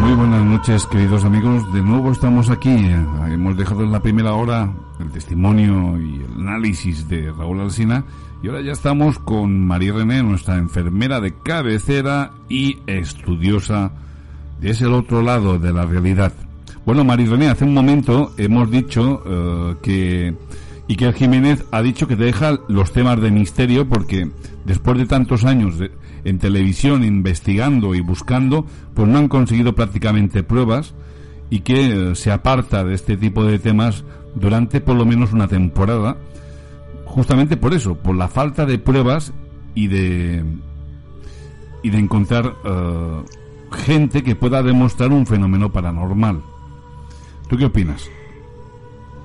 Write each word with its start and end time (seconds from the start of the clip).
Muy 0.00 0.14
buenas 0.14 0.44
noches, 0.44 0.86
queridos 0.86 1.24
amigos. 1.24 1.72
De 1.72 1.82
nuevo 1.82 2.12
estamos 2.12 2.50
aquí. 2.50 2.70
Hemos 2.70 3.56
dejado 3.56 3.82
en 3.82 3.92
la 3.92 4.00
primera 4.00 4.34
hora 4.34 4.72
el 5.00 5.10
testimonio 5.10 5.98
y 6.00 6.22
el 6.22 6.40
análisis 6.40 7.08
de 7.08 7.32
Raúl 7.32 7.60
Alsina. 7.60 8.04
Y 8.42 8.48
ahora 8.48 8.60
ya 8.60 8.72
estamos 8.72 9.18
con 9.18 9.66
María 9.66 9.92
René, 9.94 10.22
nuestra 10.22 10.56
enfermera 10.56 11.20
de 11.20 11.34
cabecera 11.34 12.32
y 12.48 12.78
estudiosa 12.86 13.92
de 14.60 14.70
ese 14.70 14.86
otro 14.86 15.22
lado 15.22 15.58
de 15.58 15.72
la 15.72 15.86
realidad. 15.86 16.32
Bueno, 16.84 17.02
María 17.04 17.30
René, 17.30 17.48
hace 17.48 17.64
un 17.64 17.74
momento 17.74 18.32
hemos 18.36 18.70
dicho 18.70 19.22
eh, 19.26 19.76
que 19.82 20.34
Iker 20.88 21.14
Jiménez 21.14 21.64
ha 21.72 21.82
dicho 21.82 22.06
que 22.06 22.16
te 22.16 22.24
deja 22.24 22.60
los 22.68 22.92
temas 22.92 23.20
de 23.20 23.30
misterio 23.30 23.88
porque 23.88 24.30
después 24.64 24.98
de 24.98 25.06
tantos 25.06 25.44
años 25.44 25.74
en 26.24 26.38
televisión 26.38 27.04
investigando 27.04 27.94
y 27.94 28.00
buscando, 28.00 28.66
pues 28.94 29.08
no 29.08 29.18
han 29.18 29.28
conseguido 29.28 29.74
prácticamente 29.74 30.42
pruebas 30.42 30.94
y 31.50 31.60
que 31.60 32.10
eh, 32.10 32.14
se 32.14 32.30
aparta 32.30 32.84
de 32.84 32.94
este 32.94 33.16
tipo 33.16 33.44
de 33.44 33.58
temas 33.58 34.04
durante 34.34 34.80
por 34.80 34.96
lo 34.96 35.06
menos 35.06 35.32
una 35.32 35.48
temporada, 35.48 36.16
justamente 37.04 37.56
por 37.56 37.74
eso, 37.74 37.96
por 37.96 38.16
la 38.16 38.28
falta 38.28 38.66
de 38.66 38.78
pruebas 38.78 39.32
y 39.74 39.88
de 39.88 40.44
y 41.82 41.90
de 41.90 41.98
encontrar 41.98 42.54
eh, 42.64 43.22
gente 43.72 44.22
que 44.22 44.34
pueda 44.34 44.62
demostrar 44.62 45.12
un 45.12 45.26
fenómeno 45.26 45.70
paranormal. 45.70 46.42
¿Tú 47.48 47.56
qué 47.56 47.66
opinas? 47.66 48.10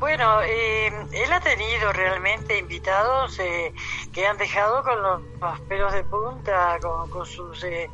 Bueno, 0.01 0.41
eh, 0.41 0.87
él 0.87 1.31
ha 1.31 1.39
tenido 1.41 1.93
realmente 1.93 2.57
invitados 2.57 3.37
eh, 3.37 3.71
que 4.11 4.25
han 4.25 4.35
dejado 4.35 4.81
con 4.81 4.99
los, 4.99 5.59
pelos 5.69 5.93
de 5.93 6.03
punta, 6.03 6.79
con, 6.81 7.23
sus 7.23 7.63
eh, 7.63 7.87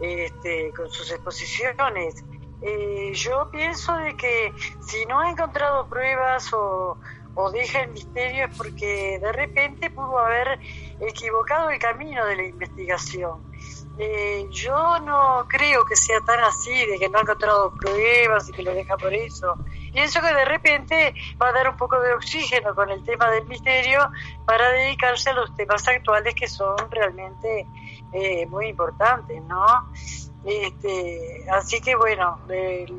este, 0.00 0.70
con 0.70 0.88
sus 0.88 1.10
exposiciones. 1.10 2.24
yo 3.12 3.50
pienso 3.50 3.92
de 3.96 4.16
que 4.16 4.52
si 4.86 5.04
no 5.06 5.18
ha 5.18 5.30
encontrado 5.30 5.88
pruebas 5.88 6.52
o, 6.52 6.96
o 7.34 7.50
deja 7.50 7.80
el 7.80 7.90
misterio 7.90 8.46
es 8.46 8.56
porque 8.56 9.18
de 9.20 9.32
repente 9.32 9.90
pudo 9.90 10.16
haber 10.16 10.60
equivocado 11.00 11.70
el 11.70 11.80
camino 11.80 12.24
de 12.24 12.36
la 12.36 12.44
investigación. 12.44 13.47
Yo 14.50 14.98
no 15.00 15.46
creo 15.48 15.84
que 15.84 15.96
sea 15.96 16.20
tan 16.20 16.40
así, 16.40 16.86
de 16.86 16.98
que 16.98 17.08
no 17.08 17.18
ha 17.18 17.22
encontrado 17.22 17.74
pruebas 17.74 18.48
y 18.48 18.52
que 18.52 18.62
lo 18.62 18.72
deja 18.72 18.96
por 18.96 19.12
eso 19.12 19.58
pienso 19.98 20.20
que 20.20 20.32
de 20.32 20.44
repente 20.44 21.14
va 21.42 21.48
a 21.48 21.52
dar 21.52 21.68
un 21.68 21.76
poco 21.76 22.00
de 22.00 22.12
oxígeno 22.12 22.72
con 22.74 22.88
el 22.90 23.02
tema 23.02 23.30
del 23.30 23.46
misterio 23.46 24.08
para 24.44 24.70
dedicarse 24.70 25.30
a 25.30 25.32
los 25.32 25.54
temas 25.56 25.86
actuales 25.88 26.36
que 26.36 26.46
son 26.46 26.76
realmente 26.90 27.66
eh, 28.12 28.46
muy 28.46 28.68
importantes, 28.68 29.42
¿no? 29.42 29.90
Este, 30.44 31.44
así 31.50 31.80
que 31.80 31.96
bueno, 31.96 32.38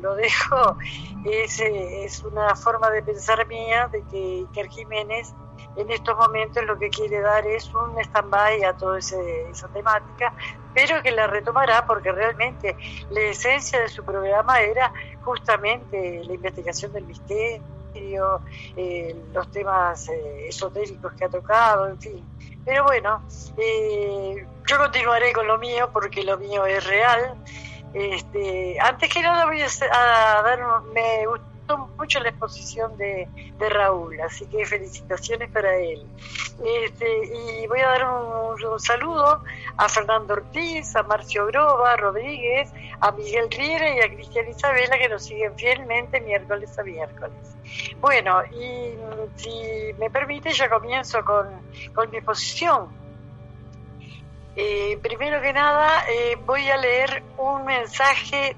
lo 0.02 0.14
dejo, 0.14 0.76
es, 1.24 1.60
eh, 1.60 2.04
es 2.04 2.22
una 2.22 2.54
forma 2.54 2.90
de 2.90 3.02
pensar 3.02 3.46
mía 3.46 3.88
de 3.88 4.02
que 4.02 4.46
Iker 4.50 4.68
Jiménez 4.68 5.32
en 5.80 5.90
estos 5.90 6.16
momentos 6.16 6.64
lo 6.64 6.78
que 6.78 6.90
quiere 6.90 7.20
dar 7.20 7.46
es 7.46 7.72
un 7.74 7.98
stand-by 7.98 8.64
a 8.64 8.72
toda 8.74 8.98
esa 8.98 9.68
temática, 9.72 10.32
pero 10.74 11.02
que 11.02 11.10
la 11.10 11.26
retomará 11.26 11.86
porque 11.86 12.12
realmente 12.12 12.76
la 13.10 13.20
esencia 13.20 13.80
de 13.80 13.88
su 13.88 14.04
programa 14.04 14.60
era 14.60 14.92
justamente 15.22 16.22
la 16.24 16.34
investigación 16.34 16.92
del 16.92 17.04
misterio, 17.04 18.40
eh, 18.76 19.16
los 19.32 19.50
temas 19.50 20.08
eh, 20.08 20.48
esotéricos 20.48 21.12
que 21.14 21.24
ha 21.24 21.28
tocado, 21.28 21.88
en 21.88 22.00
fin. 22.00 22.24
Pero 22.64 22.84
bueno, 22.84 23.22
eh, 23.56 24.46
yo 24.66 24.78
continuaré 24.78 25.32
con 25.32 25.46
lo 25.46 25.58
mío 25.58 25.90
porque 25.92 26.22
lo 26.22 26.38
mío 26.38 26.66
es 26.66 26.86
real. 26.86 27.34
Este, 27.92 28.78
antes 28.80 29.12
que 29.12 29.20
nada 29.22 29.46
voy 29.46 29.62
a, 29.62 29.66
a 29.66 30.42
dar, 30.42 30.60
me 30.94 31.26
mucho 31.78 32.20
la 32.20 32.30
exposición 32.30 32.96
de, 32.96 33.28
Raúl, 33.58 34.20
así 34.20 34.46
que 34.46 34.64
felicitaciones 34.64 35.50
para 35.50 35.76
él. 35.76 36.04
Este, 36.64 37.62
y 37.62 37.66
voy 37.66 37.80
a 37.80 37.88
dar 37.88 38.04
un, 38.04 38.80
saludo 38.80 39.42
a 39.76 39.88
Fernando 39.88 40.34
Ortiz, 40.34 40.94
a 40.96 41.02
Marcio 41.02 41.46
Groba, 41.46 41.92
a 41.92 41.96
Rodríguez, 41.96 42.70
a 43.00 43.12
Miguel 43.12 43.50
Riera 43.50 43.94
y 43.94 44.00
a 44.00 44.14
Cristian 44.14 44.48
Isabela 44.48 44.98
que 44.98 45.08
nos 45.08 45.24
siguen 45.24 45.54
fielmente 45.56 46.20
miércoles 46.20 46.78
a 46.78 46.82
miércoles. 46.82 47.56
Bueno, 48.00 48.42
y 48.46 48.94
si 49.36 49.92
me 49.98 50.10
permite, 50.10 50.52
ya 50.52 50.68
comienzo 50.68 51.24
con, 51.24 51.48
mi 52.10 52.16
exposición. 52.18 52.88
Eh, 54.56 54.98
primero 55.00 55.40
que 55.40 55.52
nada, 55.52 56.04
eh, 56.10 56.36
voy 56.44 56.68
a 56.68 56.76
leer 56.76 57.22
un 57.38 57.64
mensaje 57.64 58.56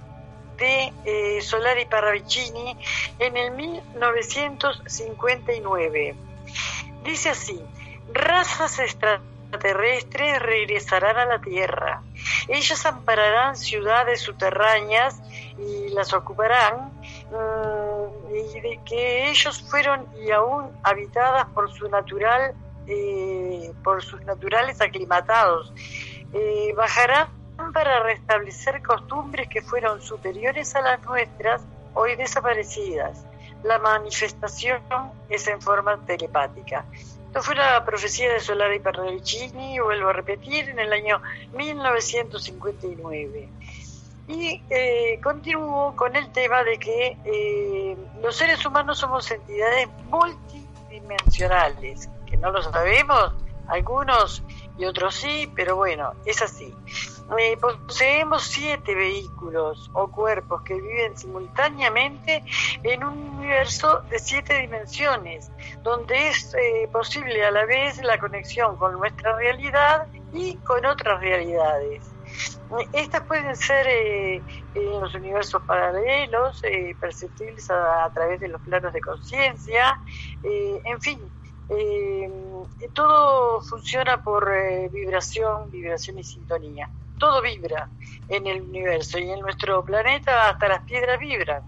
de 0.62 0.92
eh, 1.04 1.42
Solari 1.42 1.84
Parravicini 1.86 2.76
en 3.18 3.36
el 3.36 3.50
1959. 3.50 6.14
Dice 7.02 7.30
así, 7.30 7.60
razas 8.12 8.78
extraterrestres 8.78 10.40
regresarán 10.40 11.18
a 11.18 11.26
la 11.26 11.40
Tierra. 11.40 12.04
Ellas 12.46 12.86
ampararán 12.86 13.56
ciudades 13.56 14.20
subterráneas 14.20 15.20
y 15.58 15.88
las 15.88 16.14
ocuparán 16.14 16.92
mm, 17.32 18.32
y 18.32 18.60
de 18.60 18.78
que 18.86 19.30
ellos 19.30 19.60
fueron 19.68 20.06
y 20.24 20.30
aún 20.30 20.70
habitadas 20.84 21.48
por 21.48 21.72
su 21.72 21.88
natural 21.88 22.54
eh, 22.86 23.72
por 23.82 24.00
sus 24.02 24.22
naturales 24.22 24.80
aclimatados 24.80 25.72
eh, 26.32 26.72
para 27.72 28.02
restablecer 28.02 28.82
costumbres 28.82 29.48
que 29.48 29.62
fueron 29.62 30.02
superiores 30.02 30.74
a 30.74 30.82
las 30.82 31.00
nuestras, 31.04 31.62
hoy 31.94 32.16
desaparecidas. 32.16 33.24
La 33.62 33.78
manifestación 33.78 34.82
es 35.28 35.46
en 35.46 35.60
forma 35.60 35.96
telepática. 36.04 36.84
Esto 37.26 37.42
fue 37.42 37.54
la 37.54 37.84
profecía 37.84 38.32
de 38.32 38.40
Solari 38.40 38.80
Parravicini, 38.80 39.78
vuelvo 39.78 40.08
a 40.10 40.12
repetir, 40.12 40.68
en 40.68 40.78
el 40.78 40.92
año 40.92 41.22
1959. 41.54 43.48
Y 44.28 44.62
eh, 44.68 45.18
continuó 45.22 45.96
con 45.96 46.14
el 46.14 46.30
tema 46.30 46.62
de 46.62 46.78
que 46.78 47.16
eh, 47.24 47.96
los 48.20 48.36
seres 48.36 48.66
humanos 48.66 48.98
somos 48.98 49.30
entidades 49.30 49.88
multidimensionales, 50.10 52.10
que 52.26 52.36
no 52.36 52.50
lo 52.50 52.62
sabemos, 52.62 53.32
algunos 53.68 54.42
y 54.78 54.84
otros 54.84 55.14
sí, 55.14 55.50
pero 55.54 55.76
bueno, 55.76 56.12
es 56.26 56.42
así. 56.42 56.74
Eh, 57.38 57.56
poseemos 57.56 58.42
siete 58.42 58.94
vehículos 58.94 59.90
o 59.94 60.08
cuerpos 60.08 60.62
que 60.62 60.74
viven 60.74 61.16
simultáneamente 61.16 62.44
en 62.82 63.04
un 63.04 63.18
universo 63.36 64.02
de 64.10 64.18
siete 64.18 64.58
dimensiones, 64.58 65.50
donde 65.82 66.28
es 66.28 66.54
eh, 66.54 66.88
posible 66.92 67.44
a 67.44 67.50
la 67.50 67.64
vez 67.64 68.02
la 68.02 68.18
conexión 68.18 68.76
con 68.76 68.92
nuestra 68.94 69.36
realidad 69.36 70.08
y 70.32 70.56
con 70.56 70.84
otras 70.84 71.20
realidades. 71.20 72.02
Estas 72.92 73.22
pueden 73.22 73.54
ser 73.54 73.86
eh, 73.88 74.42
los 74.74 75.14
universos 75.14 75.62
paralelos, 75.62 76.62
perceptibles 76.98 77.70
a, 77.70 78.10
través 78.14 78.40
de 78.40 78.48
los 78.48 78.60
planos 78.62 78.92
de 78.92 79.00
conciencia, 79.00 80.00
en 80.42 81.00
fin, 81.00 81.20
todo 82.94 83.60
funciona 83.60 84.22
por 84.22 84.50
vibración, 84.90 85.70
vibración 85.70 86.18
y 86.18 86.24
sintonía 86.24 86.88
todo 87.22 87.40
vibra 87.40 87.88
en 88.28 88.48
el 88.48 88.62
universo 88.62 89.16
y 89.16 89.30
en 89.30 89.38
nuestro 89.38 89.84
planeta 89.84 90.50
hasta 90.50 90.66
las 90.66 90.80
piedras 90.80 91.20
vibran. 91.20 91.62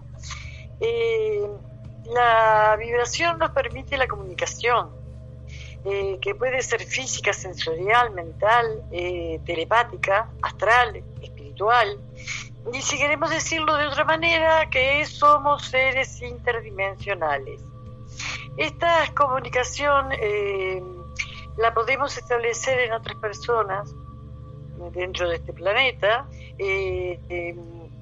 Eh, 0.81 1.47
la 2.13 2.75
vibración 2.77 3.39
nos 3.39 3.51
permite 3.51 3.95
la 3.95 4.05
comunicación, 4.05 4.89
eh, 5.85 6.17
que 6.21 6.35
puede 6.35 6.61
ser 6.61 6.83
física, 6.83 7.31
sensorial, 7.31 8.11
mental, 8.11 8.83
eh, 8.91 9.39
telepática, 9.45 10.29
astral, 10.41 11.01
espiritual. 11.21 12.01
Y 12.73 12.81
si 12.81 12.97
queremos 12.97 13.29
decirlo 13.29 13.77
de 13.77 13.87
otra 13.87 14.03
manera, 14.03 14.69
que 14.69 15.05
somos 15.05 15.67
seres 15.69 16.21
interdimensionales. 16.21 17.61
Esta 18.57 19.09
comunicación 19.13 20.09
la 21.55 21.73
podemos 21.73 22.17
establecer 22.17 22.79
en 22.81 22.91
otras 22.91 23.15
personas 23.15 23.95
dentro 24.91 25.29
de 25.29 25.35
este 25.35 25.53
planeta 25.53 26.27
eh, 26.57 27.19
em, 27.29 27.57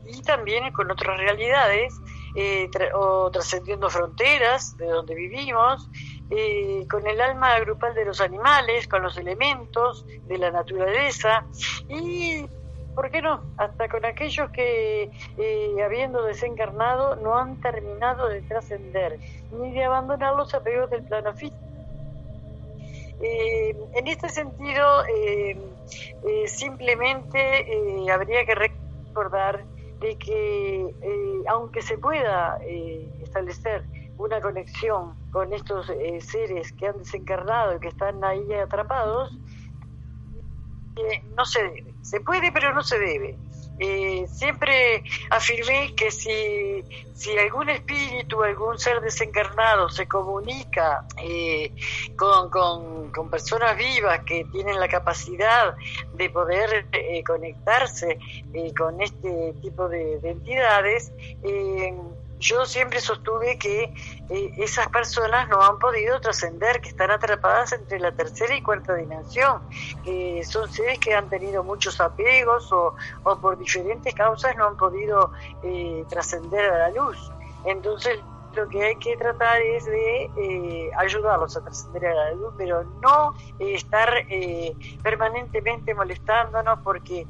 y 0.06 0.22
también 0.22 0.72
con 0.72 0.92
otras 0.92 1.18
realidades 1.18 1.94
eh, 2.36 2.70
o 2.94 3.32
trascendiendo 3.32 3.90
fronteras 3.90 4.76
de 4.78 4.88
donde 4.88 5.16
vivimos, 5.16 5.90
eh, 6.30 6.86
con 6.90 7.06
el 7.08 7.22
alma 7.22 7.60
grupal 7.60 7.94
de 7.94 8.06
los 8.06 8.20
animales, 8.22 8.88
con 8.88 9.04
los 9.04 9.18
elementos 9.18 10.06
de 10.28 10.38
la 10.38 10.52
naturaleza 10.52 11.46
y, 11.88 12.46
¿por 12.96 13.12
qué 13.12 13.22
no?, 13.22 13.44
hasta 13.58 13.88
con 13.88 14.04
aquellos 14.04 14.50
que, 14.52 15.12
habiendo 15.84 16.24
desencarnado, 16.24 17.16
no 17.18 17.38
han 17.38 17.62
terminado 17.62 18.28
de 18.30 18.42
trascender 18.42 19.20
ni 19.52 19.72
de 19.72 19.86
abandonar 19.86 20.36
los 20.36 20.54
apegos 20.54 20.90
del 20.90 21.04
plano 21.04 21.34
físico. 21.34 21.73
En 23.24 24.08
este 24.08 24.30
sentido, 24.30 25.04
Eh, 26.26 26.48
simplemente 26.48 27.40
eh, 27.40 28.10
habría 28.12 28.46
que 28.46 28.56
recordar 28.56 29.66
de 30.00 30.18
que 30.18 30.96
aunque 31.48 31.82
se 31.82 31.98
pueda 31.98 32.58
establecer 33.22 33.84
una 34.18 34.40
conexión 34.42 35.14
con 35.32 35.54
estos 35.54 35.92
seres 36.20 36.72
que 36.74 36.88
han 36.88 36.98
desencarnado 36.98 37.76
y 37.76 37.80
que 37.80 37.90
están 37.90 38.24
ahí 38.24 38.54
atrapados, 38.54 39.38
no 41.36 41.46
se 41.46 41.64
debe. 41.64 41.94
Se 42.02 42.22
puede, 42.22 42.52
pero 42.52 42.74
no 42.74 42.82
se 42.82 42.98
debe. 42.98 43.38
Eh, 43.80 44.26
siempre 44.28 45.04
afirmé 45.32 45.96
que 45.96 46.12
si, 46.12 46.84
si 47.14 47.38
algún 47.38 47.70
espíritu, 47.70 48.44
algún 48.44 48.78
ser 48.78 49.02
desencarnado 49.02 49.90
se 49.90 50.08
comunica 50.08 51.06
eh, 51.22 51.72
con, 52.16 52.50
con, 52.50 53.30
personas 53.32 53.76
vivas 53.76 54.22
que 54.26 54.46
tienen 54.52 54.80
la 54.80 54.88
capacidad 54.88 55.76
de 56.14 56.30
poder 56.30 56.88
eh, 56.92 57.24
conectarse 57.24 58.20
con 58.78 59.02
este 59.02 59.54
tipo 59.62 59.90
de, 59.90 60.20
de 60.20 60.30
entidades, 60.30 61.12
yo 62.44 62.66
siempre 62.66 63.00
sostuve 63.00 63.58
que 63.58 63.94
eh, 64.30 64.52
esas 64.58 64.90
personas 64.90 65.48
no 65.48 65.62
han 65.62 65.80
podido 65.80 66.20
trascender, 66.20 66.82
que 66.82 66.90
están 66.90 67.10
atrapadas 67.10 67.72
entre 67.72 68.00
la 68.00 68.12
tercera 68.12 68.54
y 68.54 68.62
cuarta 68.62 68.96
dimensión, 68.96 69.62
que 70.04 70.44
son 70.44 70.70
seres 70.70 71.00
que 71.00 71.16
han 71.16 71.30
tenido 71.30 71.64
muchos 71.64 72.02
apegos 72.02 72.70
o, 72.74 72.96
o 73.24 73.40
por 73.40 73.58
diferentes 73.58 74.14
causas 74.14 74.56
no 74.58 74.68
han 74.68 74.76
podido 74.76 75.32
eh, 75.64 76.04
trascender 76.10 76.66
a 76.66 76.78
la 76.80 76.90
luz. 76.90 77.32
Entonces 77.66 78.20
lo 78.56 78.68
que 78.70 78.84
hay 78.84 78.96
que 78.98 79.18
tratar 79.18 79.62
es 79.62 79.86
de 79.86 80.30
eh, 80.38 80.92
ayudarlos 80.98 81.56
a 81.58 81.62
trascender 81.62 82.06
a 82.06 82.14
la 82.14 82.32
luz, 82.34 82.54
pero 82.58 82.84
no 83.02 83.34
eh, 83.60 83.76
estar 83.76 84.14
eh, 84.30 84.76
permanentemente 85.02 85.94
molestándonos 85.96 86.80
porque 86.84 87.26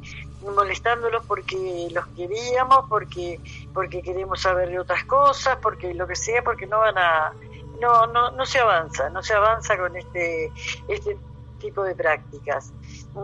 molestándolos 0.51 1.25
porque 1.25 1.87
los 1.91 2.07
queríamos, 2.07 2.85
porque 2.89 3.39
porque 3.73 4.01
queremos 4.01 4.41
saber 4.41 4.69
de 4.69 4.79
otras 4.79 5.03
cosas, 5.05 5.57
porque 5.61 5.93
lo 5.93 6.07
que 6.07 6.15
sea, 6.15 6.43
porque 6.43 6.67
no 6.67 6.79
van 6.79 6.97
a 6.97 7.33
no 7.79 8.07
no 8.07 8.31
no 8.31 8.45
se 8.45 8.59
avanza, 8.59 9.09
no 9.09 9.21
se 9.23 9.33
avanza 9.33 9.77
con 9.77 9.95
este 9.95 10.51
este 10.87 11.17
tipo 11.63 11.83
de 11.83 11.95
prácticas. 11.95 12.73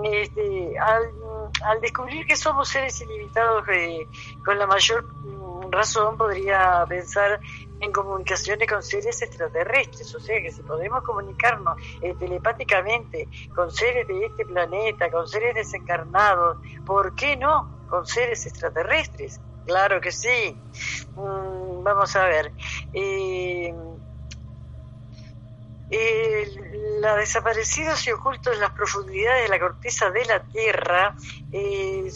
Este, 0.03 0.77
al, 0.79 1.81
descubrir 1.81 2.25
que 2.25 2.35
somos 2.35 2.69
seres 2.69 3.01
ilimitados 3.01 3.65
con 4.45 4.57
la 4.57 4.65
mayor 4.65 5.03
mm, 5.03 5.71
razón 5.71 6.15
podría 6.15 6.85
pensar 6.87 7.39
en 7.79 7.91
comunicaciones 7.91 8.67
con 8.67 8.83
seres 8.83 9.21
extraterrestres, 9.21 10.13
o 10.15 10.19
sea 10.19 10.41
que 10.41 10.51
si 10.51 10.61
podemos 10.61 11.03
comunicarnos 11.03 11.77
eh, 12.01 12.13
telepáticamente 12.19 13.27
con 13.55 13.71
seres 13.71 14.07
de 14.07 14.25
este 14.25 14.45
planeta, 14.45 15.09
con 15.09 15.27
seres 15.27 15.55
desencarnados, 15.55 16.57
¿por 16.85 17.15
qué 17.15 17.35
no 17.35 17.87
con 17.89 18.05
seres 18.05 18.45
extraterrestres? 18.45 19.39
Claro 19.65 20.01
que 20.01 20.11
sí. 20.11 20.57
Mm, 21.15 21.83
vamos 21.83 22.15
a 22.15 22.25
ver. 22.25 22.51
Eh, 22.93 23.73
la 26.99 27.15
desaparecidos 27.15 28.05
y 28.07 28.11
ocultos 28.11 28.53
en 28.53 28.61
las 28.61 28.71
profundidades 28.71 29.43
de 29.43 29.49
la 29.49 29.59
corteza 29.59 30.11
de 30.11 30.25
la 30.25 30.43
Tierra 30.43 31.15
eh, 31.51 32.11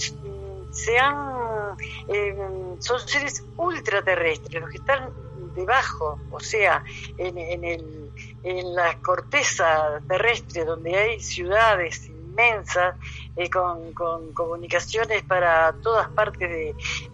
sean, 0.71 1.75
eh, 2.07 2.36
son 2.80 3.00
seres 3.00 3.44
ultraterrestres, 3.57 4.62
los 4.62 4.69
que 4.69 4.77
están 4.77 5.10
debajo, 5.55 6.19
o 6.31 6.39
sea, 6.39 6.83
en, 7.17 7.38
en, 7.38 7.63
el, 7.63 8.11
en 8.44 8.75
la 8.75 9.00
corteza 9.01 10.01
terrestre 10.07 10.65
donde 10.65 10.95
hay 10.95 11.19
ciudades 11.19 12.07
inmensas 12.07 12.95
eh, 13.35 13.50
con, 13.50 13.94
con, 13.94 14.33
comunicaciones 14.33 15.23
para 15.23 15.73
todas 15.81 16.09
partes 16.09 16.50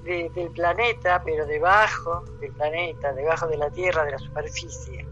de, 0.03 0.29
del 0.33 0.49
planeta, 0.51 1.21
pero 1.23 1.45
debajo 1.45 2.23
del 2.39 2.51
planeta, 2.53 3.13
debajo 3.13 3.47
de 3.47 3.57
la 3.57 3.69
Tierra, 3.69 4.05
de 4.05 4.11
la 4.11 4.19
superficie. 4.19 5.05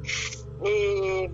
Eh, 0.64 1.30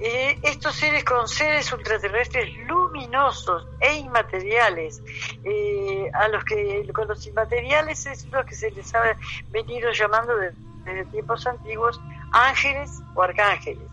eh, 0.00 0.38
estos 0.42 0.74
seres 0.74 1.04
con 1.04 1.28
seres 1.28 1.72
ultraterrestres 1.72 2.56
luminosos 2.66 3.66
e 3.80 3.94
inmateriales, 3.94 5.02
eh, 5.44 6.10
a 6.12 6.28
los 6.28 6.44
que 6.44 6.90
con 6.92 7.06
los 7.06 7.24
inmateriales 7.26 8.06
es 8.06 8.26
lo 8.30 8.44
que 8.44 8.54
se 8.54 8.70
les 8.72 8.92
ha 8.94 9.16
venido 9.50 9.92
llamando 9.92 10.34
desde 10.36 11.04
tiempos 11.06 11.46
antiguos 11.46 12.00
ángeles 12.32 12.90
o 13.14 13.22
arcángeles. 13.22 13.88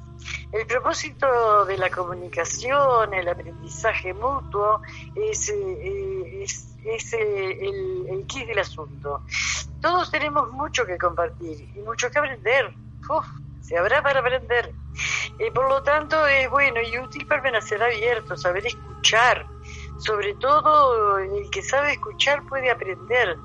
El 0.52 0.66
propósito 0.68 1.66
de 1.66 1.78
la 1.78 1.90
comunicación, 1.90 3.14
el 3.14 3.28
aprendizaje 3.28 4.14
mutuo, 4.14 4.82
es, 5.16 5.50
eh, 5.50 6.44
es, 6.44 7.14
el, 7.14 8.08
el 8.10 8.26
kit 8.28 8.48
del 8.48 8.60
asunto. 8.60 9.24
Todos 9.82 10.12
tenemos 10.12 10.52
mucho 10.52 10.86
que 10.86 10.98
compartir 10.98 11.70
y 11.76 11.80
mucho 11.80 12.10
que 12.12 12.20
aprender. 12.20 12.74
Uf, 13.10 13.26
se 13.62 13.78
habrá 13.78 14.02
para 14.02 14.20
aprender. 14.20 14.74
Y 15.40 15.50
por 15.52 15.68
lo 15.70 15.82
tanto 15.82 16.26
es 16.28 16.50
bueno 16.50 16.82
y 16.82 16.98
útil 17.00 17.26
permanecer 17.26 17.82
abierto, 17.82 18.38
saber 18.38 18.68
escuchar. 18.68 19.46
Sobre 19.98 20.34
todo 20.36 21.20
el 21.20 21.50
que 21.52 21.62
sabe 21.62 21.94
escuchar 21.94 22.44
puede 22.48 22.72
aprender 22.72 23.38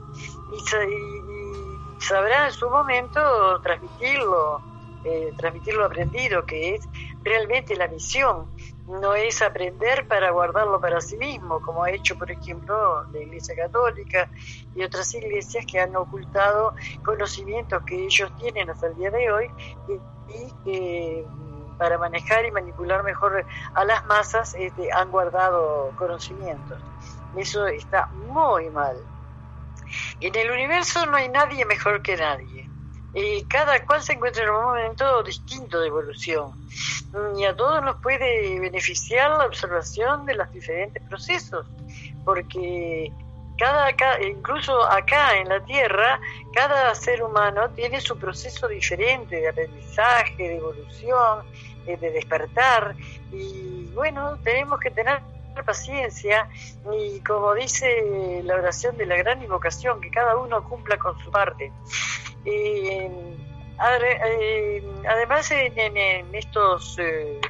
y, 0.53 2.03
sabrá 2.03 2.47
en 2.47 2.53
su 2.53 2.71
momento 2.71 3.61
transmitirlo, 3.63 4.61
eh, 5.05 5.33
transmitir 5.37 5.75
lo 5.75 5.87
aprendido, 5.87 6.45
que 6.45 6.75
es 6.75 6.89
realmente 7.23 7.77
la 7.77 7.89
misión. 7.89 8.47
No 8.87 9.15
es 9.15 9.43
aprender 9.43 10.07
para 10.07 10.31
guardarlo 10.31 10.81
para 10.81 11.01
sí 11.01 11.17
mismo, 11.17 11.61
como 11.61 11.83
ha 11.83 11.91
hecho, 11.91 12.17
por 12.17 12.31
ejemplo, 12.31 13.05
la 13.13 13.19
Iglesia 13.19 13.57
Católica 13.57 14.31
y 14.77 14.83
otras 14.85 15.13
iglesias 15.15 15.67
que 15.67 15.81
han 15.81 15.97
ocultado 15.97 16.75
conocimientos 17.05 17.83
que 17.83 18.05
ellos 18.05 18.31
tienen 18.39 18.71
hasta 18.71 18.87
el 18.87 18.95
día 18.97 19.11
de 19.11 19.33
hoy 19.33 19.51
y 20.29 20.65
que 20.65 21.27
para 21.79 21.99
manejar 21.99 22.45
y 22.47 22.51
manipular 22.51 23.03
mejor 23.03 23.45
a 23.75 23.85
las 23.85 24.05
masas 24.07 24.55
este, 24.59 24.93
han 24.93 25.11
guardado 25.11 25.93
conocimientos. 25.97 26.81
Eso 27.37 27.67
está 27.67 28.07
muy 28.07 28.71
mal. 28.71 28.97
En 30.21 30.35
el 30.35 30.51
universo 30.51 31.07
no 31.07 31.17
hay 31.17 31.29
nadie 31.29 31.65
mejor 31.65 32.03
que 32.03 32.17
nadie. 32.17 32.69
Y 33.15 33.45
cada 33.45 33.85
cual 33.87 34.03
se 34.03 34.13
encuentra 34.13 34.45
en 34.45 34.51
un 34.51 34.63
momento 34.63 35.23
distinto 35.23 35.81
de 35.81 35.89
evolución. 35.89 36.53
Y 37.37 37.45
a 37.45 37.57
todos 37.57 37.83
nos 37.83 37.97
puede 38.03 38.59
beneficiar 38.61 39.31
la 39.31 39.47
observación 39.47 40.27
de 40.27 40.35
los 40.35 40.53
diferentes 40.53 41.03
procesos, 41.05 41.67
porque 42.25 43.11
cada, 43.57 43.91
incluso 44.21 44.85
acá 44.85 45.39
en 45.39 45.49
la 45.49 45.65
Tierra, 45.65 46.21
cada 46.53 46.95
ser 46.95 47.23
humano 47.23 47.71
tiene 47.71 48.01
su 48.01 48.19
proceso 48.19 48.69
diferente 48.69 49.37
de 49.37 49.49
aprendizaje, 49.49 50.37
de 50.37 50.57
evolución, 50.57 51.43
de 51.87 52.11
despertar 52.11 52.97
y 53.33 53.87
bueno, 53.95 54.37
tenemos 54.43 54.81
que 54.81 54.91
tener 54.91 55.21
paciencia 55.63 56.49
y 56.93 57.21
como 57.21 57.55
dice 57.55 58.43
la 58.45 58.57
oración 58.57 58.97
de 58.97 59.07
la 59.07 59.17
gran 59.17 59.43
invocación, 59.43 60.01
que 60.01 60.11
cada 60.11 60.37
uno 60.37 60.63
cumpla 60.65 60.99
con 60.99 61.19
su 61.19 61.31
parte. 61.31 61.73
Eh, 62.45 63.11
además, 65.05 65.51
en, 65.51 66.35
estos 66.35 66.99
eh, 66.99 67.41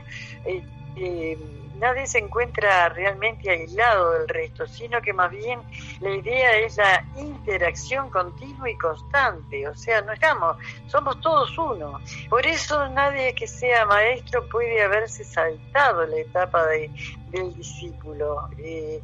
eh, 0.96 1.38
nadie 1.78 2.06
se 2.06 2.18
encuentra 2.18 2.88
realmente 2.90 3.50
aislado 3.50 4.12
del 4.12 4.28
resto, 4.28 4.66
sino 4.66 5.00
que 5.00 5.12
más 5.12 5.30
bien 5.30 5.60
la 6.00 6.10
idea 6.10 6.56
es 6.58 6.76
la 6.76 7.04
interacción 7.16 8.10
continua 8.10 8.70
y 8.70 8.76
constante, 8.76 9.68
o 9.68 9.74
sea, 9.74 10.02
no 10.02 10.12
estamos, 10.12 10.56
somos 10.86 11.20
todos 11.20 11.56
uno. 11.58 12.00
Por 12.28 12.46
eso 12.46 12.88
nadie 12.88 13.34
que 13.34 13.46
sea 13.46 13.86
maestro 13.86 14.46
puede 14.48 14.82
haberse 14.82 15.24
saltado 15.24 16.06
la 16.06 16.16
etapa 16.16 16.66
de, 16.66 16.90
del 17.30 17.54
discípulo. 17.54 18.48
Eh, 18.58 19.02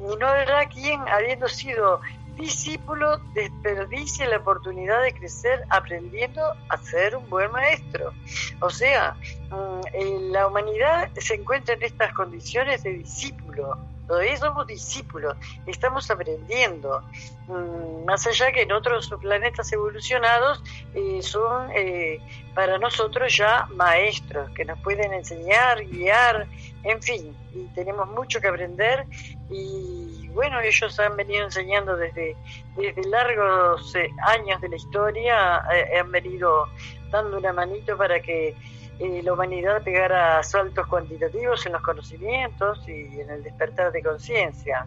y 0.00 0.16
no 0.16 0.26
habrá 0.26 0.66
quien, 0.68 1.00
habiendo 1.08 1.48
sido 1.48 2.00
discípulo 2.36 3.18
desperdicia 3.34 4.28
la 4.28 4.38
oportunidad 4.38 5.02
de 5.02 5.12
crecer 5.12 5.64
aprendiendo 5.70 6.42
a 6.68 6.76
ser 6.78 7.16
un 7.16 7.28
buen 7.28 7.50
maestro. 7.52 8.12
O 8.60 8.70
sea, 8.70 9.16
mm, 9.50 10.32
la 10.32 10.46
humanidad 10.46 11.10
se 11.16 11.34
encuentra 11.34 11.74
en 11.74 11.82
estas 11.82 12.12
condiciones 12.12 12.82
de 12.82 12.94
discípulo. 12.94 13.78
Todavía 14.06 14.36
somos 14.36 14.66
discípulos, 14.66 15.34
estamos 15.66 16.10
aprendiendo. 16.10 17.02
Mm, 17.46 18.04
más 18.04 18.26
allá 18.26 18.52
que 18.52 18.62
en 18.62 18.72
otros 18.72 19.08
planetas 19.20 19.72
evolucionados 19.72 20.62
eh, 20.94 21.20
son 21.22 21.70
eh, 21.74 22.20
para 22.54 22.78
nosotros 22.78 23.34
ya 23.34 23.66
maestros 23.74 24.50
que 24.50 24.64
nos 24.64 24.78
pueden 24.80 25.12
enseñar, 25.14 25.84
guiar, 25.86 26.46
en 26.82 27.02
fin, 27.02 27.34
y 27.54 27.64
tenemos 27.74 28.08
mucho 28.08 28.40
que 28.40 28.48
aprender 28.48 29.06
y 29.50 30.23
bueno, 30.34 30.60
ellos 30.60 31.00
han 31.00 31.16
venido 31.16 31.44
enseñando 31.44 31.96
desde, 31.96 32.36
desde 32.76 33.08
largos 33.08 33.94
eh, 33.94 34.10
años 34.26 34.60
de 34.60 34.68
la 34.68 34.76
historia, 34.76 35.62
han 35.98 36.10
venido 36.10 36.68
dando 37.10 37.38
una 37.38 37.52
manito 37.52 37.96
para 37.96 38.20
que 38.20 38.54
eh, 39.00 39.22
la 39.24 39.32
humanidad 39.32 39.82
pegara 39.82 40.40
saltos 40.44 40.86
cuantitativos 40.86 41.66
en 41.66 41.72
los 41.72 41.82
conocimientos 41.82 42.78
y 42.86 43.20
en 43.20 43.28
el 43.28 43.42
despertar 43.42 43.90
de 43.90 44.02
conciencia. 44.02 44.86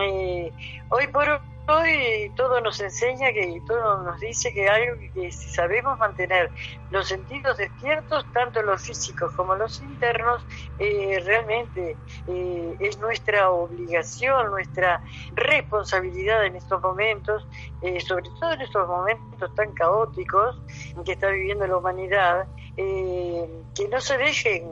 Eh, 0.00 0.50
hoy 0.88 1.06
por 1.08 1.28
hoy 1.28 1.40
todo 2.36 2.60
nos 2.60 2.80
enseña 2.80 3.32
que 3.32 3.60
todo 3.66 4.02
nos 4.02 4.20
dice 4.20 4.52
que 4.52 4.68
algo 4.68 4.96
que 5.14 5.30
si 5.32 5.48
sabemos 5.50 5.98
mantener 5.98 6.50
los 6.90 7.08
sentidos 7.08 7.56
despiertos, 7.56 8.24
tanto 8.32 8.62
los 8.62 8.82
físicos 8.82 9.32
como 9.34 9.54
los 9.54 9.80
internos, 9.80 10.44
eh, 10.78 11.20
realmente 11.24 11.96
eh, 12.26 12.76
es 12.80 12.98
nuestra 12.98 13.50
obligación, 13.50 14.50
nuestra 14.50 15.02
responsabilidad 15.34 16.44
en 16.44 16.56
estos 16.56 16.80
momentos, 16.82 17.46
eh, 17.82 18.00
sobre 18.00 18.24
todo 18.40 18.52
en 18.52 18.60
estos 18.62 18.88
momentos 18.88 19.54
tan 19.54 19.72
caóticos 19.72 20.60
que 21.04 21.12
está 21.12 21.28
viviendo 21.28 21.66
la 21.66 21.76
humanidad, 21.76 22.46
que 22.76 23.88
no 23.90 24.00
se 24.00 24.16
dejen, 24.16 24.64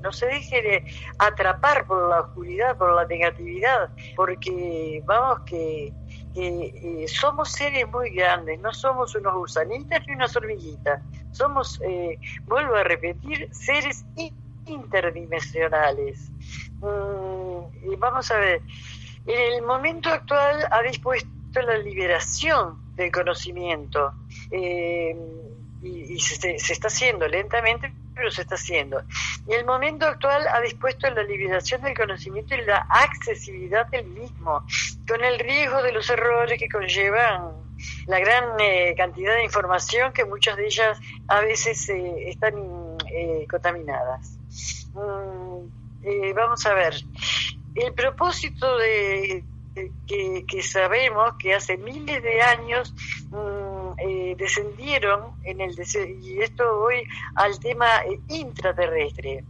no 0.00 0.12
se 0.12 0.26
dejen 0.26 0.84
atrapar 1.18 1.84
por 1.84 2.08
la 2.08 2.20
oscuridad, 2.20 2.76
por 2.76 2.94
la 2.94 3.04
negatividad, 3.06 3.90
porque 4.14 5.02
vamos 5.04 5.40
que 5.40 5.92
que 6.34 7.02
eh, 7.02 7.08
somos 7.08 7.50
seres 7.50 7.86
muy 7.88 8.10
grandes, 8.10 8.60
no 8.60 8.72
somos 8.72 9.14
unos 9.14 9.34
gusanitas 9.34 10.06
ni 10.06 10.14
unas 10.14 10.34
hormiguitas, 10.36 11.02
somos, 11.32 11.80
eh, 11.84 12.18
vuelvo 12.44 12.76
a 12.76 12.84
repetir, 12.84 13.48
seres 13.52 14.04
interdimensionales. 14.66 16.30
Mm, 16.80 17.92
y 17.92 17.96
vamos 17.96 18.30
a 18.30 18.38
ver, 18.38 18.62
en 19.26 19.54
el 19.54 19.62
momento 19.62 20.08
actual 20.08 20.66
ha 20.70 20.82
dispuesto 20.82 21.28
la 21.54 21.78
liberación 21.78 22.94
del 22.94 23.10
conocimiento 23.10 24.12
eh, 24.50 25.16
y, 25.82 26.20
se, 26.20 26.58
se, 26.58 26.72
está 26.72 26.88
haciendo 26.88 27.26
lentamente, 27.26 27.92
se 28.30 28.42
está 28.42 28.56
haciendo. 28.56 29.02
Y 29.48 29.54
el 29.54 29.64
momento 29.64 30.06
actual 30.06 30.46
ha 30.48 30.60
dispuesto 30.60 31.08
la 31.10 31.22
liberación 31.22 31.80
del 31.82 31.96
conocimiento 31.96 32.54
y 32.54 32.62
la 32.62 32.86
accesibilidad 32.90 33.86
del 33.86 34.06
mismo, 34.06 34.64
con 35.06 35.24
el 35.24 35.38
riesgo 35.38 35.82
de 35.82 35.92
los 35.92 36.10
errores 36.10 36.58
que 36.58 36.68
conllevan 36.68 37.70
la 38.06 38.18
gran 38.18 38.60
eh, 38.60 38.94
cantidad 38.96 39.34
de 39.34 39.44
información 39.44 40.12
que 40.12 40.24
muchas 40.24 40.56
de 40.56 40.66
ellas 40.66 40.98
a 41.28 41.40
veces 41.40 41.88
eh, 41.88 42.28
están 42.28 42.54
eh, 43.10 43.46
contaminadas. 43.48 44.38
Mm, 44.94 46.34
vamos 46.34 46.66
a 46.66 46.74
ver, 46.74 46.94
el 47.74 47.92
propósito 47.94 48.78
de, 48.78 49.44
que, 50.06 50.62
sabemos 50.62 51.34
que 51.38 51.54
hace 51.54 51.76
miles 51.76 52.22
de 52.22 52.42
años 52.42 52.94
eh, 54.30 54.36
descendieron 54.36 55.34
en 55.44 55.60
el 55.60 55.74
y 56.22 56.40
esto 56.40 56.80
voy 56.80 57.02
al 57.34 57.58
tema 57.58 57.86
eh, 57.98 58.20
intraterrestre. 58.28 59.44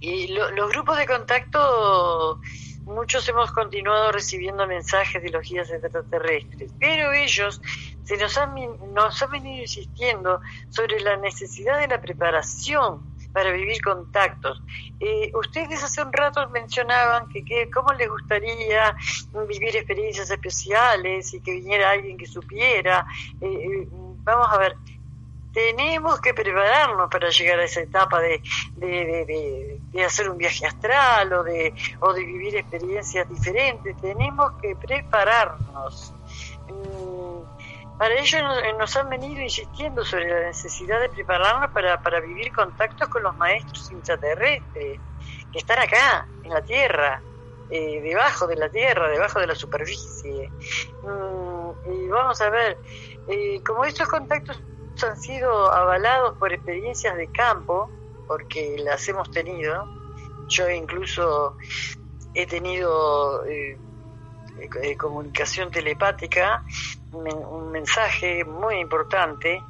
Y 0.00 0.28
los 0.28 0.70
grupos 0.70 0.96
de 0.96 1.06
contacto 1.06 2.40
muchos 2.84 3.28
hemos 3.28 3.50
continuado 3.50 4.12
recibiendo 4.12 4.66
mensajes 4.66 5.22
de 5.22 5.30
los 5.30 5.42
guías 5.42 5.68
extraterrestres 5.70 6.72
pero 6.78 7.12
ellos 7.12 7.60
se 8.04 8.16
nos 8.16 8.38
han, 8.38 8.54
nos 8.94 9.20
han 9.20 9.30
venido 9.30 9.62
insistiendo 9.62 10.40
sobre 10.68 11.00
la 11.00 11.16
necesidad 11.16 11.80
de 11.80 11.88
la 11.88 12.00
preparación 12.00 13.15
para 13.36 13.52
vivir 13.52 13.82
contactos. 13.82 14.62
Eh, 14.98 15.30
ustedes 15.34 15.84
hace 15.84 16.00
un 16.00 16.10
rato 16.10 16.48
mencionaban 16.48 17.28
que, 17.28 17.44
que 17.44 17.68
cómo 17.70 17.92
les 17.92 18.08
gustaría 18.08 18.96
vivir 19.46 19.76
experiencias 19.76 20.30
especiales 20.30 21.34
y 21.34 21.42
que 21.42 21.50
viniera 21.50 21.90
alguien 21.90 22.16
que 22.16 22.24
supiera. 22.24 23.06
Eh, 23.42 23.46
eh, 23.46 23.88
vamos 24.24 24.48
a 24.50 24.56
ver, 24.56 24.76
tenemos 25.52 26.18
que 26.22 26.32
prepararnos 26.32 27.10
para 27.10 27.28
llegar 27.28 27.60
a 27.60 27.64
esa 27.64 27.80
etapa 27.80 28.20
de, 28.20 28.40
de, 28.74 29.78
de, 29.92 30.02
hacer 30.02 30.30
un 30.30 30.38
viaje 30.38 30.64
astral 30.64 31.30
o 31.34 31.42
de, 31.44 31.74
o 32.00 32.14
de 32.14 32.24
vivir 32.24 32.56
experiencias 32.56 33.28
diferentes. 33.28 33.94
Tenemos 33.98 34.52
que 34.62 34.74
prepararnos. 34.76 36.14
Mm, 36.70 37.15
para 37.98 38.14
ello 38.14 38.38
eh, 38.38 38.74
nos 38.78 38.94
han 38.96 39.08
venido 39.08 39.40
insistiendo 39.40 40.04
sobre 40.04 40.28
la 40.28 40.46
necesidad 40.48 41.00
de 41.00 41.08
prepararnos 41.08 41.70
para, 41.70 42.00
para 42.02 42.20
vivir 42.20 42.52
contactos 42.52 43.08
con 43.08 43.22
los 43.22 43.36
maestros 43.36 43.90
intraterrestres 43.90 45.00
que 45.52 45.58
están 45.58 45.78
acá, 45.78 46.28
en 46.42 46.50
la 46.50 46.62
Tierra, 46.62 47.22
eh, 47.70 48.00
debajo 48.02 48.46
de 48.46 48.56
la 48.56 48.68
Tierra, 48.68 49.08
debajo 49.08 49.40
de 49.40 49.46
la 49.46 49.54
superficie. 49.54 50.50
Mm, 51.02 51.70
y 51.92 52.08
vamos 52.08 52.40
a 52.40 52.50
ver, 52.50 52.78
eh, 53.28 53.62
como 53.64 53.84
estos 53.84 54.08
contactos 54.08 54.62
han 55.02 55.16
sido 55.16 55.72
avalados 55.72 56.36
por 56.38 56.52
experiencias 56.52 57.16
de 57.16 57.28
campo, 57.28 57.90
porque 58.26 58.76
las 58.78 59.08
hemos 59.08 59.30
tenido, 59.30 59.84
yo 60.48 60.68
incluso 60.68 61.56
he 62.34 62.46
tenido 62.46 63.42
comunicación 64.98 65.70
telepática 65.70 66.62
un 67.12 67.70
mensaje 67.70 68.44
muy 68.44 68.76
importante, 68.76 69.62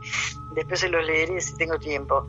después 0.52 0.80
se 0.80 0.88
los 0.88 1.04
leeré 1.04 1.40
si 1.40 1.56
tengo 1.56 1.78
tiempo. 1.78 2.26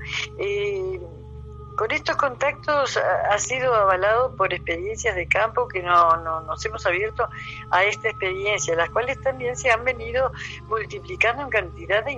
con 1.76 1.92
estos 1.92 2.16
contactos 2.16 2.98
ha, 2.98 3.38
sido 3.38 3.74
avalado 3.74 4.36
por 4.36 4.54
experiencias 4.54 5.16
de 5.16 5.28
campo 5.28 5.68
que 5.68 5.82
no, 5.84 6.18
nos 6.42 6.66
hemos 6.66 6.86
abierto 6.86 7.30
a 7.70 7.84
esta 7.84 8.10
experiencia, 8.10 8.76
las 8.76 8.90
cuales 8.90 9.22
también 9.22 9.56
se 9.56 9.70
han 9.70 9.84
venido 9.84 10.32
multiplicando 10.68 11.44
en 11.44 11.50
cantidad 11.50 12.04
de 12.04 12.14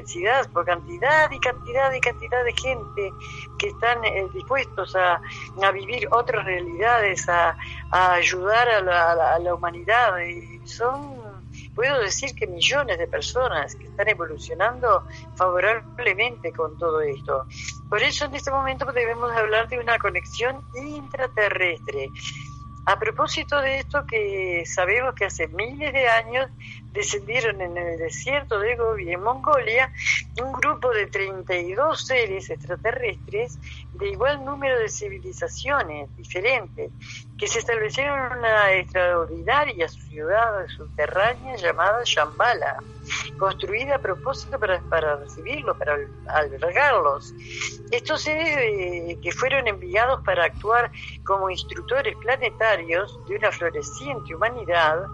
intensidad, 0.00 0.50
por 0.50 0.64
cantidad 0.64 1.30
y 1.30 1.38
cantidad 1.38 1.92
y 1.92 2.00
cantidad 2.00 2.44
de 2.44 2.52
gente 2.52 3.12
que 3.58 3.68
están 3.68 4.04
eh, 4.04 4.26
dispuestos 4.32 4.96
a, 4.96 5.20
a, 5.62 5.70
vivir 5.70 6.08
otras 6.10 6.44
realidades, 6.44 7.28
a, 7.28 7.56
ayudar 7.90 8.68
a 8.68 8.80
la, 8.80 9.34
a 9.34 9.38
la 9.38 9.54
humanidad. 9.54 10.18
Y 10.20 10.66
son 10.66 11.20
puedo 11.74 12.00
decir 12.00 12.34
que 12.34 12.46
millones 12.46 12.98
de 12.98 13.06
personas 13.06 13.74
que 13.74 13.84
están 13.84 14.08
evolucionando 14.08 15.04
favorablemente 15.36 16.52
con 16.52 16.76
todo 16.78 17.00
esto. 17.00 17.46
Por 17.88 18.02
eso 18.02 18.26
en 18.26 18.34
este 18.34 18.50
momento 18.50 18.90
debemos 18.92 19.32
hablar 19.32 19.68
de 19.68 19.78
una 19.78 19.98
conexión 19.98 20.62
intraterrestre. 20.74 22.10
A 22.86 22.98
propósito 22.98 23.60
de 23.60 23.78
esto 23.78 24.04
que 24.06 24.64
sabemos 24.66 25.14
que 25.14 25.26
hace 25.26 25.48
miles 25.48 25.92
de 25.92 26.08
años 26.08 26.50
descendieron 26.92 27.60
en 27.60 27.76
el 27.76 27.98
desierto 27.98 28.58
de 28.58 28.76
Gobi, 28.76 29.12
en 29.12 29.22
Mongolia, 29.22 29.92
un 30.42 30.52
grupo 30.52 30.90
de 30.90 31.06
32 31.06 32.06
seres 32.06 32.50
extraterrestres 32.50 33.58
de 33.92 34.08
igual 34.08 34.44
número 34.44 34.78
de 34.78 34.88
civilizaciones 34.88 36.14
diferentes, 36.16 36.90
que 37.38 37.46
se 37.46 37.60
establecieron 37.60 38.32
en 38.32 38.38
una 38.38 38.72
extraordinaria 38.72 39.88
ciudad 39.88 40.66
subterránea 40.76 41.56
llamada 41.56 42.02
Shambhala, 42.04 42.76
construida 43.38 43.96
a 43.96 43.98
propósito 43.98 44.58
para, 44.58 44.80
para 44.82 45.16
recibirlos, 45.16 45.76
para 45.76 45.98
albergarlos. 46.26 47.32
Estos 47.90 48.22
seres 48.22 48.56
eh, 48.58 49.18
que 49.22 49.32
fueron 49.32 49.66
enviados 49.66 50.22
para 50.24 50.44
actuar 50.44 50.90
como 51.24 51.50
instructores 51.50 52.16
planetarios 52.16 53.18
de 53.26 53.36
una 53.36 53.50
floreciente 53.50 54.34
humanidad, 54.34 55.04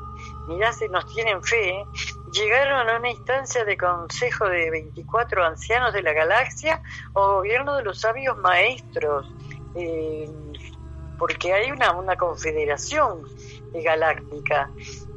mirá 0.46 0.72
si 0.72 0.88
nos 0.88 1.06
tienen 1.12 1.42
fe, 1.42 1.84
llegaron 2.32 2.88
a 2.88 2.96
una 2.96 3.10
instancia 3.10 3.64
de 3.64 3.76
consejo 3.76 4.48
de 4.48 4.70
24 4.70 5.44
ancianos 5.44 5.92
de 5.92 6.02
la 6.02 6.12
galaxia 6.12 6.82
o 7.12 7.36
gobierno 7.36 7.76
de 7.76 7.82
los 7.82 8.00
sabios 8.00 8.36
maestros, 8.38 9.32
eh, 9.74 10.28
porque 11.18 11.52
hay 11.52 11.70
una, 11.70 11.92
una 11.92 12.16
confederación 12.16 13.22
galáctica 13.72 14.70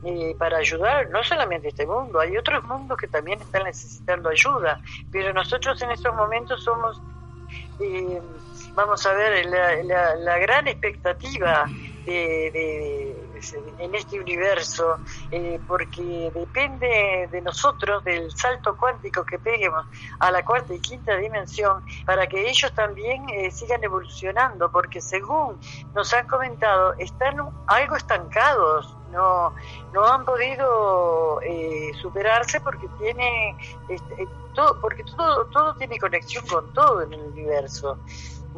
eh, 0.04 0.36
para 0.38 0.58
ayudar 0.58 1.10
no 1.10 1.24
solamente 1.24 1.70
este 1.70 1.86
mundo, 1.86 2.20
hay 2.20 2.36
otros 2.38 2.64
mundos 2.66 2.98
que 2.98 3.08
también 3.08 3.40
están 3.42 3.64
necesitando 3.64 4.30
ayuda, 4.30 4.82
pero 5.12 5.34
nosotros 5.34 5.82
en 5.82 5.92
estos 5.92 6.14
momentos 6.16 6.64
somos, 6.64 7.02
eh, 7.80 8.22
vamos 8.74 9.06
a 9.06 9.14
ver, 9.14 9.46
la 9.46 10.38
gran 10.40 10.68
expectativa 10.68 11.66
de, 12.06 13.16
en 13.80 13.96
este 13.96 14.20
universo, 14.20 14.98
eh, 15.32 15.60
porque 15.68 16.32
depende 16.34 17.28
de 17.32 17.42
nosotros, 17.42 18.04
del 18.04 18.32
salto 18.32 18.76
cuántico 18.78 19.24
que 19.26 19.40
peguemos 19.40 19.86
a 20.20 20.32
la 20.32 20.44
cuarta 20.44 20.74
y 20.74 20.80
quinta 20.80 21.16
dimensión, 21.16 21.84
para 22.06 22.28
que 22.28 22.50
ellos 22.50 22.72
también 22.74 23.28
eh, 23.30 23.52
sigan 23.52 23.84
evolucionando, 23.84 24.72
porque 24.72 25.02
según 25.02 25.60
nos 25.94 26.14
han 26.14 26.28
comentado, 26.28 26.94
están 26.98 27.38
algo 27.68 27.96
estancados, 27.96 28.96
no, 29.12 29.54
no 29.94 30.06
han 30.06 30.26
podido 30.26 31.42
eh, 31.42 31.92
superarse 32.02 32.62
porque 32.62 32.88
tiene 33.00 33.56
este, 33.88 34.28
todo, 34.54 34.80
porque 34.82 35.04
todo, 35.04 35.46
todo 35.46 35.76
tiene 35.76 35.98
conexión 36.00 36.46
con 36.48 36.72
todo 36.74 37.02
en 37.02 37.14
el 37.14 37.22
universo. 37.22 37.98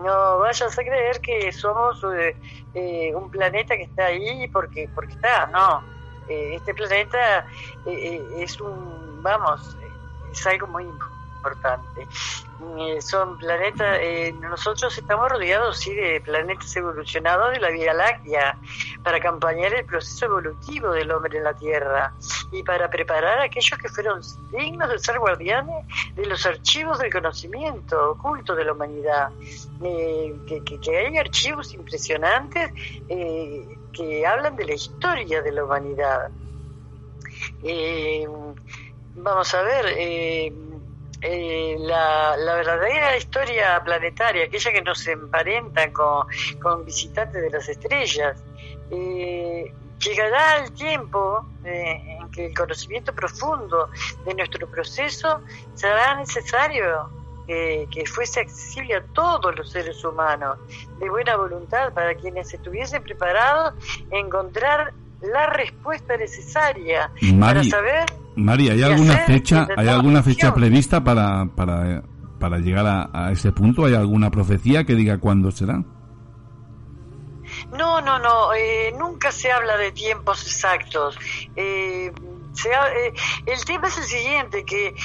No 0.04 0.40
vayas 0.40 0.78
a 0.78 0.84
creer 0.84 1.20
que 1.22 1.52
somos 1.52 2.04
eh, 2.16 2.36
eh, 2.74 3.14
un 3.16 3.30
planeta 3.30 3.76
que 3.78 3.84
está 3.84 4.06
ahí 4.08 4.48
porque, 4.48 4.90
porque 4.94 5.14
está, 5.14 5.48
no. 5.48 5.84
Eh, 6.28 6.56
este 6.56 6.74
planeta 6.74 7.46
es 7.86 8.60
un, 8.62 9.22
vamos, 9.22 9.78
es 10.32 10.48
algo 10.48 10.68
muy 10.68 10.84
importante. 10.84 11.21
Eh, 12.78 13.02
son 13.02 13.40
planetas, 13.40 13.98
eh, 14.02 14.34
nosotros 14.40 14.96
estamos 14.96 15.30
rodeados 15.30 15.80
sí 15.80 15.96
de 15.96 16.22
planetas 16.22 16.76
evolucionados 16.76 17.52
de 17.54 17.60
la 17.60 17.72
Vía 17.72 17.94
Láctea 17.94 18.56
para 19.04 19.18
acompañar 19.18 19.74
el 19.74 19.86
proceso 19.86 20.26
evolutivo 20.26 20.92
del 20.92 21.12
hombre 21.12 21.40
en 21.40 21.44
la 21.44 21.56
Tierra 21.56 22.14
y 22.52 22.62
para 22.62 22.88
preparar 22.88 23.40
a 23.40 23.44
aquellos 23.46 23.80
que 23.80 23.90
fueron 23.90 24.22
dignos 24.52 24.90
de 24.90 25.00
ser 25.00 25.18
guardianes 25.18 25.88
de 26.16 26.26
los 26.28 26.46
archivos 26.46 27.00
del 27.00 27.12
conocimiento 27.12 28.12
oculto 28.12 28.56
de 28.56 28.66
la 28.66 28.74
humanidad. 28.74 29.32
Eh, 29.84 30.36
que, 30.46 30.98
hay 30.98 31.18
archivos 31.18 31.74
impresionantes 31.74 32.72
que 33.08 34.26
hablan 34.26 34.56
de 34.56 34.66
la 34.66 34.74
historia 34.74 35.42
de 35.42 35.52
la 35.52 35.64
humanidad. 35.64 36.30
vamos 39.16 39.54
a 39.54 39.62
ver, 39.64 40.52
eh, 41.22 41.76
la, 41.80 42.36
verdadera 42.36 43.16
historia 43.16 43.82
planetaria, 43.84 44.46
aquella 44.46 44.72
que 44.72 44.82
nos 44.82 45.06
emparenta 45.08 45.92
con, 45.94 46.86
visitantes 46.86 47.42
de 47.42 47.50
las 47.52 47.70
estrellas, 47.70 48.44
eh, 48.90 49.72
llegará 50.00 50.58
el 50.64 50.72
tiempo 50.74 51.46
eh, 51.64 52.18
en 52.20 52.32
que 52.32 52.48
el 52.48 52.54
conocimiento 52.56 53.14
profundo 53.14 53.90
de 54.26 54.34
nuestro 54.34 54.68
proceso 54.68 55.42
será 55.76 56.16
necesario 56.16 57.10
que 57.48 58.06
fuese 58.06 58.40
accesible 58.40 58.96
a 58.96 59.04
todos 59.08 59.54
los 59.58 59.70
seres 59.70 60.02
humanos, 60.06 60.58
de 61.00 61.10
buena 61.10 61.36
voluntad, 61.36 61.92
para 61.94 62.16
quienes 62.16 62.54
estuviesen 62.54 63.04
preparados 63.04 63.74
a 64.10 64.16
encontrar 64.16 64.94
la 65.22 65.48
respuesta 65.48 66.18
necesaria 66.18 67.12
para 67.40 67.64
saber 67.64 68.06
María, 68.36 68.74
¿hay 68.74 68.84
alguna 68.84 69.18
fecha, 69.18 69.68
hay 69.76 69.88
alguna 69.88 70.24
fecha 70.24 70.54
prevista 70.54 71.04
para, 71.04 71.46
para, 71.56 72.04
para 72.40 72.60
llegar 72.60 73.10
a, 73.14 73.32
ese 73.32 73.52
punto? 73.52 73.86
¿Hay 73.86 73.94
alguna 73.94 74.32
profecía 74.32 74.84
que 74.84 74.96
diga 74.96 75.20
cuándo 75.20 75.52
será? 75.52 75.84
No, 77.72 78.02
no, 78.02 78.20
no, 78.20 78.54
eh, 78.54 78.94
nunca 78.98 79.32
se 79.32 79.52
habla 79.52 79.78
de 79.78 79.92
tiempos 79.92 80.46
exactos. 80.46 81.18
Eh, 81.56 82.12
eh, 82.66 83.14
el 83.46 83.66
tema 83.66 83.88
es 83.88 83.98
el 83.98 84.04
siguiente, 84.06 84.64
que 84.64 84.96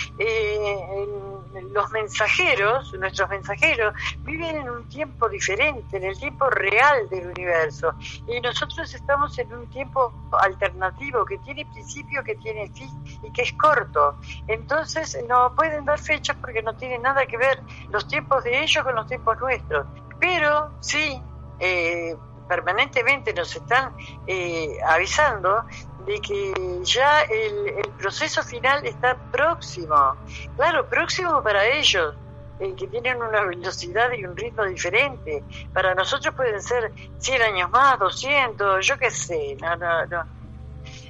los 1.73 1.91
mensajeros, 1.91 2.93
nuestros 2.95 3.29
mensajeros, 3.29 3.95
viven 4.21 4.57
en 4.57 4.71
un 4.71 4.89
tiempo 4.89 5.29
diferente, 5.29 5.97
en 5.97 6.05
el 6.05 6.19
tiempo 6.19 6.49
real 6.51 7.09
del 7.09 7.29
universo. 7.29 7.93
Y 8.27 8.41
nosotros 8.41 8.93
estamos 8.95 9.39
en 9.39 9.53
un 9.53 9.69
tiempo 9.71 10.13
alternativo, 10.41 11.25
que 11.25 11.39
tiene 11.39 11.67
principio, 11.67 12.23
que 12.25 12.35
tiene 12.37 12.71
fin 12.71 12.91
y 13.23 13.33
que 13.33 13.43
es 13.43 13.53
corto. 13.55 14.19
Entonces 14.47 15.19
no 15.29 15.55
pueden 15.55 15.85
dar 15.85 15.99
fechas 15.99 16.37
porque 16.41 16.63
no 16.63 16.75
tienen 16.75 17.03
nada 17.03 17.27
que 17.27 17.37
ver 17.37 17.63
los 17.91 18.07
tiempos 18.09 18.45
de 18.45 18.63
ellos 18.63 18.85
con 18.85 18.95
los 18.95 19.07
tiempos 19.07 19.39
nuestros. 19.41 19.87
Pero 20.19 20.71
sí, 20.81 21.21
eh, 21.59 22.17
permanentemente 22.49 23.33
nos 23.35 23.55
están 23.55 23.95
eh, 24.27 24.79
avisando 24.87 25.65
de 26.07 26.21
que 26.21 26.81
ya 26.83 27.23
el, 27.23 27.83
proceso 27.99 28.43
final 28.43 28.87
está 28.87 29.17
próximo. 29.33 30.15
Claro, 30.57 30.87
próximo 30.87 31.43
para 31.43 31.67
ellos, 31.67 32.15
eh, 32.61 32.75
que 32.77 32.87
tienen 32.87 33.21
una 33.21 33.43
velocidad 33.43 34.11
y 34.13 34.25
un 34.25 34.37
ritmo 34.37 34.65
diferente. 34.65 35.43
Para 35.73 35.95
nosotros 35.95 36.35
pueden 36.35 36.63
ser 36.63 36.93
100 37.19 37.43
años 37.43 37.71
más, 37.71 37.99
200, 37.99 38.87
yo 38.87 38.99
qué 38.99 39.11
sé, 39.11 39.57
no, 39.61 39.77
no, 39.77 40.07
no. 40.07 40.37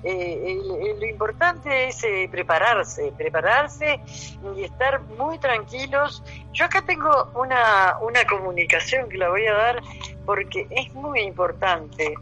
Eh, 0.02 0.58
lo 0.98 1.06
importante 1.06 1.88
es 1.88 2.04
eh, 2.04 2.28
prepararse, 2.30 3.12
prepararse 3.16 4.00
y 4.56 4.62
estar 4.62 5.00
muy 5.18 5.38
tranquilos. 5.38 6.22
Yo 6.52 6.66
acá 6.66 6.82
tengo 6.82 7.30
una, 7.34 7.96
una 8.00 8.24
comunicación 8.24 9.08
que 9.08 9.18
la 9.18 9.28
voy 9.28 9.46
a 9.46 9.54
dar 9.54 9.82
porque 10.24 10.66
es 10.70 10.94
muy 10.94 11.20
importante. 11.20 12.14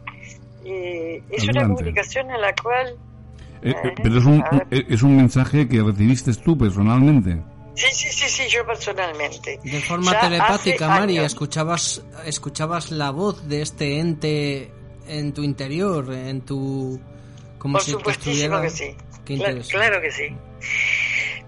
Eh, 0.65 1.21
es 1.29 1.47
una 1.47 1.67
comunicación 1.67 2.31
en 2.31 2.41
la 2.41 2.53
cual... 2.55 2.97
Eh, 3.61 3.71
eh, 3.71 3.93
pero 4.01 4.17
es 4.17 4.25
un, 4.25 4.43
es 4.69 5.03
un 5.03 5.15
mensaje 5.15 5.67
que 5.67 5.81
recibiste 5.81 6.33
tú 6.33 6.57
personalmente. 6.57 7.41
Sí, 7.75 7.87
sí, 7.91 8.09
sí, 8.09 8.29
sí, 8.29 8.43
yo 8.49 8.65
personalmente. 8.65 9.59
De 9.63 9.81
forma 9.81 10.19
telepática, 10.19 10.87
María, 10.87 11.25
escuchabas, 11.25 12.03
escuchabas 12.25 12.91
la 12.91 13.11
voz 13.11 13.47
de 13.47 13.61
este 13.61 13.99
ente 13.99 14.71
en 15.07 15.33
tu 15.33 15.43
interior, 15.43 16.11
en 16.13 16.41
tu... 16.41 16.99
Como 17.57 17.73
Por 17.73 17.81
supuestísimo 17.81 18.61
que 18.61 18.69
sí. 18.69 18.95
Claro, 19.25 20.01
que 20.01 20.11
sí. 20.11 20.35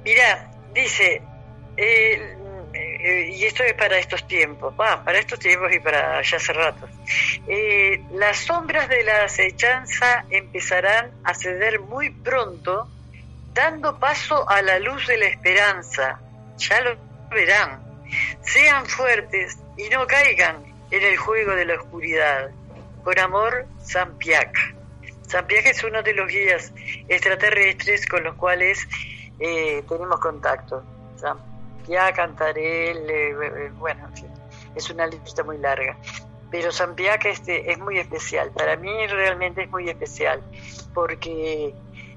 Mira, 0.04 0.52
dice, 0.74 1.22
eh, 1.78 2.38
eh, 3.00 3.32
y 3.34 3.46
esto 3.46 3.64
es 3.64 3.74
para 3.74 3.98
estos 3.98 4.28
tiempos, 4.28 4.74
para 4.76 5.18
estos 5.20 5.40
tiempos 5.40 5.74
y 5.74 5.80
para 5.80 6.22
ya 6.22 6.38
hace 6.38 6.54
rato. 6.54 6.88
Eh, 7.48 8.02
las 8.14 8.38
sombras 8.38 8.90
de 8.90 9.04
la 9.04 9.24
acechanza 9.24 10.26
empezarán 10.30 11.12
a 11.24 11.34
ceder 11.34 11.80
muy 11.80 12.10
pronto, 12.10 12.90
dando 13.54 14.00
paso 14.00 14.50
a 14.50 14.62
la 14.62 14.80
luz 14.80 15.08
de 15.08 15.18
la 15.18 15.26
esperanza. 15.26 16.20
Ya 16.58 16.82
lo 16.82 16.98
verán. 17.30 17.84
Sean 18.42 18.86
fuertes 18.86 19.58
y 19.78 19.90
no 19.90 20.08
caigan 20.08 20.64
en 20.92 21.04
el 21.04 21.18
juego 21.18 21.54
de 21.56 21.66
la 21.66 21.76
oscuridad. 21.76 22.50
Con 23.04 23.20
amor, 23.20 23.66
Sampiac. 23.84 24.76
Sampiac 25.28 25.66
es 25.66 25.84
uno 25.84 26.02
de 26.02 26.14
los 26.14 26.28
guías 26.28 26.74
extraterrestres 27.08 28.06
con 28.08 28.24
los 28.24 28.36
cuales 28.36 28.88
eh, 29.40 29.84
tenemos 29.88 30.20
contacto 30.20 30.84
Cantarel, 32.16 33.10
eh, 33.10 33.30
eh, 33.30 33.72
bueno, 33.78 34.10
es 34.76 34.90
una 34.90 35.08
lista 35.08 35.44
muy 35.44 35.58
larga. 35.58 35.98
Pero 36.52 36.72
Sampiaca 36.72 37.30
este, 37.30 37.72
es 37.72 37.80
muy 37.80 37.98
especial, 37.98 38.52
para 38.52 38.78
mí 38.78 39.08
realmente 39.08 39.64
es 39.64 39.70
muy 39.70 39.90
especial, 39.90 40.42
porque 40.94 41.74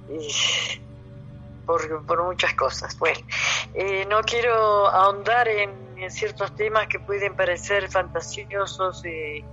eh, 0.08 0.80
por, 1.66 2.24
muchas 2.24 2.54
cosas. 2.54 2.96
Bueno, 2.98 3.20
no 4.08 4.22
quiero 4.22 4.88
ahondar 4.88 5.48
en, 5.48 5.90
ciertos 6.08 6.56
temas 6.56 6.86
que 6.86 6.98
pueden 6.98 7.36
parecer 7.36 7.90
fantasiosos 7.90 9.04
y, 9.04 9.44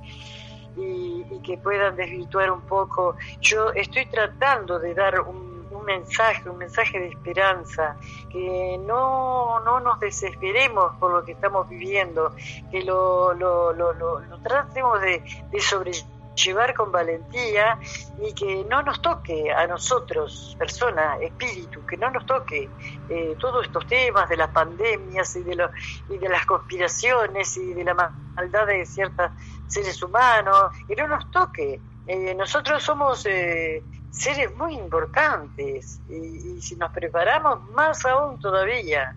y, 0.77 1.41
que 1.45 1.57
puedan 1.57 1.95
desvirtuar 1.97 2.51
un 2.51 2.61
poco. 2.61 3.17
Yo 3.41 3.71
estoy 3.73 4.05
tratando 4.05 4.79
de 4.79 4.93
dar 4.93 5.19
un 5.19 5.46
mensaje, 5.87 6.47
un 6.49 6.57
mensaje 6.57 6.99
de 6.99 7.07
esperanza, 7.07 7.95
que 8.29 8.79
no, 8.85 9.59
no 9.61 9.79
nos 9.79 9.99
desesperemos 9.99 10.95
por 10.99 11.11
lo 11.11 11.25
que 11.25 11.31
estamos 11.31 11.67
viviendo, 11.67 12.35
que 12.69 12.83
lo, 12.83 13.33
lo, 13.33 13.73
lo, 13.73 13.93
lo, 13.93 14.37
tratemos 14.43 15.01
de, 15.01 15.23
sobrellevar 15.59 16.75
con 16.75 16.91
valentía 16.91 17.79
y 18.21 18.33
que 18.33 18.63
no 18.69 18.83
nos 18.83 19.01
toque 19.01 19.51
a 19.51 19.65
nosotros, 19.65 20.55
persona, 20.59 21.17
espíritu, 21.19 21.83
que 21.85 21.97
no 21.97 22.11
nos 22.11 22.25
toque 22.25 22.69
eh, 23.09 23.35
todos 23.39 23.65
estos 23.65 23.87
temas 23.87 24.29
de 24.29 24.37
las 24.37 24.49
pandemias 24.49 25.35
y 25.35 25.41
de, 25.41 25.55
lo, 25.55 25.71
y 26.09 26.17
de 26.17 26.29
las 26.29 26.45
conspiraciones 26.45 27.57
y 27.57 27.73
de 27.73 27.83
la 27.83 28.11
maldad 28.35 28.67
de 28.67 28.85
ciertos 28.85 29.31
seres 29.67 30.01
humanos, 30.03 30.71
que 30.87 30.95
no 30.95 31.07
nos 31.07 31.31
toque. 31.31 31.79
Eh, 32.05 32.33
nosotros 32.35 32.83
somos 32.83 33.25
eh, 33.25 33.83
seres 34.11 34.55
muy 34.55 34.75
importantes 34.75 35.99
y, 36.09 36.61
si 36.61 36.75
nos 36.75 36.91
preparamos 36.91 37.69
más 37.71 38.05
aún 38.05 38.39
todavía. 38.39 39.15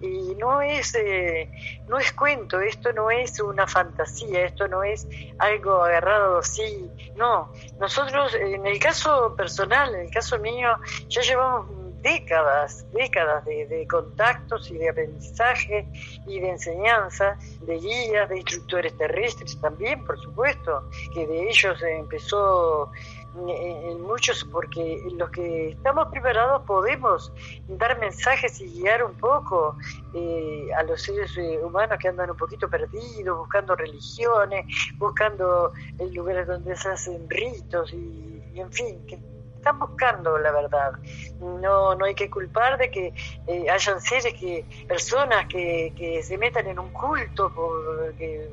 Y 0.00 0.34
no 0.36 0.62
es 0.62 0.94
eh, 0.94 1.50
no 1.86 1.98
es 1.98 2.10
cuento 2.12 2.58
esto 2.58 2.90
no 2.94 3.10
es 3.10 3.38
una 3.38 3.66
fantasía 3.66 4.46
esto 4.46 4.66
no 4.66 4.82
es 4.82 5.06
algo 5.38 5.84
agarrado 5.84 6.38
así 6.38 6.90
no. 7.16 7.52
Nosotros 7.78 8.34
en 8.34 8.66
el 8.66 8.78
caso 8.78 9.34
personal 9.36 9.94
en 9.94 10.06
el 10.06 10.10
caso 10.10 10.38
mío 10.38 10.70
ya 11.08 11.20
llevamos 11.20 11.66
décadas 12.00 12.86
décadas 12.92 13.44
de, 13.44 13.66
de 13.66 13.86
contactos 13.86 14.70
y 14.70 14.78
de 14.78 14.88
aprendizaje 14.88 15.86
y 16.26 16.40
de 16.40 16.48
enseñanza 16.48 17.36
de 17.60 17.76
guías 17.76 18.26
de 18.30 18.38
instructores 18.38 18.96
terrestres 18.96 19.60
también 19.60 20.02
por 20.06 20.18
supuesto 20.18 20.88
que 21.12 21.26
de 21.26 21.50
ellos 21.50 21.82
empezó 21.82 22.90
en 23.34 24.00
muchos, 24.02 24.44
porque 24.44 25.00
los 25.12 25.30
que 25.30 25.70
estamos 25.70 26.08
preparados 26.08 26.62
podemos 26.62 27.32
dar 27.68 27.98
mensajes 27.98 28.60
y 28.60 28.66
guiar 28.66 29.04
un 29.04 29.14
poco 29.14 29.76
eh, 30.14 30.68
a 30.76 30.82
los 30.82 31.02
seres 31.02 31.36
eh, 31.36 31.58
humanos 31.62 31.98
que 31.98 32.08
andan 32.08 32.30
un 32.30 32.36
poquito 32.36 32.68
perdidos, 32.68 33.38
buscando 33.38 33.76
religiones, 33.76 34.66
buscando 34.98 35.72
lugares 36.12 36.46
donde 36.46 36.76
se 36.76 36.88
hacen 36.88 37.28
ritos 37.30 37.92
y, 37.92 38.42
en 38.54 38.72
fin, 38.72 39.06
que 39.06 39.18
están 39.56 39.78
buscando 39.78 40.38
la 40.38 40.50
verdad. 40.50 40.92
No, 41.38 41.94
no 41.94 42.04
hay 42.04 42.14
que 42.14 42.28
culpar 42.28 42.78
de 42.78 42.90
que 42.90 43.14
eh, 43.46 43.70
hayan 43.70 44.00
seres 44.00 44.34
que, 44.34 44.64
personas 44.88 45.46
que, 45.46 45.92
que 45.96 46.22
se 46.22 46.36
metan 46.36 46.66
en 46.66 46.78
un 46.78 46.90
culto 46.90 47.52
porque 47.54 48.50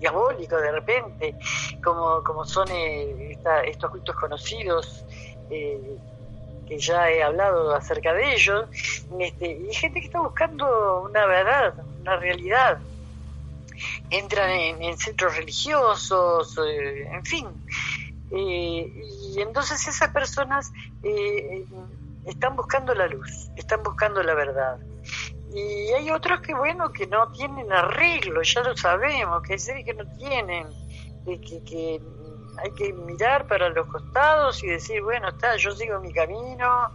diabólico 0.00 0.56
de 0.56 0.72
repente, 0.72 1.34
como, 1.84 2.24
como 2.24 2.44
son 2.44 2.66
eh, 2.72 3.38
estos 3.66 3.90
cultos 3.90 4.16
conocidos, 4.16 5.04
eh, 5.50 5.98
que 6.70 6.78
ya 6.78 7.10
he 7.10 7.20
hablado 7.20 7.74
acerca 7.74 8.12
de 8.12 8.32
ellos, 8.32 8.68
Este, 9.18 9.50
y 9.50 9.74
gente 9.74 10.00
que 10.00 10.06
está 10.06 10.20
buscando 10.20 11.02
una 11.02 11.26
verdad, 11.26 11.74
una 12.00 12.16
realidad. 12.16 12.78
Entran 14.08 14.50
en, 14.50 14.96
centros 14.96 15.36
religiosos, 15.36 16.56
eh, 16.58 17.08
en 17.12 17.24
fin. 17.24 17.48
Eh, 18.30 18.88
y 19.34 19.40
entonces 19.40 19.86
esas 19.88 20.10
personas 20.10 20.70
eh, 21.02 21.64
están 22.24 22.54
buscando 22.54 22.94
la 22.94 23.08
luz, 23.08 23.48
están 23.56 23.82
buscando 23.82 24.22
la 24.22 24.34
verdad. 24.34 24.78
Y 25.52 25.92
hay 25.92 26.10
otros 26.10 26.40
que, 26.40 26.54
bueno, 26.54 26.92
que 26.92 27.06
no 27.06 27.32
tienen 27.32 27.72
arreglo, 27.72 28.42
ya 28.42 28.62
lo 28.62 28.76
sabemos, 28.76 29.42
que 29.42 29.54
hay 29.54 29.84
que 29.84 29.94
no 29.94 30.04
tienen, 30.16 30.68
que, 31.24 31.62
que 31.64 32.00
hay 32.62 32.70
que 32.72 32.92
mirar 32.92 33.46
para 33.46 33.68
los 33.70 33.86
costados 33.86 34.62
y 34.62 34.68
decir, 34.68 35.02
bueno, 35.02 35.28
está, 35.28 35.56
yo 35.56 35.72
sigo 35.72 35.98
mi 36.00 36.12
camino 36.12 36.90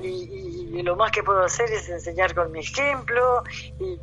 y, 0.00 0.82
lo 0.82 0.96
más 0.96 1.10
que 1.12 1.22
puedo 1.22 1.42
hacer 1.42 1.70
es 1.72 1.88
enseñar 1.88 2.34
con 2.34 2.50
mi 2.52 2.60
ejemplo 2.60 3.42
y, 3.78 3.98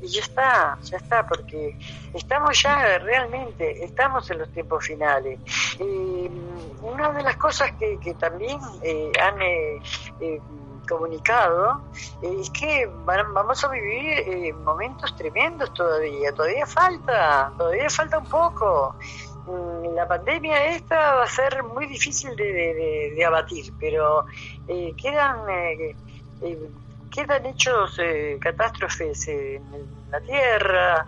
ya 0.00 0.22
está, 0.22 0.78
ya 0.82 0.96
está, 0.96 1.26
porque 1.26 1.78
estamos 2.14 2.62
ya 2.62 2.98
realmente, 3.00 3.84
estamos 3.84 4.30
en 4.30 4.38
los 4.38 4.50
tiempos 4.50 4.86
finales. 4.86 5.38
Y 5.78 6.30
una 6.80 7.12
de 7.12 7.22
las 7.22 7.36
cosas 7.36 7.72
que, 7.72 8.14
también 8.18 8.58
eh, 8.82 9.12
han... 9.20 9.42
Eh, 9.42 9.78
eh, 10.22 10.40
comunicado 10.88 11.82
es 12.22 12.50
que 12.50 12.90
vamos 13.04 13.64
a 13.64 13.68
vivir 13.68 14.54
momentos 14.54 15.14
tremendos 15.16 15.72
todavía, 15.74 16.32
todavía 16.32 16.66
falta, 16.66 17.52
todavía 17.56 17.90
falta 17.90 18.18
un 18.18 18.26
poco. 18.26 18.96
Mm, 19.48 19.94
la 19.94 20.06
pandemia 20.06 20.66
esta 20.74 21.14
va 21.14 21.22
a 21.22 21.26
ser 21.26 21.62
muy 21.62 21.86
difícil 21.86 22.36
de, 22.36 23.24
abatir, 23.24 23.72
pero 23.80 24.26
eh, 24.66 24.92
quedan 24.94 25.48
eh, 25.48 25.96
eh, 26.42 26.68
quedan 27.10 27.46
hechos 27.46 27.98
catástrofes 28.38 29.28
en 29.28 29.62
la 30.10 30.20
Tierra, 30.20 31.06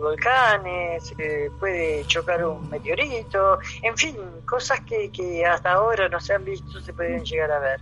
volcanes, 0.00 1.14
puede 1.58 2.04
chocar 2.06 2.44
un 2.44 2.68
meteorito, 2.70 3.58
en 3.82 3.96
fin, 3.96 4.16
cosas 4.44 4.80
que, 4.80 5.10
que 5.10 5.44
hasta 5.44 5.72
ahora 5.72 6.08
no 6.08 6.20
se 6.20 6.34
han 6.34 6.44
visto 6.44 6.80
se 6.80 6.92
pueden 6.92 7.24
llegar 7.24 7.50
a 7.50 7.58
ver 7.58 7.80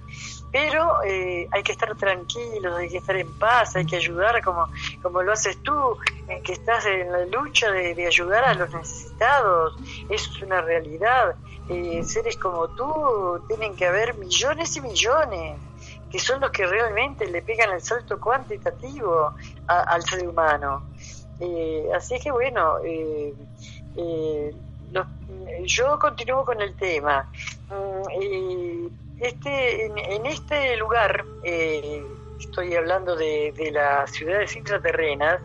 pero 0.53 1.03
eh, 1.03 1.49
hay 1.51 1.63
que 1.63 1.73
estar 1.73 1.97
tranquilos, 1.97 2.77
hay 2.77 2.91
que 2.91 2.99
estar 2.99 3.17
en 3.17 3.33
paz, 3.39 3.75
hay 3.75 3.87
que 3.87 3.97
ayudar 3.97 4.43
como, 4.45 4.69
como 5.01 5.23
lo 5.23 5.33
haces 5.33 5.57
tú, 5.63 5.97
eh, 6.29 6.43
que 6.45 6.53
estás 6.53 6.85
en 6.85 7.11
la 7.11 7.25
lucha 7.25 7.73
de, 7.73 8.07
ayudar 8.07 8.45
a 8.45 8.55
los 8.55 8.73
necesitados, 8.73 9.75
eso 10.11 10.31
es 10.31 10.43
una 10.43 10.61
realidad. 10.61 11.35
Eh, 11.71 12.03
seres 12.05 12.37
como 12.37 12.69
tú 12.69 13.43
tienen 13.49 13.75
que 13.75 13.87
haber 13.87 14.15
millones 14.15 14.77
y 14.77 14.83
millones, 14.83 15.59
que 16.11 16.19
son 16.19 16.41
los 16.43 16.51
que 16.51 16.67
realmente 16.67 17.27
le 17.27 17.41
pegan 17.41 17.71
el 17.71 17.81
salto 17.81 18.21
cuantitativo 18.21 19.33
al 19.67 20.03
ser 20.03 20.29
humano. 20.29 20.83
Así 21.95 22.19
que 22.21 22.31
bueno, 22.31 22.79
yo 25.65 25.99
continúo 25.99 26.45
con 26.45 26.61
el 26.61 26.75
tema. 26.77 27.29
Mm, 27.71 28.87
este, 29.21 29.87
en, 29.87 30.27
este 30.27 30.77
lugar, 30.77 31.25
eh, 31.45 32.05
estoy 32.39 32.75
hablando 32.75 33.15
de, 33.15 33.71
las 33.73 34.11
ciudades 34.11 34.57
intraterrenas, 34.57 35.41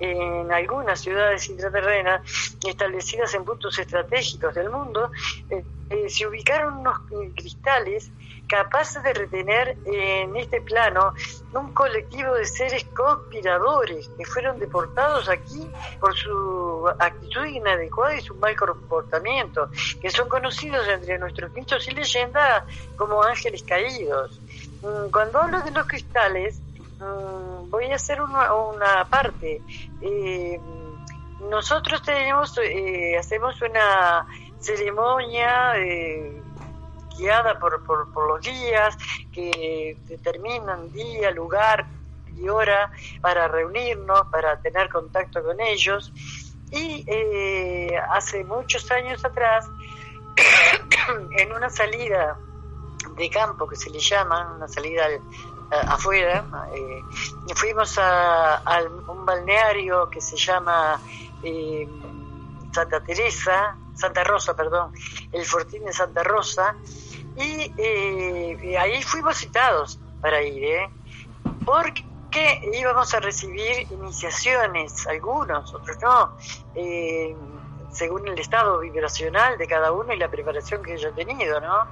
en 0.00 0.50
algunas 0.50 1.00
ciudades 1.00 1.48
intraterrenas 1.50 2.22
establecidas 2.66 3.34
en 3.34 3.44
puntos 3.44 3.78
estratégicos 3.78 4.54
del 4.54 4.70
mundo, 4.70 5.10
eh, 5.50 5.62
eh, 5.90 6.08
se 6.08 6.26
ubicaron 6.26 6.78
unos 6.78 6.98
cristales 7.34 8.10
capaces 8.48 9.02
de 9.02 9.12
retener 9.12 9.76
en 9.84 10.34
este 10.36 10.60
plano 10.60 11.12
un 11.52 11.72
colectivo 11.72 12.34
de 12.34 12.46
seres 12.46 12.84
conspiradores 12.86 14.08
que 14.16 14.24
fueron 14.24 14.58
deportados 14.58 15.28
aquí 15.28 15.70
por 16.00 16.16
su 16.16 16.88
actitud 16.98 17.44
inadecuada 17.44 18.16
y 18.16 18.22
su 18.22 18.34
mal 18.34 18.56
comportamiento, 18.56 19.70
que 20.00 20.10
son 20.10 20.28
conocidos 20.28 20.86
entre 20.88 21.18
nuestros 21.18 21.52
mitos 21.52 21.86
y 21.88 21.92
leyendas 21.92 22.64
como 22.96 23.22
ángeles 23.22 23.62
caídos. 23.62 24.40
Mm, 24.82 25.10
cuando 25.10 25.40
hablo 25.40 25.60
de 25.60 25.70
los 25.70 25.86
cristales, 25.86 26.60
mm, 26.98 27.70
voy 27.70 27.92
a 27.92 27.96
hacer 27.96 28.20
una, 28.20 29.06
parte. 29.10 29.60
Eh, 30.00 30.60
nosotros 31.50 32.02
tenemos, 32.02 32.58
eh, 32.58 33.16
hacemos 33.18 33.60
una 33.62 34.26
ceremonia 34.60 35.76
eh, 35.76 36.42
guiada 37.18 37.58
por, 37.58 37.82
por, 37.84 38.28
los 38.28 38.40
días 38.40 38.96
que 39.32 39.96
determinan 40.06 40.90
día, 40.92 41.30
lugar 41.30 41.86
y 42.36 42.48
hora 42.48 42.90
para 43.20 43.48
reunirnos, 43.48 44.28
para 44.30 44.60
tener 44.60 44.88
contacto 44.88 45.42
con 45.42 45.60
ellos. 45.60 46.12
Y 46.70 47.04
eh, 47.06 47.98
hace 48.10 48.44
muchos 48.44 48.90
años 48.90 49.24
atrás, 49.24 49.66
en 51.38 51.52
una 51.52 51.70
salida 51.70 52.38
de 53.16 53.30
campo 53.30 53.66
que 53.66 53.76
se 53.76 53.90
le 53.90 53.98
llama, 53.98 54.54
una 54.54 54.68
salida 54.68 55.06
afuera, 55.70 56.44
eh, 56.74 57.02
fuimos 57.54 57.98
a, 57.98 58.62
un 59.08 59.24
balneario 59.26 60.08
que 60.08 60.20
se 60.20 60.36
llama 60.36 61.00
eh, 61.42 61.88
Santa 62.72 63.00
Teresa, 63.00 63.76
Santa 63.98 64.22
Rosa, 64.24 64.54
perdón, 64.54 64.92
el 65.32 65.44
Fortín 65.44 65.84
de 65.84 65.92
Santa 65.92 66.22
Rosa, 66.22 66.76
y 67.36 67.72
eh, 67.76 68.76
ahí 68.78 69.02
fuimos 69.02 69.36
citados 69.36 69.98
para 70.20 70.42
ir, 70.42 70.64
¿eh? 70.64 70.90
porque 71.64 72.60
íbamos 72.72 73.12
a 73.14 73.20
recibir 73.20 73.90
iniciaciones, 73.90 75.06
algunos, 75.06 75.74
otros 75.74 75.98
no, 76.00 76.36
eh, 76.74 77.34
según 77.90 78.28
el 78.28 78.38
estado 78.38 78.80
vibracional 78.80 79.58
de 79.58 79.66
cada 79.66 79.92
uno 79.92 80.12
y 80.12 80.18
la 80.18 80.30
preparación 80.30 80.82
que 80.82 80.96
yo 80.96 81.08
he 81.08 81.12
tenido, 81.12 81.60
¿no? 81.60 81.88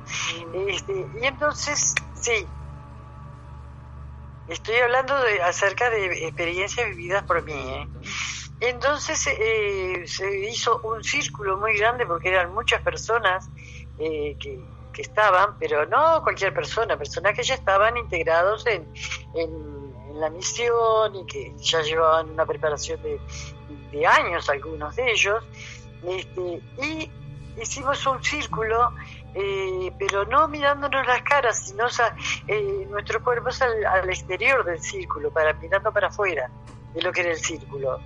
Este, 0.68 1.06
y 1.20 1.26
entonces, 1.26 1.94
sí, 2.14 2.46
estoy 4.48 4.76
hablando 4.76 5.20
de, 5.22 5.42
acerca 5.42 5.90
de 5.90 6.26
experiencias 6.26 6.88
vividas 6.88 7.24
por 7.24 7.42
mí, 7.42 7.52
¿eh? 7.52 7.88
Entonces 8.60 9.26
eh, 9.26 10.04
se 10.06 10.48
hizo 10.48 10.80
un 10.82 11.04
círculo 11.04 11.58
muy 11.58 11.76
grande 11.76 12.06
porque 12.06 12.30
eran 12.30 12.54
muchas 12.54 12.80
personas 12.80 13.48
eh, 13.98 14.36
que, 14.40 14.76
estaban, 14.96 15.58
pero 15.58 15.84
no 15.84 16.22
cualquier 16.22 16.54
persona, 16.54 16.96
personas 16.96 17.34
que 17.34 17.42
ya 17.42 17.54
estaban 17.54 17.98
integrados 17.98 18.66
en, 18.66 18.86
la 20.14 20.30
misión 20.30 21.14
y 21.14 21.26
que 21.26 21.52
ya 21.58 21.82
llevaban 21.82 22.30
una 22.30 22.46
preparación 22.46 22.98
de, 23.02 24.06
años, 24.06 24.48
algunos 24.48 24.96
de 24.96 25.10
ellos. 25.10 25.44
Este, 26.02 26.62
y 26.82 27.10
hicimos 27.60 28.06
un 28.06 28.24
círculo, 28.24 28.94
eh, 29.34 29.92
pero 29.98 30.24
no 30.24 30.48
mirándonos 30.48 31.06
las 31.06 31.20
caras, 31.20 31.66
sino 31.66 31.84
nuestro 32.88 33.22
cuerpo 33.22 33.50
al, 33.60 33.84
al 33.84 34.08
exterior 34.08 34.64
del 34.64 34.80
círculo, 34.80 35.30
para 35.30 35.52
mirando 35.52 35.92
para 35.92 36.08
afuera 36.08 36.50
de 36.94 37.02
lo 37.02 37.12
que 37.12 37.20
era 37.20 37.32
el 37.32 37.38
círculo. 37.38 38.00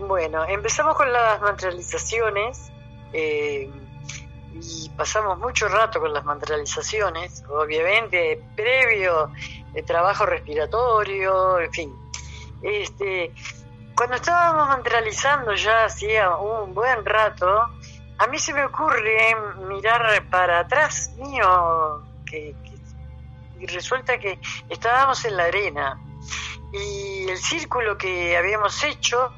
Bueno, 0.00 0.46
empezamos 0.46 0.96
con 0.96 1.12
las 1.12 1.42
mantralizaciones 1.42 2.72
eh, 3.12 3.70
y 4.54 4.88
pasamos 4.96 5.38
mucho 5.38 5.68
rato 5.68 6.00
con 6.00 6.12
las 6.14 6.24
mantralizaciones, 6.24 7.44
obviamente 7.50 8.42
previo 8.56 9.30
eh, 9.74 9.82
trabajo 9.82 10.24
respiratorio, 10.24 11.60
en 11.60 11.72
fin. 11.72 11.94
Este, 12.62 13.34
cuando 13.94 14.16
estábamos 14.16 14.68
mantralizando 14.68 15.54
ya 15.54 15.84
hacía 15.84 16.34
un 16.36 16.72
buen 16.72 17.04
rato, 17.04 17.66
a 18.16 18.26
mí 18.26 18.38
se 18.38 18.54
me 18.54 18.64
ocurre 18.64 19.36
mirar 19.68 20.26
para 20.30 20.60
atrás 20.60 21.12
mío, 21.18 22.02
que, 22.24 22.54
y 23.58 23.66
resulta 23.66 24.18
que 24.18 24.38
estábamos 24.70 25.22
en 25.26 25.36
la 25.36 25.44
arena 25.44 26.00
y 26.72 27.28
el 27.28 27.36
círculo 27.36 27.98
que 27.98 28.36
habíamos 28.36 28.82
hecho 28.84 29.34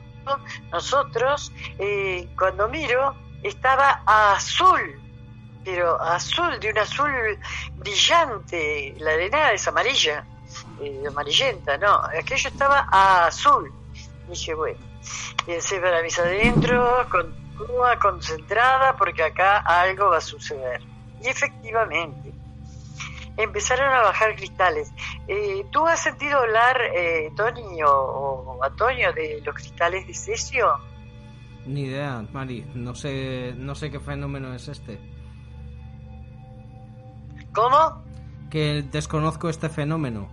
nosotros, 0.71 1.53
eh, 1.79 2.29
cuando 2.39 2.69
miro, 2.69 3.15
estaba 3.43 4.03
azul, 4.07 5.01
pero 5.65 6.01
azul, 6.01 6.59
de 6.61 6.71
un 6.71 6.79
azul 6.79 7.39
brillante. 7.77 8.95
La 8.99 9.13
arena 9.13 9.53
es 9.53 9.67
amarilla, 9.69 10.25
eh, 10.81 11.05
amarillenta, 11.07 11.77
no, 11.79 12.01
aquello 12.19 12.49
estaba 12.49 12.89
azul. 13.27 13.73
Dije, 14.29 14.55
bueno, 14.55 14.81
pensé 15.47 15.79
para 15.81 16.03
mis 16.03 16.19
adentro, 16.19 17.07
continúa 17.11 17.99
concentrada, 17.99 18.97
porque 18.97 19.23
acá 19.25 19.59
algo 19.59 20.11
va 20.11 20.19
a 20.19 20.21
suceder. 20.21 20.81
Y 21.23 21.29
efectivamente, 21.29 22.33
empezaron 23.37 23.93
a 23.93 24.03
bajar 24.03 24.35
cristales. 24.35 24.91
Eh, 25.29 25.65
¿Tú 25.71 25.87
has 25.87 26.03
sentido 26.03 26.39
hablar, 26.39 26.81
eh, 26.95 27.31
Tony 27.37 27.83
o, 27.87 28.59
Antonio, 28.63 29.13
de 29.13 29.41
los 29.45 29.55
cristales 29.55 30.07
de 30.07 30.15
cesio? 30.15 30.79
Ni 31.67 31.83
idea, 31.83 32.25
Mari. 32.33 32.67
No 32.75 32.95
sé, 32.95 33.55
no 33.57 33.75
sé 33.75 33.91
qué 33.91 34.01
fenómeno 34.01 34.53
es 34.55 34.69
este. 34.69 34.99
¿Cómo? 37.55 38.03
Que 38.51 38.83
desconozco 38.91 39.49
este 39.49 39.69
fenómeno. 39.69 40.29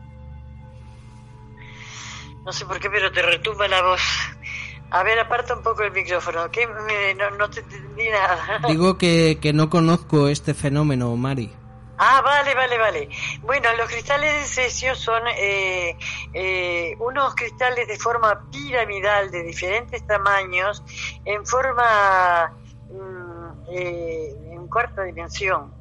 No 2.45 2.51
sé 2.51 2.65
por 2.65 2.79
qué, 2.79 2.89
pero 2.89 3.11
te 3.11 3.21
retumba 3.21 3.67
la 3.67 3.83
voz. 3.83 4.01
A 4.91 5.03
ver, 5.03 5.19
aparta 5.19 5.55
un 5.55 5.61
poco 5.61 5.83
el 5.83 5.91
micrófono, 5.91 6.49
que 6.49 6.65
no, 6.65 7.29
no 7.37 7.49
te 7.49 7.59
entendí 7.59 8.09
nada. 8.09 8.67
Digo 8.67 8.97
que, 8.97 9.37
que 9.39 9.53
no 9.53 9.69
conozco 9.69 10.29
este 10.29 10.55
fenómeno, 10.55 11.15
Mari. 11.15 11.53
Ah, 12.01 12.21
vale, 12.21 12.55
vale, 12.55 12.77
vale. 12.77 13.09
Bueno, 13.41 13.73
los 13.75 13.89
cristales 13.89 14.33
de 14.33 14.45
cesio 14.45 14.95
son 14.95 15.21
eh, 15.37 15.97
eh, 16.33 16.95
unos 16.99 17.35
cristales 17.35 17.89
de 17.89 17.97
forma 17.97 18.41
piramidal 18.49 19.29
de 19.29 19.43
diferentes 19.43 20.07
tamaños, 20.07 20.81
en 21.25 21.45
forma 21.45 22.53
mm, 22.89 23.49
eh, 23.73 24.33
en 24.53 24.65
cuarta 24.69 25.03
dimensión. 25.03 25.75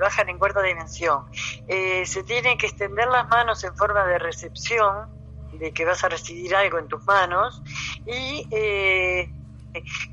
bajan 0.00 0.30
en 0.30 0.38
cuarta 0.38 0.62
dimensión. 0.62 1.26
se 1.68 2.22
tienen 2.24 2.56
que 2.56 2.66
extender 2.66 3.08
las 3.08 3.28
manos 3.28 3.62
en 3.62 3.74
forma 3.76 4.06
de 4.06 4.18
recepción, 4.18 5.10
de 5.52 5.72
que 5.74 5.84
vas 5.84 6.02
a 6.04 6.08
recibir 6.08 6.56
algo 6.56 6.78
en 6.78 6.88
tus 6.88 7.06
manos, 7.06 7.62
y 8.06 8.48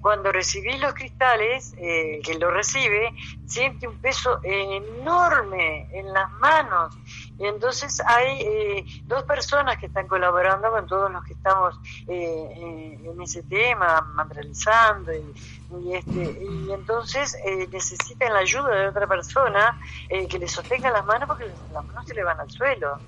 cuando 0.02 0.32
recibís 0.32 0.80
los 0.80 0.94
cristales, 0.94 1.74
eh, 1.78 2.20
que 2.24 2.36
lo 2.36 2.52
recibe, 2.52 3.14
siente 3.46 3.88
un 3.88 3.98
peso 4.00 4.40
enorme 4.44 5.88
en 5.92 6.14
las 6.14 6.32
manos. 6.34 6.96
Y 7.40 7.46
entonces 7.46 8.02
hay 8.06 8.42
eh, 8.42 8.86
dos 9.06 9.24
personas 9.24 9.78
que 9.78 9.88
están 9.88 10.08
colaborando 10.08 10.72
con 10.72 10.88
todos 10.88 11.12
los 11.12 11.24
que 11.24 11.34
estamos 11.34 11.76
eh, 12.08 12.98
en 13.04 13.22
ese 13.22 13.44
tema, 13.44 14.02
mantralizando 14.14 15.12
y, 15.14 15.94
este, 15.94 16.40
y 16.42 16.72
entonces 16.72 17.38
necesitan 17.72 18.34
la 18.34 18.40
ayuda 18.40 18.76
de 18.76 18.88
otra 18.88 19.08
persona 19.08 19.80
que 20.10 20.40
le 20.40 20.48
sostenga 20.48 20.90
las 20.92 21.06
manos 21.06 21.28
porque 21.28 21.46
las 21.74 21.86
manos 21.86 22.06
se 22.06 22.14
le 22.16 22.24
van 22.24 22.40
al 22.40 22.50
suelo. 22.50 23.00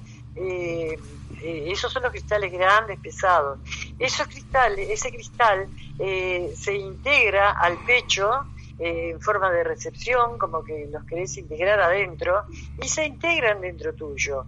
Esos 1.43 1.91
son 1.91 2.03
los 2.03 2.11
cristales 2.11 2.51
grandes, 2.51 2.99
pesados. 2.99 3.59
Esos 3.97 4.27
cristales, 4.27 4.89
ese 4.89 5.11
cristal 5.11 5.67
eh, 5.97 6.53
se 6.55 6.75
integra 6.75 7.51
al 7.51 7.77
pecho 7.85 8.45
eh, 8.79 9.11
en 9.11 9.21
forma 9.21 9.51
de 9.51 9.63
recepción, 9.63 10.37
como 10.37 10.63
que 10.63 10.87
los 10.91 11.03
querés 11.03 11.37
integrar 11.37 11.81
adentro, 11.81 12.43
y 12.81 12.87
se 12.87 13.05
integran 13.05 13.61
dentro 13.61 13.93
tuyo. 13.93 14.45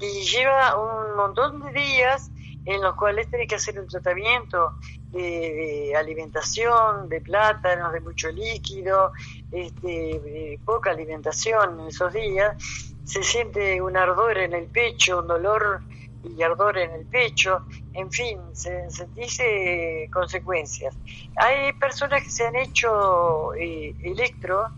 Y 0.00 0.22
lleva 0.22 0.76
un 0.76 1.16
montón 1.16 1.60
de 1.60 1.72
días 1.72 2.30
en 2.64 2.80
los 2.80 2.94
cuales 2.94 3.28
tenés 3.28 3.48
que 3.48 3.56
hacer 3.56 3.78
un 3.80 3.88
tratamiento 3.88 4.74
de, 5.10 5.94
alimentación, 5.96 7.08
de 7.08 7.20
plátanos, 7.20 7.92
de 7.92 8.00
mucho 8.00 8.30
líquido, 8.30 9.12
este, 9.50 10.58
poca 10.64 10.90
alimentación 10.90 11.80
en 11.80 11.88
esos 11.88 12.12
días. 12.12 12.56
Se 13.04 13.22
siente 13.22 13.82
un 13.82 13.96
ardor 13.96 14.38
en 14.38 14.54
el 14.54 14.66
pecho, 14.66 15.18
un 15.18 15.26
dolor 15.26 15.82
y 16.24 16.42
ardor 16.42 16.78
en 16.78 16.92
el 16.92 17.06
pecho, 17.06 17.62
en 17.94 18.10
fin, 18.10 18.38
se, 18.52 18.86
dice 19.14 20.08
consecuencias. 20.12 20.94
Hay 21.36 21.72
personas 21.74 22.22
que 22.22 22.30
se 22.30 22.46
han 22.46 22.56
hecho 22.56 23.54
eh, 23.54 23.94
electro 24.02 24.68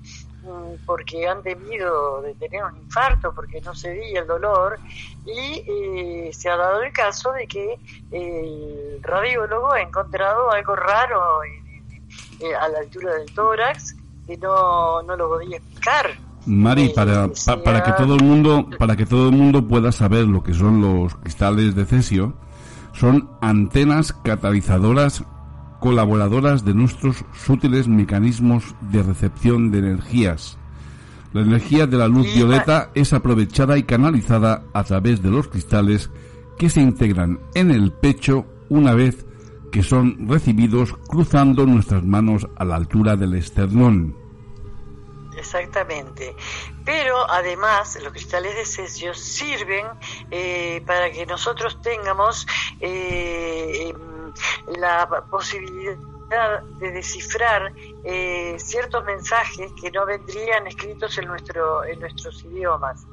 mm, 0.42 0.84
porque 0.86 1.28
han 1.28 1.42
temido 1.42 2.22
de 2.22 2.34
tener 2.34 2.64
un 2.64 2.76
infarto, 2.76 3.34
porque 3.34 3.60
no 3.60 3.74
se 3.74 3.90
veía 3.90 4.20
el 4.20 4.26
dolor, 4.26 4.78
y 5.26 5.64
eh, 5.66 6.30
se 6.32 6.48
ha 6.48 6.56
dado 6.56 6.82
el 6.82 6.92
caso 6.92 7.32
de 7.32 7.46
que 7.46 7.78
el 8.10 9.00
radiólogo 9.02 9.72
ha 9.72 9.80
encontrado 9.80 10.50
algo 10.50 10.76
raro 10.76 11.42
eh, 11.44 12.54
a 12.54 12.68
la 12.68 12.78
altura 12.78 13.14
del 13.14 13.32
tórax 13.34 13.96
que 14.26 14.36
no, 14.38 15.02
no 15.02 15.16
lo 15.16 15.28
podía 15.28 15.58
explicar. 15.58 16.16
Mari, 16.46 16.90
para, 16.94 17.30
para 17.64 17.82
que 17.82 17.92
todo 17.92 18.16
el 18.16 18.22
mundo, 18.22 18.68
para 18.78 18.96
que 18.96 19.06
todo 19.06 19.28
el 19.28 19.36
mundo 19.36 19.66
pueda 19.66 19.92
saber 19.92 20.26
lo 20.26 20.42
que 20.42 20.54
son 20.54 20.80
los 20.80 21.14
cristales 21.16 21.74
de 21.74 21.86
cesio, 21.86 22.34
son 22.92 23.30
antenas 23.40 24.12
catalizadoras 24.12 25.24
colaboradoras 25.80 26.64
de 26.64 26.74
nuestros 26.74 27.24
sutiles 27.34 27.88
mecanismos 27.88 28.74
de 28.80 29.02
recepción 29.02 29.70
de 29.70 29.80
energías. 29.80 30.56
La 31.34 31.42
energía 31.42 31.86
de 31.86 31.98
la 31.98 32.08
luz 32.08 32.32
violeta 32.34 32.90
es 32.94 33.12
aprovechada 33.12 33.76
y 33.76 33.82
canalizada 33.82 34.62
a 34.72 34.84
través 34.84 35.20
de 35.20 35.30
los 35.30 35.48
cristales 35.48 36.10
que 36.56 36.70
se 36.70 36.80
integran 36.80 37.40
en 37.54 37.70
el 37.70 37.92
pecho 37.92 38.46
una 38.68 38.94
vez 38.94 39.26
que 39.70 39.82
son 39.82 40.28
recibidos 40.28 40.94
cruzando 41.08 41.66
nuestras 41.66 42.04
manos 42.04 42.46
a 42.56 42.64
la 42.64 42.76
altura 42.76 43.16
del 43.16 43.34
esternón. 43.34 44.23
Exactamente. 45.54 46.34
Pero 46.84 47.30
además 47.30 47.96
los 48.02 48.12
cristales 48.12 48.56
de 48.56 48.66
cesio 48.66 49.14
sirven 49.14 49.86
eh, 50.30 50.82
para 50.84 51.12
que 51.12 51.24
nosotros 51.26 51.80
tengamos 51.80 52.44
eh, 52.80 53.88
em, 53.88 54.32
la 54.76 55.06
posibilidad 55.30 55.96
de 56.80 56.90
descifrar 56.90 57.72
eh, 58.02 58.56
ciertos 58.58 59.04
mensajes 59.04 59.70
que 59.80 59.92
no 59.92 60.04
vendrían 60.04 60.66
escritos 60.66 61.16
en 61.18 61.26
nuestro 61.26 61.84
en 61.84 62.00
nuestros 62.00 62.44
idiomas 62.44 63.06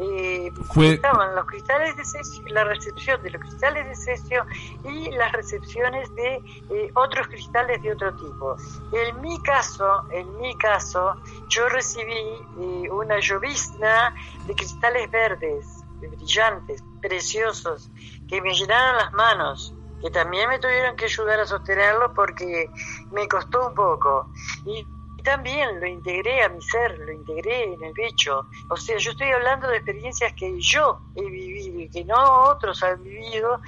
eh, 0.00 0.50
estaban 0.82 1.34
los 1.34 1.44
cristales 1.44 1.94
de 1.96 2.04
cesio, 2.04 2.42
la 2.48 2.64
recepción 2.64 3.22
de 3.22 3.30
los 3.30 3.42
cristales 3.42 3.86
de 3.86 3.94
cesio 3.94 4.46
y 4.84 5.10
las 5.10 5.30
recepciones 5.32 6.14
de 6.14 6.36
eh, 6.70 6.90
otros 6.94 7.28
cristales 7.28 7.82
de 7.82 7.92
otro 7.92 8.14
tipo. 8.14 8.56
En 8.92 9.20
mi 9.20 9.40
caso, 9.42 10.04
en 10.10 10.38
mi 10.38 10.56
caso, 10.56 11.16
yo 11.48 11.68
recibí 11.68 12.12
eh, 12.12 12.90
una 12.90 13.20
llovizna 13.20 14.14
de 14.46 14.54
cristales 14.54 15.10
verdes, 15.10 15.66
brillantes, 16.00 16.82
preciosos, 17.02 17.90
que 18.26 18.40
me 18.40 18.54
llenaron 18.54 18.96
las 18.96 19.12
manos 19.12 19.74
que 20.00 20.10
también 20.10 20.48
me 20.48 20.58
tuvieron 20.58 20.96
que 20.96 21.04
ayudar 21.04 21.40
a 21.40 21.46
sostenerlo 21.46 22.14
porque 22.14 22.70
me 23.12 23.28
costó 23.28 23.68
un 23.68 23.74
poco. 23.74 24.30
Y 24.64 24.86
también 25.22 25.80
lo 25.80 25.86
integré 25.86 26.42
a 26.42 26.48
mi 26.48 26.62
ser, 26.62 26.98
lo 26.98 27.12
integré 27.12 27.64
en 27.64 27.82
el 27.82 27.92
pecho. 27.92 28.46
O 28.68 28.76
sea, 28.76 28.96
yo 28.98 29.10
estoy 29.12 29.30
hablando 29.30 29.68
de 29.68 29.76
experiencias 29.76 30.32
que 30.34 30.60
yo 30.60 31.00
he 31.16 31.24
vivido 31.24 31.80
y 31.80 31.88
que 31.88 32.04
no 32.04 32.44
otros 32.44 32.82
han 32.82 33.02
vivido 33.02 33.60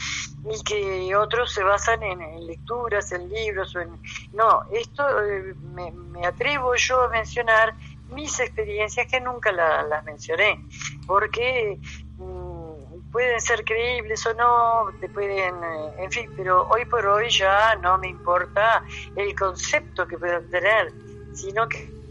y 0.45 0.62
que 0.62 1.17
otros 1.17 1.53
se 1.53 1.62
basan 1.62 2.03
en, 2.03 2.47
lecturas, 2.47 3.12
en 3.12 3.29
libros. 3.29 3.75
O 3.77 3.81
en... 3.81 4.01
No, 4.33 4.62
esto 4.73 5.05
eh, 5.25 5.55
me, 5.75 6.27
atrevo 6.27 6.75
yo 6.77 7.03
a 7.03 7.09
mencionar 7.09 7.75
mis 8.11 8.38
experiencias 8.41 9.07
que 9.07 9.21
nunca 9.21 9.53
las 9.53 10.05
mencioné, 10.05 10.62
porque 11.07 11.79
mm, 12.19 13.11
pueden 13.12 13.41
ser 13.41 13.65
creíbles 13.65 14.27
o 14.27 14.35
no, 14.35 14.91
te 15.01 15.09
pueden, 15.09 15.55
eh, 15.62 15.95
en 15.99 16.11
fin, 16.11 16.31
pero 16.37 16.67
hoy 16.69 16.85
por 16.87 17.07
hoy 17.07 17.29
ya 17.31 17.75
no 17.77 17.99
me 17.99 18.09
importa 18.09 18.83
el 19.15 19.35
concepto 19.35 20.07
que 20.07 20.19
puedan 20.19 20.49
tener 20.51 20.93
sino 21.35 21.68
que 21.68 22.03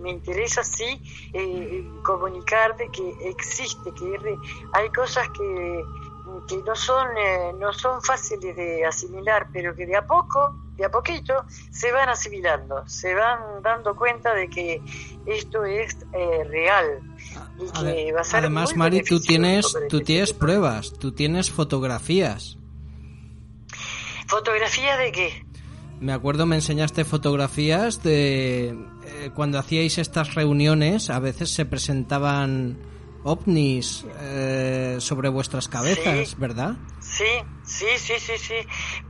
me 0.00 0.10
interesa 0.10 0.64
sí 0.64 1.00
eh, 1.32 1.84
comunicar 2.02 2.76
de 2.76 2.88
que 2.90 3.14
existe, 3.28 3.92
que 3.92 4.36
hay 4.72 4.88
cosas 4.90 5.28
que, 5.30 5.84
que 6.48 6.56
no 6.58 6.74
son 6.74 7.06
eh, 7.16 7.52
no 7.58 7.72
son 7.72 8.02
fáciles 8.02 8.56
de 8.56 8.84
asimilar, 8.84 9.48
pero 9.52 9.74
que 9.74 9.86
de 9.86 9.96
a 9.96 10.06
poco, 10.06 10.56
de 10.76 10.84
a 10.84 10.90
poquito, 10.90 11.44
se 11.70 11.92
van 11.92 12.08
asimilando, 12.08 12.86
se 12.88 13.14
van 13.14 13.62
dando 13.62 13.94
cuenta 13.94 14.34
de 14.34 14.48
que 14.48 14.82
esto 15.26 15.64
es 15.64 15.96
eh, 16.12 16.44
real. 16.44 17.00
Y 17.58 17.70
que 17.70 18.12
va 18.12 18.22
a 18.22 18.24
ser 18.24 18.40
Además, 18.40 18.74
Mari, 18.74 19.02
tú 19.02 19.20
tienes, 19.20 19.76
tú 19.88 20.00
tienes 20.00 20.32
pruebas, 20.32 20.92
tú 20.98 21.12
tienes 21.12 21.50
fotografías. 21.50 22.56
¿Fotografías 24.26 24.98
de 24.98 25.12
qué? 25.12 25.44
Me 26.00 26.14
acuerdo, 26.14 26.46
me 26.46 26.56
enseñaste 26.56 27.04
fotografías 27.04 28.02
de 28.02 28.70
eh, 28.70 29.30
cuando 29.34 29.58
hacíais 29.58 29.98
estas 29.98 30.34
reuniones, 30.34 31.10
a 31.10 31.18
veces 31.18 31.50
se 31.50 31.66
presentaban 31.66 32.78
ovnis 33.22 34.06
eh, 34.18 34.96
sobre 34.98 35.28
vuestras 35.28 35.68
cabezas, 35.68 36.38
¿verdad? 36.38 36.76
Sí, 37.00 37.26
sí, 37.64 37.86
sí, 37.98 38.14
sí, 38.18 38.38
sí, 38.38 38.54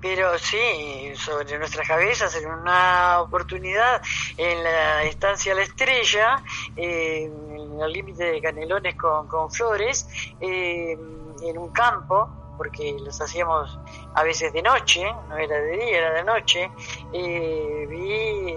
pero 0.00 0.36
sí, 0.36 1.14
sobre 1.14 1.58
nuestras 1.58 1.86
cabezas, 1.86 2.34
en 2.34 2.50
una 2.50 3.20
oportunidad 3.20 4.02
en 4.36 4.64
la 4.64 5.04
estancia 5.04 5.54
La 5.54 5.62
Estrella, 5.62 6.42
en 6.74 7.78
el 7.80 7.92
límite 7.92 8.24
de 8.24 8.40
Canelones 8.40 8.96
con, 8.96 9.28
con 9.28 9.48
Flores, 9.50 10.08
eh, 10.40 10.98
en 11.42 11.58
un 11.58 11.70
campo, 11.70 12.49
porque 12.60 12.94
los 13.02 13.18
hacíamos 13.22 13.78
a 14.12 14.22
veces 14.22 14.52
de 14.52 14.60
noche, 14.60 15.02
no 15.30 15.38
era 15.38 15.56
de 15.56 15.78
día, 15.78 15.96
era 15.96 16.12
de 16.12 16.24
noche, 16.24 16.70
eh, 17.10 17.86
vi, 17.88 18.54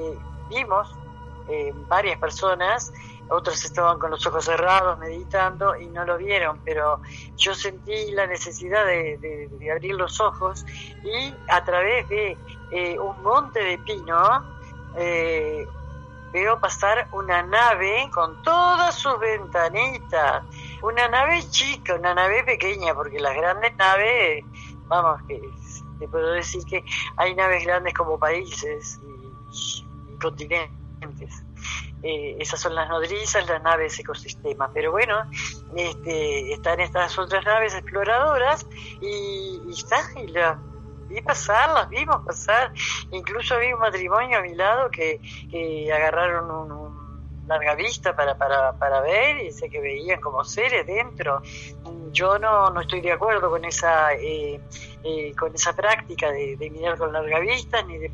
vimos 0.50 0.94
eh, 1.48 1.72
varias 1.88 2.20
personas, 2.20 2.92
otros 3.30 3.64
estaban 3.64 4.00
con 4.00 4.12
los 4.12 4.28
ojos 4.28 4.44
cerrados 4.44 5.00
meditando 5.00 5.78
y 5.78 5.86
no 5.86 6.04
lo 6.04 6.18
vieron, 6.18 6.60
pero 6.66 7.00
yo 7.38 7.56
sentí 7.56 8.12
la 8.12 8.28
necesidad 8.28 8.86
de, 8.86 9.50
abrir 9.74 9.96
los 9.96 10.20
ojos 10.20 10.66
y 11.02 11.34
a 11.48 11.64
través 11.64 12.10
de 12.10 12.38
eh, 12.72 13.00
un 13.00 13.24
monte 13.24 13.64
de 13.64 13.78
pino, 13.78 14.44
veo 16.34 16.60
pasar 16.60 17.08
una 17.14 17.42
nave 17.42 18.10
con 18.14 18.42
todas 18.42 18.96
sus 18.96 19.18
ventanitas 19.18 20.44
una 20.84 21.08
nave 21.08 21.42
chica, 21.50 21.96
una 21.96 22.14
nave 22.14 22.44
pequeña, 22.44 22.94
porque 22.94 23.20
las 23.20 23.36
grandes 23.36 23.76
naves 23.78 24.44
vamos, 24.88 25.22
que 25.28 25.42
te 26.00 26.08
puedo 26.08 26.32
decir 26.32 26.64
que 26.66 26.84
hay 27.18 27.34
naves 27.36 27.66
grandes 27.66 27.94
como 27.94 28.20
países 28.20 29.00
y, 29.52 30.18
continentes. 30.20 31.44
Eh, 32.02 32.36
esas 32.40 32.60
son 32.60 32.76
las 32.76 32.90
nodrizas, 32.90 33.48
las 33.48 33.64
naves 33.64 33.98
ecosistema. 33.98 34.70
Pero 34.74 34.92
bueno, 34.92 35.24
este, 35.76 36.54
están 36.54 36.80
estas 36.82 37.18
otras 37.18 37.46
naves 37.46 37.74
exploradoras 37.74 38.68
y, 39.02 39.62
y 39.66 39.72
está, 39.72 40.02
y 40.20 40.28
la 40.28 40.60
vi 41.08 41.22
pasar, 41.22 41.74
las 41.74 41.90
vimos 41.90 42.26
pasar. 42.26 42.74
Incluso 43.12 43.56
había 43.56 43.74
un 43.74 43.82
matrimonio 43.82 44.40
a 44.40 44.42
mi 44.42 44.54
lado 44.54 44.90
que, 44.90 45.20
que 45.50 45.92
agarraron 45.94 46.52
un, 46.52 46.83
larga 47.48 47.76
vista 47.76 48.16
para, 48.16 48.38
para, 48.38 48.74
para 48.74 49.02
ver 49.02 49.38
y 49.38 49.52
sé 49.52 49.70
que 49.70 49.82
veían 49.82 50.22
como 50.22 50.44
seres 50.44 50.86
dentro. 50.86 51.42
Yo 52.12 52.38
no, 52.40 52.70
no 52.70 52.82
estoy 52.82 53.02
de 53.02 53.12
acuerdo 53.12 53.50
con 53.50 53.66
esa, 53.66 54.14
eh, 54.14 54.60
eh, 55.04 55.34
con 55.38 55.54
esa 55.54 55.76
práctica 55.76 56.32
de, 56.32 56.58
mirar 56.72 56.98
con 56.98 57.12
larga 57.12 57.40
vista 57.40 57.82
ni 57.84 57.98
de 57.98 58.12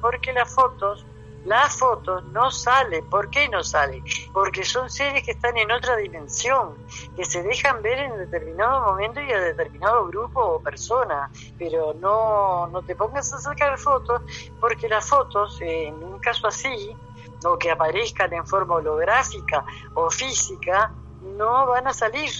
porque 0.00 0.32
las 0.34 0.54
fotos 0.54 1.06
las 1.44 1.78
fotos 1.78 2.24
no 2.26 2.50
salen. 2.50 3.08
¿Por 3.08 3.30
qué 3.30 3.48
no 3.48 3.62
salen? 3.62 4.04
Porque 4.32 4.64
son 4.64 4.90
seres 4.90 5.24
que 5.24 5.30
están 5.32 5.56
en 5.56 5.70
otra 5.70 5.96
dimensión, 5.96 6.74
que 7.16 7.24
se 7.24 7.42
dejan 7.42 7.82
ver 7.82 7.98
en 7.98 8.18
determinado 8.18 8.82
momento 8.82 9.20
y 9.20 9.32
a 9.32 9.40
determinado 9.40 10.06
grupo 10.08 10.40
o 10.40 10.60
persona, 10.60 11.30
pero 11.58 11.94
no, 11.94 12.66
no 12.68 12.82
te 12.82 12.94
pongas 12.94 13.32
a 13.32 13.38
sacar 13.38 13.78
fotos 13.78 14.22
porque 14.60 14.88
las 14.88 15.08
fotos, 15.08 15.58
en 15.62 15.94
un 15.94 16.18
caso 16.18 16.46
así, 16.46 16.94
o 17.44 17.58
que 17.58 17.70
aparezcan 17.70 18.32
en 18.32 18.46
forma 18.46 18.76
holográfica 18.76 19.64
o 19.94 20.10
física, 20.10 20.92
no 21.22 21.66
van 21.66 21.86
a 21.86 21.92
salir, 21.92 22.30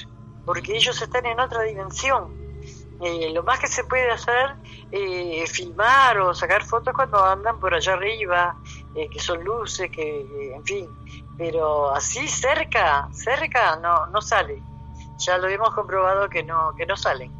porque 0.44 0.76
ellos 0.76 1.00
están 1.00 1.26
en 1.26 1.40
otra 1.40 1.62
dimensión. 1.62 2.40
Eh, 3.02 3.30
lo 3.32 3.42
más 3.42 3.58
que 3.58 3.66
se 3.66 3.84
puede 3.84 4.10
hacer 4.10 4.56
eh, 4.92 5.46
filmar 5.46 6.18
o 6.18 6.34
sacar 6.34 6.62
fotos 6.62 6.92
cuando 6.94 7.24
andan 7.24 7.58
por 7.58 7.74
allá 7.74 7.94
arriba, 7.94 8.56
eh, 8.94 9.08
que 9.08 9.18
son 9.18 9.42
luces, 9.42 9.90
que, 9.90 10.54
en 10.54 10.62
fin, 10.64 10.86
pero 11.38 11.90
así 11.94 12.28
cerca, 12.28 13.08
cerca 13.12 13.76
no, 13.76 14.06
no 14.08 14.20
sale. 14.20 14.62
Ya 15.16 15.38
lo 15.38 15.48
hemos 15.48 15.74
comprobado 15.74 16.28
que 16.28 16.42
no, 16.42 16.74
que 16.76 16.84
no 16.84 16.96
salen. 16.96 17.32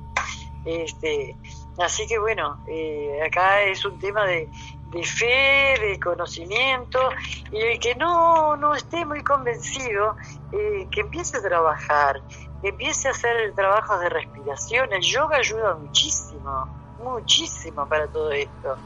Este, 0.64 1.37
así 1.79 2.07
que 2.07 2.18
bueno, 2.18 2.59
acá 3.27 3.62
es 3.62 3.85
un 3.85 3.99
tema 3.99 4.25
de, 4.25 4.49
de 4.90 5.05
fe, 5.05 5.74
de 5.81 6.00
conocimiento, 6.03 6.98
y 7.53 7.59
el 7.59 7.79
que 7.79 7.94
no, 7.94 8.57
no 8.57 8.74
esté 8.74 9.05
muy 9.05 9.22
convencido, 9.22 10.16
eh, 10.53 10.87
que 10.90 11.00
empiece 11.00 11.38
a 11.38 11.42
trabajar, 11.42 12.20
que 12.61 12.68
empiece 12.68 13.09
a 13.09 13.12
hacer 13.12 13.37
el 13.37 13.55
trabajo 13.55 13.98
de 13.98 14.09
respiración. 14.09 14.92
El 14.92 15.03
yoga 15.03 15.38
ayuda 15.38 15.76
muchísimo, 15.76 16.66
muchísimo 17.03 17.87
para 17.87 18.07
todo 18.09 18.33
esto. 18.33 18.76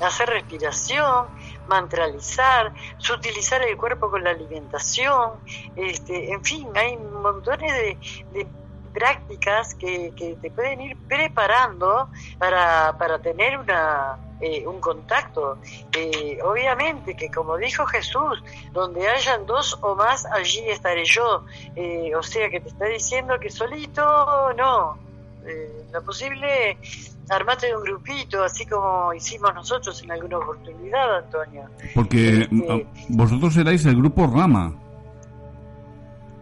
Hacer 0.00 0.30
respiración, 0.30 1.26
mantralizar, 1.68 2.72
sutilizar 2.98 3.62
el 3.62 3.76
cuerpo 3.76 4.10
con 4.10 4.24
la 4.24 4.30
alimentación, 4.30 5.32
este, 5.76 6.32
en 6.32 6.42
fin, 6.42 6.68
hay 6.74 6.96
montones 6.96 7.72
de, 7.72 7.98
de 8.32 8.46
prácticas 8.92 9.74
que, 9.74 10.12
que, 10.16 10.36
te 10.40 10.50
pueden 10.50 10.80
ir 10.80 10.96
preparando 11.08 12.08
para, 12.38 12.96
para 12.98 13.20
tener 13.20 13.58
una, 13.58 14.18
eh, 14.40 14.66
un 14.66 14.80
contacto. 14.80 15.58
Eh, 15.92 16.38
obviamente 16.42 17.14
que 17.14 17.30
como 17.30 17.56
dijo 17.56 17.86
Jesús, 17.86 18.42
donde 18.72 19.06
hayan 19.08 19.46
dos 19.46 19.78
o 19.82 19.94
más, 19.94 20.24
allí 20.26 20.60
estaré 20.68 21.04
yo. 21.04 21.44
Eh, 21.76 22.14
o 22.14 22.22
sea 22.22 22.48
que 22.48 22.60
te 22.60 22.68
está 22.68 22.86
diciendo 22.86 23.38
que 23.38 23.50
solito 23.50 24.52
no. 24.56 24.98
lo 25.92 26.02
posible, 26.04 26.78
armate 27.28 27.68
de 27.68 27.76
un 27.76 27.82
grupito, 27.82 28.42
así 28.42 28.66
como 28.66 29.12
hicimos 29.14 29.54
nosotros 29.54 30.02
en 30.02 30.12
alguna 30.12 30.38
oportunidad, 30.38 31.18
Antonio. 31.18 31.68
Porque 31.94 32.42
este, 32.42 32.86
vosotros 33.08 33.56
erais 33.56 33.84
el 33.86 33.96
grupo 33.96 34.26
Rama. 34.26 34.74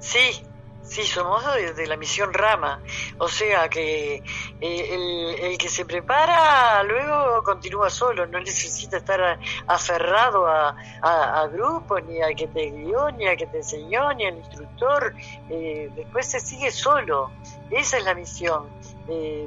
Sí, 0.01 0.43
Sí, 0.89 1.03
somos 1.05 1.45
de, 1.77 1.87
la 1.87 1.99
misión 1.99 2.33
Rama, 2.33 2.81
o 3.19 3.29
sea 3.29 3.69
que 3.69 4.23
eh, 4.59 5.39
el, 5.43 5.59
que 5.59 5.69
se 5.69 5.85
prepara 5.85 6.83
luego 6.83 7.43
continúa 7.43 7.91
solo, 7.91 8.27
no 8.27 8.41
necesita 8.41 8.97
estar 8.97 9.39
aferrado 9.67 10.47
a, 10.47 10.75
a, 11.03 11.47
grupos, 11.49 12.03
ni 12.05 12.23
a 12.23 12.29
que 12.35 12.49
te 12.49 12.71
guió, 12.71 13.11
ni 13.11 13.29
a 13.29 13.37
que 13.37 13.47
te 13.47 13.59
enseñó, 13.59 14.15
ni 14.15 14.25
al 14.25 14.39
instructor, 14.39 15.15
eh, 15.51 15.91
después 15.95 16.27
se 16.27 16.41
sigue 16.41 16.71
solo, 16.71 17.31
esa 17.71 17.99
es 17.99 18.05
la 18.05 18.15
misión. 18.15 18.67
Eh, 19.09 19.47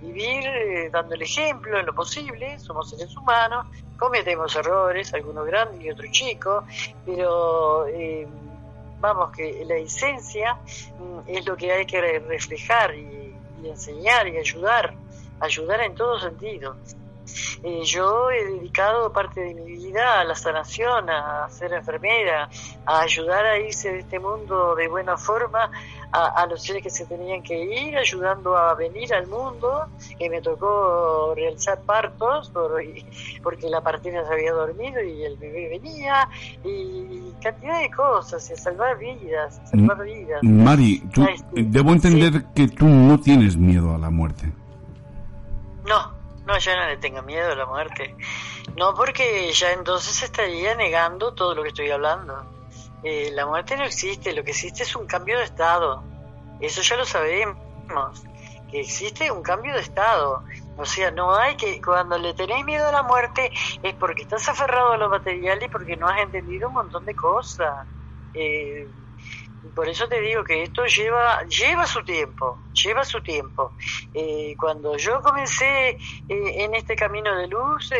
vivir 0.00 0.90
dando 0.90 1.14
el 1.14 1.20
ejemplo 1.20 1.78
en 1.78 1.84
lo 1.84 1.94
posible, 1.94 2.58
somos 2.58 2.88
seres 2.88 3.14
humanos, 3.14 3.66
cometemos 3.98 4.56
errores, 4.56 5.12
algunos 5.12 5.46
grandes 5.46 5.82
y 5.82 5.90
otros 5.90 6.10
chicos, 6.10 6.64
pero 7.04 7.86
vamos, 9.00 9.30
que 9.32 9.64
la 9.64 9.76
esencia 9.76 10.54
mm, 10.54 11.20
es 11.26 11.46
lo 11.46 11.56
que 11.56 11.72
hay 11.72 11.86
que 11.86 12.00
reflejar 12.20 12.94
y, 12.94 13.34
enseñar 13.64 14.26
y 14.26 14.38
ayudar, 14.38 14.94
ayudar 15.38 15.82
en 15.82 15.94
todo 15.94 16.18
sentido. 16.18 16.76
Eh, 17.62 17.82
yo 17.84 18.30
he 18.30 18.44
dedicado 18.44 19.12
parte 19.12 19.40
de 19.40 19.54
mi 19.54 19.76
vida 19.76 20.20
a 20.20 20.24
la 20.24 20.34
sanación, 20.34 21.10
a 21.10 21.48
ser 21.50 21.72
enfermera, 21.72 22.48
a 22.86 23.00
ayudar 23.00 23.44
a 23.46 23.58
irse 23.58 23.92
de 23.92 23.98
este 24.00 24.18
mundo 24.18 24.74
de 24.74 24.88
buena 24.88 25.16
forma 25.16 25.70
a, 26.12 26.46
los 26.46 26.62
seres 26.62 26.82
que 26.82 26.90
se 26.90 27.06
tenían 27.06 27.42
que 27.42 27.64
ir, 27.64 27.96
ayudando 27.96 28.56
a 28.56 28.74
venir 28.74 29.12
al 29.14 29.26
mundo, 29.28 29.86
que 30.18 30.28
me 30.28 30.40
tocó 30.40 31.34
realizar 31.36 31.80
partos 31.82 32.50
porque 33.42 33.70
la 33.70 33.80
partida 33.80 34.26
se 34.26 34.32
había 34.32 34.52
dormido 34.52 35.02
y 35.02 35.22
el 35.22 35.36
bebé 35.36 35.68
venía, 35.68 36.28
y 36.64 37.32
cantidad 37.40 37.80
de 37.80 37.90
cosas, 37.90 38.48
y 38.50 38.54
a 38.54 38.56
salvar 38.56 38.98
vidas, 38.98 39.60
salvar 39.70 40.02
vidas. 40.02 40.42
Mari, 40.42 41.02
debo 41.52 41.92
entender 41.92 42.44
que 42.54 42.68
tú 42.68 42.86
no 42.86 43.18
tienes 43.20 43.56
miedo 43.56 43.94
a 43.94 43.98
la 43.98 44.10
muerte. 44.10 44.52
No, 45.86 46.19
no, 46.50 46.76
no 46.76 46.86
le 46.88 46.96
tengo 46.96 47.22
miedo 47.22 47.52
a 47.52 47.54
la 47.54 47.66
muerte. 47.66 48.16
No, 48.76 48.94
porque 48.94 49.52
ya 49.52 49.72
entonces 49.72 50.22
estaría 50.22 50.74
negando 50.74 51.34
todo 51.34 51.54
lo 51.54 51.62
que 51.62 51.68
estoy 51.68 51.90
hablando. 51.90 52.44
Eh, 53.02 53.30
la 53.32 53.46
muerte 53.46 53.76
no 53.76 53.84
existe, 53.84 54.32
lo 54.32 54.44
que 54.44 54.50
existe 54.50 54.82
es 54.82 54.94
un 54.94 55.06
cambio 55.06 55.38
de 55.38 55.44
estado. 55.44 56.02
Eso 56.60 56.82
ya 56.82 56.96
lo 56.96 57.04
sabemos, 57.04 57.56
que 58.70 58.80
existe 58.80 59.30
un 59.30 59.42
cambio 59.42 59.74
de 59.74 59.80
estado. 59.80 60.44
O 60.76 60.84
sea, 60.84 61.10
no 61.10 61.34
hay 61.34 61.56
que, 61.56 61.80
cuando 61.80 62.18
le 62.18 62.34
tenés 62.34 62.64
miedo 62.64 62.88
a 62.88 62.92
la 62.92 63.02
muerte 63.02 63.50
es 63.82 63.94
porque 63.94 64.22
estás 64.22 64.48
aferrado 64.48 64.92
a 64.92 64.96
lo 64.96 65.08
material 65.08 65.62
y 65.62 65.68
porque 65.68 65.96
no 65.96 66.06
has 66.06 66.20
entendido 66.20 66.68
un 66.68 66.74
montón 66.74 67.04
de 67.04 67.14
cosas. 67.14 67.86
Eh, 68.34 68.88
por 69.74 69.88
eso 69.88 70.08
te 70.08 70.20
digo 70.20 70.42
que 70.42 70.62
esto 70.62 70.84
lleva 70.86 71.42
lleva 71.44 71.86
su 71.86 72.02
tiempo, 72.02 72.58
lleva 72.72 73.04
su 73.04 73.22
tiempo. 73.22 73.72
Eh, 74.14 74.54
cuando 74.58 74.96
yo 74.96 75.20
comencé 75.20 75.98
en 76.28 76.74
este 76.74 76.96
camino 76.96 77.36
de 77.36 77.46
luz, 77.46 77.90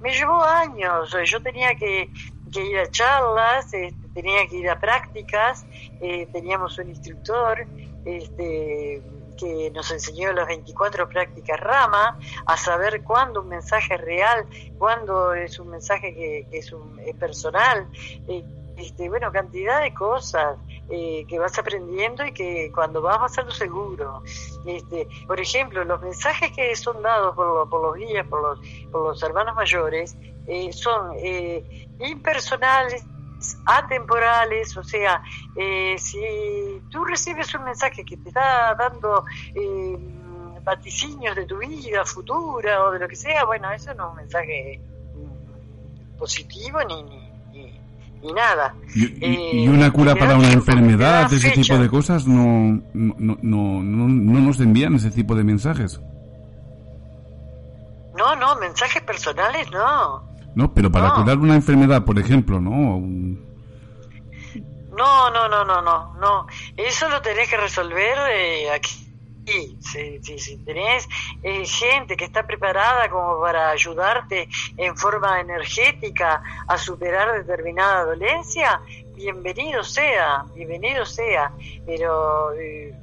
me 0.00 0.12
llevó 0.12 0.42
años. 0.42 1.16
Yo 1.24 1.42
tenía 1.42 1.74
que, 1.74 2.10
que 2.52 2.64
ir 2.64 2.78
a 2.78 2.90
charlas, 2.90 3.72
este, 3.72 4.08
tenía 4.14 4.46
que 4.46 4.56
ir 4.56 4.68
a 4.68 4.78
prácticas, 4.78 5.64
eh, 6.00 6.28
teníamos 6.32 6.78
un 6.78 6.90
instructor 6.90 7.66
este, 8.04 9.02
que 9.38 9.70
nos 9.70 9.90
enseñó 9.90 10.32
las 10.32 10.46
24 10.46 11.08
prácticas 11.08 11.58
Rama, 11.58 12.18
a 12.46 12.56
saber 12.56 13.02
cuándo 13.02 13.40
un 13.40 13.48
mensaje 13.48 13.94
es 13.94 14.00
real, 14.00 14.46
cuándo 14.78 15.34
es 15.34 15.58
un 15.58 15.70
mensaje 15.70 16.14
que, 16.14 16.46
es, 16.52 16.72
un, 16.72 17.00
personal, 17.18 17.88
eh, 18.28 18.44
este, 18.76 19.08
bueno, 19.08 19.32
cantidad 19.32 19.80
de 19.80 19.94
cosas 19.94 20.56
eh, 20.92 21.24
que 21.26 21.38
vas 21.38 21.58
aprendiendo 21.58 22.24
y 22.24 22.32
que 22.32 22.70
cuando 22.72 23.02
vas 23.02 23.18
vas 23.18 23.38
a 23.38 23.42
lo 23.42 23.50
seguro. 23.50 24.22
Este, 24.64 25.08
por 25.26 25.40
ejemplo, 25.40 25.84
los 25.84 26.00
mensajes 26.00 26.52
que 26.52 26.76
son 26.76 27.02
dados 27.02 27.34
por, 27.34 27.68
por 27.68 27.82
los 27.82 27.96
guías, 27.96 28.26
por 28.26 28.42
los, 28.42 28.58
por 28.90 29.08
los 29.08 29.22
hermanos 29.22 29.56
mayores, 29.56 30.16
son 30.72 31.16
impersonales, 31.98 33.04
atemporales, 33.64 34.76
o 34.76 34.84
sea, 34.84 35.22
eh, 35.56 35.96
si 35.98 36.82
tú 36.90 37.04
recibes 37.04 37.54
un 37.54 37.64
mensaje 37.64 38.04
que 38.04 38.16
te 38.16 38.28
está 38.28 38.74
dando 38.74 39.24
eh, 39.54 39.98
vaticinios 40.62 41.34
de 41.36 41.46
tu 41.46 41.58
vida 41.58 42.04
futura 42.04 42.84
o 42.84 42.92
de 42.92 42.98
lo 43.00 43.08
que 43.08 43.16
sea, 43.16 43.44
bueno, 43.44 43.70
eso 43.72 43.94
no 43.94 44.04
es 44.04 44.10
un 44.10 44.16
mensaje 44.16 44.80
mm, 45.14 46.18
positivo 46.18 46.78
ni, 46.84 47.02
nada. 48.34 48.74
¿Y, 48.94 49.66
una 49.68 49.86
eh, 49.86 49.92
cura 49.92 50.14
para 50.14 50.36
una 50.36 50.52
enfermedad, 50.52 51.32
ese 51.32 51.50
tipo 51.50 51.76
de 51.78 51.88
cosas, 51.88 52.26
no, 52.26 52.80
no, 52.94 53.14
no, 53.18 53.38
no, 53.42 54.08
no 54.08 54.40
nos 54.40 54.60
envían 54.60 54.94
ese 54.94 55.10
tipo 55.10 55.34
de 55.34 55.44
mensajes? 55.44 56.00
No, 58.16 58.36
no, 58.36 58.56
mensajes 58.56 59.02
personales 59.02 59.70
no. 59.70 60.22
No, 60.54 60.72
pero 60.72 60.92
para 60.92 61.14
curar 61.14 61.38
una 61.38 61.54
enfermedad, 61.54 62.04
por 62.04 62.18
ejemplo, 62.18 62.60
¿no? 62.60 63.00
No, 64.96 65.30
no, 65.30 65.48
no, 65.48 65.64
no, 65.64 65.80
no, 65.80 66.14
no. 66.20 66.46
Eso 66.76 67.08
lo 67.08 67.22
tenés 67.22 67.48
que 67.48 67.56
resolver 67.56 68.18
eh, 68.30 68.70
aquí 68.70 69.01
Sí, 69.44 69.76
sí, 70.22 70.38
sí, 70.38 70.56
tenés 70.58 71.08
eh, 71.42 71.64
gente 71.64 72.16
que 72.16 72.24
está 72.24 72.46
preparada 72.46 73.08
como 73.10 73.40
para 73.40 73.70
ayudarte 73.70 74.48
en 74.76 74.96
forma 74.96 75.40
energética 75.40 76.42
a 76.68 76.78
superar 76.78 77.32
determinada 77.32 78.04
dolencia, 78.04 78.80
bienvenido 79.16 79.82
sea, 79.82 80.44
bienvenido 80.54 81.04
sea, 81.04 81.52
pero 81.84 82.52
eh, 82.52 82.94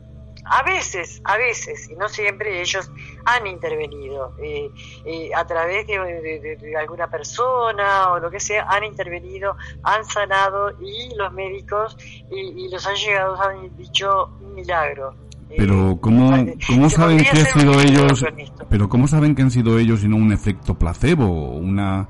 a 0.46 0.64
veces, 0.64 1.22
a 1.26 1.38
veces, 1.38 1.90
y 1.90 1.96
no 1.96 2.10
siempre 2.10 2.62
ellos 2.62 2.90
han 3.26 3.46
intervenido 3.46 4.34
eh, 4.42 5.32
a 5.36 5.46
través 5.46 5.86
de, 5.86 6.76
alguna 6.78 7.10
persona 7.10 8.14
o 8.14 8.20
lo 8.20 8.32
que 8.32 8.40
sea, 8.40 8.66
han 8.68 8.84
intervenido, 8.84 9.56
han 9.84 10.04
sanado 10.06 10.72
y 10.82 11.14
los 11.16 11.32
médicos 11.34 11.98
y, 12.32 12.68
los 12.70 12.86
han 12.88 12.96
llegado 12.96 13.40
han 13.42 13.76
dicho 13.78 14.32
un 14.42 14.56
milagro. 14.56 15.14
Pero 15.58 15.98
¿cómo, 16.00 16.46
cómo 16.68 16.90
saben 16.90 17.18
que 17.20 17.30
han 17.30 17.46
sido 17.46 17.82
ellos? 17.82 18.26
Pero 18.70 18.90
¿cómo 18.90 19.08
saben 19.08 19.36
que 19.36 19.42
han 19.42 19.52
sido 19.52 19.80
ellos 19.80 20.04
y 20.04 20.08
no 20.08 20.16
un 20.16 20.32
efecto 20.32 20.76
placebo, 20.78 21.52
una 21.58 22.08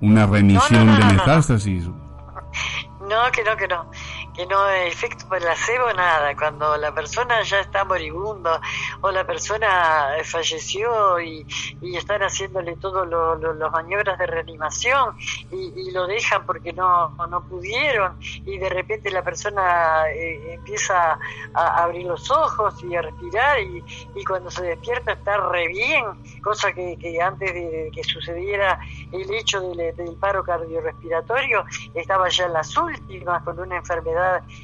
una 0.00 0.26
remisión 0.26 0.86
de 0.86 1.04
metástasis? 1.04 1.86
No, 1.86 3.30
que 3.32 3.44
no, 3.44 3.56
que 3.56 3.68
no 3.68 3.90
que 4.34 4.46
no 4.46 4.68
efecto 4.70 5.28
placebo 5.28 5.92
nada, 5.92 6.36
cuando 6.36 6.76
la 6.76 6.92
persona 6.92 7.42
ya 7.42 7.60
está 7.60 7.84
moribundo 7.84 8.60
o 9.00 9.10
la 9.10 9.26
persona 9.26 10.08
falleció 10.24 11.20
y, 11.20 11.46
y 11.80 11.96
están 11.96 12.22
haciéndole 12.22 12.76
todos 12.76 13.08
los 13.08 13.72
maniobras 13.72 14.18
de 14.18 14.26
reanimación 14.26 15.16
y, 15.50 15.90
lo 15.90 16.06
dejan 16.06 16.46
porque 16.46 16.72
no, 16.72 17.10
no 17.28 17.42
pudieron 17.42 18.16
y 18.20 18.58
de 18.58 18.68
repente 18.68 19.10
la 19.10 19.22
persona 19.22 20.08
eh, 20.08 20.54
empieza 20.54 21.18
a 21.52 21.82
abrir 21.82 22.06
los 22.06 22.30
ojos 22.30 22.74
y 22.84 22.94
a 22.94 23.02
respirar 23.02 23.60
y, 23.60 23.82
y 24.14 24.24
cuando 24.24 24.52
se 24.52 24.62
despierta 24.62 25.12
está 25.12 25.36
re 25.38 25.66
bien, 25.66 26.04
cosa 26.44 26.72
que, 26.72 26.96
que 26.96 27.20
antes 27.20 27.52
de 27.52 27.90
que 27.92 28.04
sucediera 28.04 28.78
el 29.10 29.34
hecho 29.34 29.60
del, 29.60 29.96
del 29.96 30.14
paro 30.14 30.44
cardiorrespiratorio 30.44 31.64
estaba 31.94 32.28
ya 32.28 32.46
en 32.46 32.52
las 32.52 32.76
últimas 32.76 33.42
con 33.42 33.58
una 33.58 33.76
enfermedad 33.76 34.19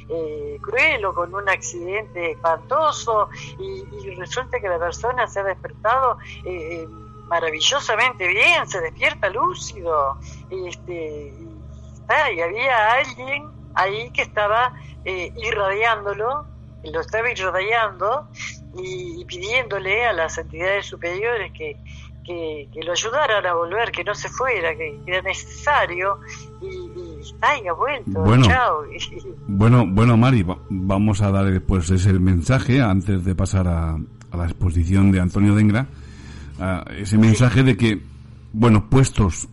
eh, 0.09 0.57
cruel 0.61 1.05
o 1.05 1.13
con 1.13 1.33
un 1.33 1.47
accidente 1.49 2.31
espantoso 2.31 3.29
y, 3.59 3.83
resulta 4.15 4.59
que 4.59 4.67
la 4.67 4.79
persona 4.79 5.27
se 5.27 5.39
ha 5.39 5.43
despertado 5.43 6.17
eh, 6.45 6.83
eh, 6.83 6.87
maravillosamente 7.27 8.27
bien, 8.27 8.67
se 8.67 8.81
despierta 8.81 9.29
lúcido 9.29 10.17
este, 10.49 11.33
y, 11.33 12.41
había 12.41 12.93
alguien 12.93 13.49
ahí 13.75 14.09
que 14.11 14.23
estaba 14.23 14.73
irradiándolo, 15.05 16.45
lo 16.83 16.99
estaba 16.99 17.29
irradiando 17.31 18.27
y, 18.75 19.23
pidiéndole 19.25 20.05
a 20.05 20.13
las 20.13 20.37
entidades 20.37 20.85
superiores 20.85 21.51
que, 21.53 21.77
que, 22.27 22.83
lo 22.83 22.91
ayudaran 22.91 23.45
a 23.45 23.53
volver, 23.53 23.91
que 23.91 24.03
no 24.03 24.13
se 24.13 24.29
fuera, 24.29 24.75
que, 24.75 24.99
era 25.05 25.21
necesario 25.21 26.19
y, 26.61 27.06
bueno, 28.05 28.47
bueno, 29.47 29.85
bueno, 29.87 30.17
Mari, 30.17 30.45
vamos 30.69 31.21
a 31.21 31.31
dar 31.31 31.51
después 31.51 31.89
ese 31.89 32.13
mensaje 32.13 32.81
antes 32.81 33.23
de 33.23 33.35
pasar 33.35 33.67
a, 33.67 33.99
la 34.33 34.43
exposición 34.43 35.11
de 35.11 35.19
Antonio 35.19 35.55
Dengra. 35.55 35.87
ese 36.97 37.17
mensaje 37.17 37.63
de 37.63 37.77
que, 37.77 38.01
bueno, 38.53 38.89
puestos 38.89 39.47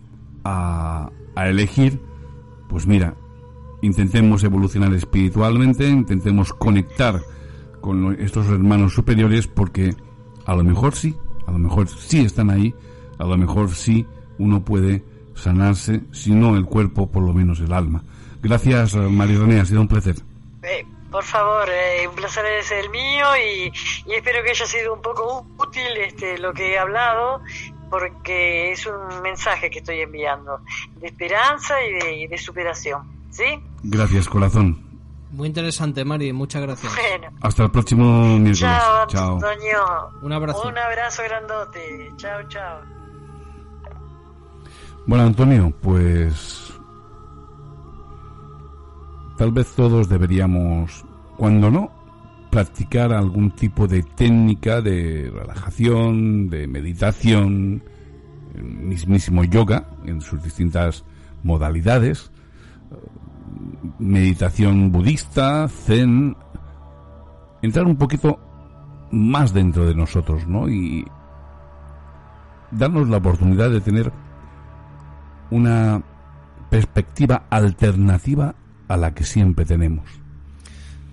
a, 0.44 1.10
a 1.34 1.48
elegir, 1.48 2.00
pues 2.68 2.86
mira, 2.86 3.14
intentemos 3.82 4.44
evolucionar 4.44 4.92
espiritualmente, 4.94 5.88
intentemos 5.88 6.52
conectar 6.52 7.20
con 7.80 8.18
estos 8.18 8.46
hermanos 8.48 8.94
superiores 8.94 9.46
porque 9.46 9.94
a 10.46 10.54
lo 10.54 10.64
mejor 10.64 10.94
sí, 10.94 11.14
a 11.46 11.52
lo 11.52 11.58
mejor 11.58 11.88
sí 11.88 12.20
están 12.20 12.50
ahí, 12.50 12.74
a 13.18 13.24
lo 13.24 13.36
mejor 13.36 13.70
sí 13.70 14.06
uno 14.38 14.64
puede 14.64 15.04
sanarse, 15.34 16.02
si 16.12 16.32
no 16.32 16.56
el 16.56 16.64
cuerpo, 16.64 17.10
por 17.10 17.22
lo 17.22 17.32
menos 17.32 17.60
el 17.60 17.72
alma. 17.72 18.02
Gracias, 18.42 18.94
María 18.94 19.38
René, 19.38 19.60
ha 19.60 19.64
sido 19.64 19.80
un 19.80 19.88
placer. 19.88 20.16
Eh, 20.62 20.86
por 21.10 21.24
favor, 21.24 21.68
eh, 21.70 22.08
un 22.08 22.14
placer 22.14 22.44
es 22.46 22.72
el 22.72 22.90
mío 22.90 23.24
y, 23.36 23.72
espero 24.12 24.42
que 24.42 24.50
haya 24.50 24.66
sido 24.66 24.94
un 24.94 25.00
poco 25.00 25.46
útil 25.58 25.96
este, 25.98 26.38
lo 26.38 26.52
que 26.52 26.72
he 26.72 26.78
hablado, 26.78 27.40
porque 27.88 28.72
es 28.72 28.84
un 28.86 29.22
mensaje 29.22 29.70
que 29.70 29.78
estoy 29.78 30.00
enviando 30.00 30.60
de 30.96 31.06
esperanza 31.06 31.74
y 31.82 32.26
de, 32.26 32.36
superación. 32.36 33.02
¿Sí? 33.30 33.44
Gracias, 33.84 34.28
corazón. 34.28 34.82
Muy 35.30 35.48
interesante, 35.48 36.04
Mari, 36.04 36.32
muchas 36.32 36.62
gracias. 36.62 36.92
Hasta 37.40 37.62
el 37.62 37.70
próximo 37.70 38.38
miércoles. 38.38 38.58
Chao, 38.58 39.06
chao. 39.06 39.34
Antonio. 39.34 40.10
Un 40.22 40.32
abrazo. 40.32 40.68
Un 40.68 40.78
abrazo 40.78 41.22
grandote. 41.22 42.10
Chao, 42.16 42.42
chao. 42.48 42.93
Bueno, 45.06 45.24
Antonio, 45.24 45.70
pues 45.82 46.72
tal 49.36 49.52
vez 49.52 49.70
todos 49.74 50.08
deberíamos, 50.08 51.04
cuando 51.36 51.70
no, 51.70 51.90
practicar 52.50 53.12
algún 53.12 53.50
tipo 53.50 53.86
de 53.86 54.02
técnica 54.02 54.80
de 54.80 55.30
relajación, 55.30 56.48
de 56.48 56.66
meditación, 56.66 57.82
mismísimo 58.54 59.44
yoga 59.44 59.88
en 60.06 60.22
sus 60.22 60.42
distintas 60.42 61.04
modalidades, 61.42 62.30
meditación 63.98 64.90
budista, 64.90 65.68
zen, 65.68 66.34
entrar 67.60 67.84
un 67.84 67.96
poquito 67.96 68.38
más 69.10 69.52
dentro 69.52 69.84
de 69.84 69.94
nosotros, 69.94 70.46
¿no? 70.46 70.66
Y 70.66 71.04
darnos 72.70 73.08
la 73.10 73.18
oportunidad 73.18 73.70
de 73.70 73.82
tener 73.82 74.23
una 75.54 76.02
perspectiva 76.70 77.46
alternativa 77.50 78.56
a 78.88 78.96
la 78.96 79.14
que 79.14 79.24
siempre 79.24 79.64
tenemos. 79.64 80.04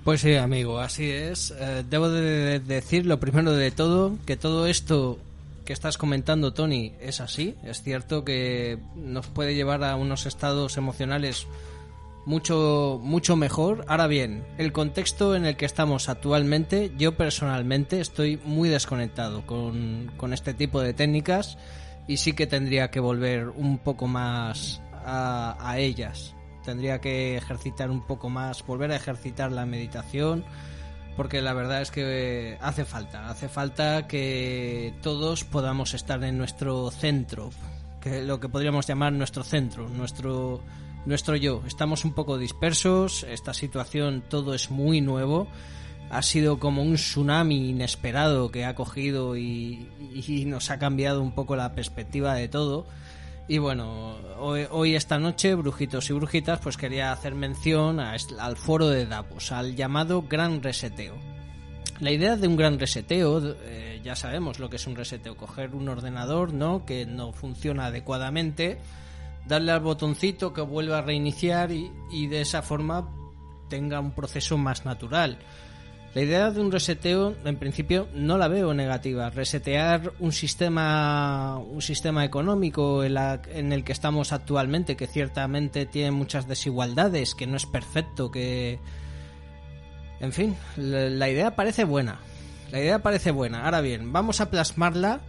Pues 0.04 0.22
sí, 0.22 0.36
amigo, 0.36 0.80
así 0.80 1.10
es. 1.10 1.54
Eh, 1.60 1.84
debo 1.88 2.10
de 2.10 2.60
decir 2.60 3.06
lo 3.06 3.20
primero 3.20 3.52
de 3.52 3.70
todo, 3.70 4.18
que 4.26 4.36
todo 4.36 4.66
esto 4.66 5.20
que 5.64 5.74
estás 5.74 6.00
comentando, 6.00 6.54
Tony, 6.54 6.94
es 7.00 7.22
así. 7.22 7.56
Es 7.64 7.84
cierto 7.84 8.26
que 8.26 8.80
nos 8.96 9.28
puede 9.28 9.54
llevar 9.54 9.84
a 9.84 9.96
unos 9.96 10.26
estados 10.26 10.78
emocionales 10.78 11.46
mucho, 12.26 13.00
mucho 13.04 13.36
mejor. 13.36 13.86
Ahora 13.88 14.08
bien, 14.08 14.44
el 14.58 14.72
contexto 14.72 15.36
en 15.36 15.46
el 15.46 15.56
que 15.56 15.66
estamos 15.66 16.10
actualmente, 16.10 16.92
yo 16.98 17.16
personalmente 17.16 18.02
estoy 18.02 18.40
muy 18.44 18.70
desconectado 18.70 19.46
con, 19.46 20.12
con 20.18 20.34
este 20.34 20.56
tipo 20.56 20.82
de 20.82 20.94
técnicas 20.94 21.60
y 22.08 22.18
sí 22.18 22.34
que 22.34 22.48
tendría 22.48 22.92
que 22.92 23.00
volver 23.00 23.50
un 23.50 23.78
poco 23.78 24.08
más 24.08 24.82
a, 24.94 25.76
ellas. 25.78 26.36
Tendría 26.64 27.00
que 27.00 27.38
ejercitar 27.38 27.90
un 27.90 28.06
poco 28.06 28.30
más, 28.30 28.66
volver 28.66 28.92
a 28.92 28.96
ejercitar 28.96 29.52
la 29.52 29.66
meditación, 29.66 30.46
porque 31.18 31.42
la 31.42 31.54
verdad 31.54 31.82
es 31.82 31.92
que 31.92 32.58
hace 32.62 32.86
falta, 32.86 33.30
hace 33.30 33.50
falta 33.50 34.08
que 34.08 34.94
todos 35.02 35.44
podamos 35.44 35.94
estar 35.94 36.24
en 36.24 36.38
nuestro 36.38 36.92
centro, 36.92 37.50
que 38.00 38.22
lo 38.22 38.40
que 38.40 38.50
podríamos 38.50 38.88
llamar 38.88 39.14
nuestro 39.14 39.44
centro, 39.44 39.90
nuestro 39.90 40.62
nuestro 41.06 41.36
yo. 41.36 41.64
Estamos 41.66 42.06
un 42.06 42.14
poco 42.14 42.38
dispersos, 42.38 43.24
esta 43.24 43.54
situación 43.54 44.24
todo 44.30 44.54
es 44.54 44.70
muy 44.70 45.02
nuevo 45.02 45.48
ha 46.12 46.22
sido 46.22 46.60
como 46.60 46.84
un 46.84 46.96
tsunami 46.96 47.70
inesperado 47.70 48.52
que 48.52 48.66
ha 48.66 48.76
cogido 48.76 49.38
y, 49.38 49.88
nos 50.46 50.70
ha 50.70 50.78
cambiado 50.78 51.22
un 51.22 51.32
poco 51.32 51.56
la 51.56 51.74
perspectiva 51.74 52.36
de 52.36 52.50
todo. 52.50 52.86
Y 53.48 53.60
bueno, 53.60 54.18
hoy, 54.40 54.96
esta 54.96 55.20
noche, 55.20 55.56
brujitos 55.56 56.10
y 56.10 56.14
brujitas, 56.14 56.60
pues 56.60 56.76
quería 56.76 57.14
hacer 57.14 57.34
mención 57.34 58.02
al 58.02 58.58
foro 58.58 58.90
de 58.90 59.06
Davos, 59.06 59.54
al 59.54 59.76
llamado 59.76 60.24
Gran 60.24 60.62
Reseteo. 60.62 61.16
La 62.02 62.12
idea 62.12 62.36
de 62.36 62.48
un 62.48 62.58
gran 62.58 62.80
reseteo, 62.80 63.56
eh, 63.64 64.02
ya 64.04 64.16
sabemos 64.16 64.60
lo 64.60 64.70
que 64.70 64.78
es 64.78 64.88
un 64.88 64.96
reseteo, 64.96 65.38
coger 65.38 65.76
un 65.76 65.88
ordenador 65.88 66.52
¿no? 66.52 66.84
que 66.84 67.06
no 67.06 67.32
funciona 67.32 67.86
adecuadamente, 67.86 68.80
darle 69.48 69.72
al 69.72 69.82
botoncito 69.82 70.52
que 70.52 70.62
vuelva 70.62 70.98
a 70.98 71.02
reiniciar 71.04 71.72
y, 71.72 71.92
y 72.12 72.26
de 72.26 72.42
esa 72.42 72.64
forma 72.64 73.08
tenga 73.70 74.00
un 74.00 74.12
proceso 74.14 74.58
más 74.58 74.84
natural. 74.84 75.38
La 76.14 76.22
idea 76.22 76.52
de 76.52 76.60
un 76.60 76.74
reseteo, 76.74 77.36
en 77.46 77.56
principio, 77.56 78.10
no 78.14 78.38
la 78.38 78.50
veo 78.50 78.74
negativa. 78.74 79.30
Resetear 79.30 80.12
un 80.20 80.34
sistema, 80.34 81.58
un 81.58 81.82
sistema 81.82 82.26
económico 82.26 83.06
en, 83.06 83.72
el 83.72 83.86
que 83.86 83.94
estamos 83.94 84.34
actualmente, 84.34 84.98
que 84.98 85.08
ciertamente 85.08 85.86
tiene 85.86 86.12
muchas 86.12 86.50
desigualdades, 86.50 87.34
que 87.34 87.48
no 87.48 87.56
es 87.56 87.66
perfecto, 87.66 88.30
que, 88.30 88.80
en 90.20 90.34
fin, 90.34 90.58
la, 90.76 91.30
idea 91.30 91.56
parece 91.56 91.86
buena. 91.86 92.20
La 92.74 92.82
idea 92.82 93.00
parece 93.00 93.32
buena. 93.32 93.64
Ahora 93.64 93.80
bien, 93.80 94.12
vamos 94.12 94.42
a 94.42 94.50
plasmarla 94.50 95.22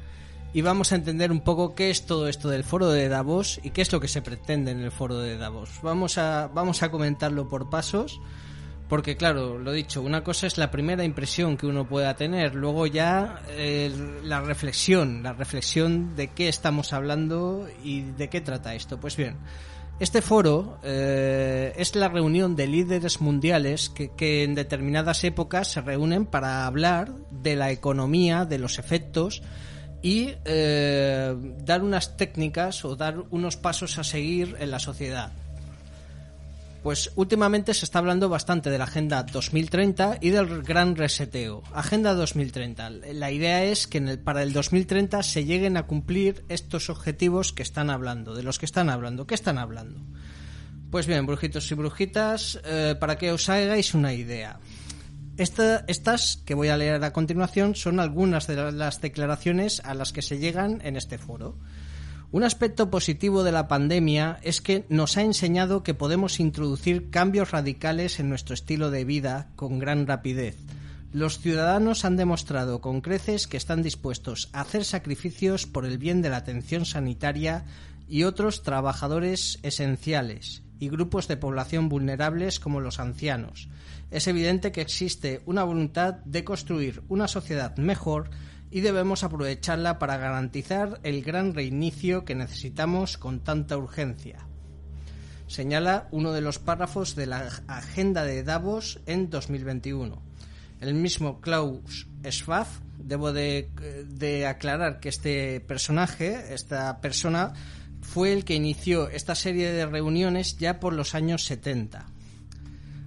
y 0.52 0.62
vamos 0.62 0.90
a 0.90 0.96
entender 0.96 1.30
un 1.30 1.42
poco 1.42 1.76
qué 1.76 1.90
es 1.90 2.06
todo 2.06 2.26
esto 2.26 2.48
del 2.48 2.64
foro 2.64 2.88
de 2.88 3.08
Davos 3.08 3.60
y 3.62 3.70
qué 3.70 3.82
es 3.82 3.92
lo 3.92 4.00
que 4.00 4.08
se 4.08 4.20
pretende 4.20 4.72
en 4.72 4.80
el 4.80 4.90
foro 4.90 5.18
de 5.18 5.38
Davos. 5.38 5.78
Vamos 5.80 6.18
a, 6.18 6.48
vamos 6.52 6.82
a 6.82 6.90
comentarlo 6.90 7.48
por 7.48 7.70
pasos 7.70 8.20
Porque 8.88 9.16
claro, 9.16 9.58
lo 9.58 9.72
dicho, 9.72 10.02
una 10.02 10.22
cosa 10.22 10.46
es 10.46 10.58
la 10.58 10.70
primera 10.70 11.04
impresión 11.04 11.56
que 11.56 11.66
uno 11.66 11.88
pueda 11.88 12.14
tener, 12.14 12.54
luego 12.54 12.86
ya 12.86 13.40
la 14.24 14.40
reflexión, 14.42 15.22
la 15.22 15.32
reflexión 15.32 16.14
de 16.14 16.28
qué 16.28 16.48
estamos 16.48 16.92
hablando 16.92 17.68
y 17.82 18.02
de 18.02 18.28
qué 18.28 18.42
trata 18.42 18.74
esto. 18.74 19.00
Pues 19.00 19.16
bien, 19.16 19.38
este 19.98 20.20
foro 20.20 20.78
eh, 20.82 21.72
es 21.76 21.94
la 21.94 22.08
reunión 22.08 22.56
de 22.56 22.66
líderes 22.66 23.20
mundiales 23.20 23.88
que, 23.88 24.10
que, 24.14 24.42
en 24.42 24.54
determinadas 24.54 25.22
épocas 25.24 25.68
se 25.68 25.80
reúnen 25.80 26.26
para 26.26 26.66
hablar 26.66 27.14
de 27.30 27.56
la 27.56 27.70
economía, 27.70 28.44
de 28.44 28.58
los 28.58 28.78
efectos 28.78 29.42
y 30.02 30.34
eh, 30.44 31.34
dar 31.58 31.82
unas 31.82 32.16
técnicas 32.16 32.84
o 32.84 32.96
dar 32.96 33.22
unos 33.30 33.56
pasos 33.56 33.98
a 33.98 34.04
seguir 34.04 34.56
en 34.58 34.70
la 34.70 34.80
sociedad. 34.80 35.32
Pues 36.82 37.12
últimamente 37.14 37.74
se 37.74 37.84
está 37.84 38.00
hablando 38.00 38.28
bastante 38.28 38.68
de 38.68 38.78
la 38.78 38.84
Agenda 38.84 39.22
2030 39.22 40.18
y 40.20 40.30
del 40.30 40.62
gran 40.62 40.96
reseteo. 40.96 41.62
Agenda 41.72 42.12
2030. 42.14 42.90
La 43.12 43.30
idea 43.30 43.62
es 43.64 43.86
que 43.86 43.98
en 43.98 44.08
el, 44.08 44.18
para 44.18 44.42
el 44.42 44.52
2030 44.52 45.22
se 45.22 45.44
lleguen 45.44 45.76
a 45.76 45.86
cumplir 45.86 46.44
estos 46.48 46.90
objetivos 46.90 47.52
que 47.52 47.62
están 47.62 47.88
hablando, 47.88 48.34
de 48.34 48.42
los 48.42 48.58
que 48.58 48.66
están 48.66 48.90
hablando. 48.90 49.28
¿Qué 49.28 49.36
están 49.36 49.58
hablando? 49.58 50.00
Pues 50.90 51.06
bien, 51.06 51.24
brujitos 51.24 51.70
y 51.70 51.74
brujitas, 51.74 52.60
eh, 52.64 52.96
para 52.98 53.16
que 53.16 53.30
os 53.30 53.48
hagáis 53.48 53.94
una 53.94 54.12
idea. 54.12 54.58
Esta, 55.36 55.84
estas 55.86 56.42
que 56.44 56.54
voy 56.54 56.68
a 56.68 56.76
leer 56.76 57.02
a 57.04 57.12
continuación 57.12 57.76
son 57.76 58.00
algunas 58.00 58.48
de 58.48 58.72
las 58.72 59.00
declaraciones 59.00 59.80
a 59.84 59.94
las 59.94 60.12
que 60.12 60.20
se 60.20 60.38
llegan 60.38 60.80
en 60.84 60.96
este 60.96 61.16
foro. 61.16 61.56
Un 62.32 62.44
aspecto 62.44 62.88
positivo 62.88 63.44
de 63.44 63.52
la 63.52 63.68
pandemia 63.68 64.40
es 64.42 64.62
que 64.62 64.86
nos 64.88 65.18
ha 65.18 65.22
enseñado 65.22 65.82
que 65.82 65.92
podemos 65.92 66.40
introducir 66.40 67.10
cambios 67.10 67.50
radicales 67.50 68.18
en 68.20 68.30
nuestro 68.30 68.54
estilo 68.54 68.90
de 68.90 69.04
vida 69.04 69.50
con 69.54 69.78
gran 69.78 70.06
rapidez. 70.06 70.56
Los 71.12 71.40
ciudadanos 71.40 72.06
han 72.06 72.16
demostrado 72.16 72.80
con 72.80 73.02
creces 73.02 73.46
que 73.46 73.58
están 73.58 73.82
dispuestos 73.82 74.48
a 74.54 74.62
hacer 74.62 74.86
sacrificios 74.86 75.66
por 75.66 75.84
el 75.84 75.98
bien 75.98 76.22
de 76.22 76.30
la 76.30 76.38
atención 76.38 76.86
sanitaria 76.86 77.66
y 78.08 78.22
otros 78.22 78.62
trabajadores 78.62 79.58
esenciales 79.62 80.62
y 80.80 80.88
grupos 80.88 81.28
de 81.28 81.36
población 81.36 81.90
vulnerables 81.90 82.60
como 82.60 82.80
los 82.80 82.98
ancianos. 82.98 83.68
Es 84.10 84.26
evidente 84.26 84.72
que 84.72 84.80
existe 84.80 85.42
una 85.44 85.64
voluntad 85.64 86.14
de 86.24 86.44
construir 86.44 87.02
una 87.10 87.28
sociedad 87.28 87.76
mejor 87.76 88.30
y 88.72 88.80
debemos 88.80 89.22
aprovecharla 89.22 89.98
para 89.98 90.16
garantizar 90.16 90.98
el 91.02 91.22
gran 91.22 91.54
reinicio 91.54 92.24
que 92.24 92.34
necesitamos 92.34 93.18
con 93.18 93.40
tanta 93.40 93.76
urgencia. 93.76 94.48
Señala 95.46 96.08
uno 96.10 96.32
de 96.32 96.40
los 96.40 96.58
párrafos 96.58 97.14
de 97.14 97.26
la 97.26 97.50
agenda 97.68 98.24
de 98.24 98.42
Davos 98.42 99.00
en 99.04 99.28
2021. 99.28 100.22
El 100.80 100.94
mismo 100.94 101.42
Klaus 101.42 102.08
Schwab, 102.24 102.66
debo 102.98 103.34
de, 103.34 104.46
aclarar 104.48 105.00
que 105.00 105.10
este 105.10 105.60
personaje, 105.60 106.54
esta 106.54 107.02
persona, 107.02 107.52
fue 108.00 108.32
el 108.32 108.46
que 108.46 108.54
inició 108.54 109.10
esta 109.10 109.34
serie 109.34 109.70
de 109.70 109.84
reuniones 109.84 110.56
ya 110.56 110.80
por 110.80 110.94
los 110.94 111.14
años 111.14 111.44
70. 111.44 112.06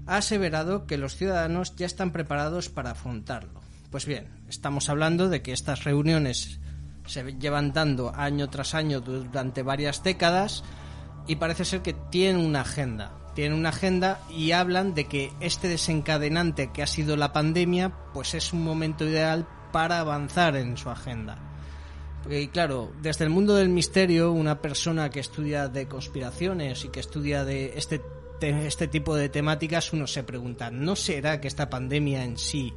Ha 0.06 0.18
aseverado 0.18 0.86
que 0.86 1.00
los 1.00 1.16
ciudadanos 1.16 1.76
ya 1.76 1.88
están 1.88 2.12
preparados 2.12 2.70
para 2.70 2.92
afrontarlo. 2.92 3.65
Pues 3.92 4.06
bien, 4.06 4.28
estamos 4.50 4.90
hablando 4.90 5.30
de 5.30 5.42
que 5.42 5.54
estas 5.54 5.84
reuniones 5.84 6.60
se 7.06 7.24
llevan 7.34 7.74
dando 7.74 8.14
año 8.16 8.50
tras 8.50 8.74
año 8.74 9.00
durante 9.00 9.64
varias 9.64 10.04
décadas 10.04 10.64
y 11.28 11.36
parece 11.38 11.66
ser 11.66 11.82
que 11.82 11.94
tienen 11.94 12.46
una 12.46 12.62
agenda. 12.62 13.14
Tienen 13.36 13.58
una 13.58 13.70
agenda 13.70 14.22
y 14.30 14.52
hablan 14.52 14.94
de 14.94 15.06
que 15.06 15.32
este 15.40 15.68
desencadenante 15.68 16.72
que 16.72 16.84
ha 16.84 16.88
sido 16.88 17.18
la 17.18 17.34
pandemia, 17.34 17.94
pues 18.14 18.34
es 18.34 18.54
un 18.54 18.64
momento 18.64 19.06
ideal 19.06 19.48
para 19.72 20.00
avanzar 20.00 20.56
en 20.56 20.78
su 20.78 20.90
agenda. 20.90 21.38
Y 22.30 22.48
claro, 22.48 22.92
desde 23.02 23.26
el 23.26 23.30
mundo 23.30 23.56
del 23.56 23.70
misterio, 23.70 24.32
una 24.32 24.62
persona 24.62 25.10
que 25.10 25.20
estudia 25.20 25.68
de 25.68 25.88
conspiraciones 25.88 26.86
y 26.86 26.90
que 26.90 27.02
estudia 27.02 27.44
de 27.44 27.78
este, 27.78 28.02
este 28.42 28.88
tipo 28.88 29.16
de 29.16 29.30
temáticas, 29.30 29.94
uno 29.94 30.08
se 30.08 30.24
pregunta, 30.24 30.72
¿no 30.72 30.96
será 30.96 31.40
que 31.40 31.48
esta 31.48 31.70
pandemia 31.70 32.24
en 32.24 32.38
sí 32.38 32.74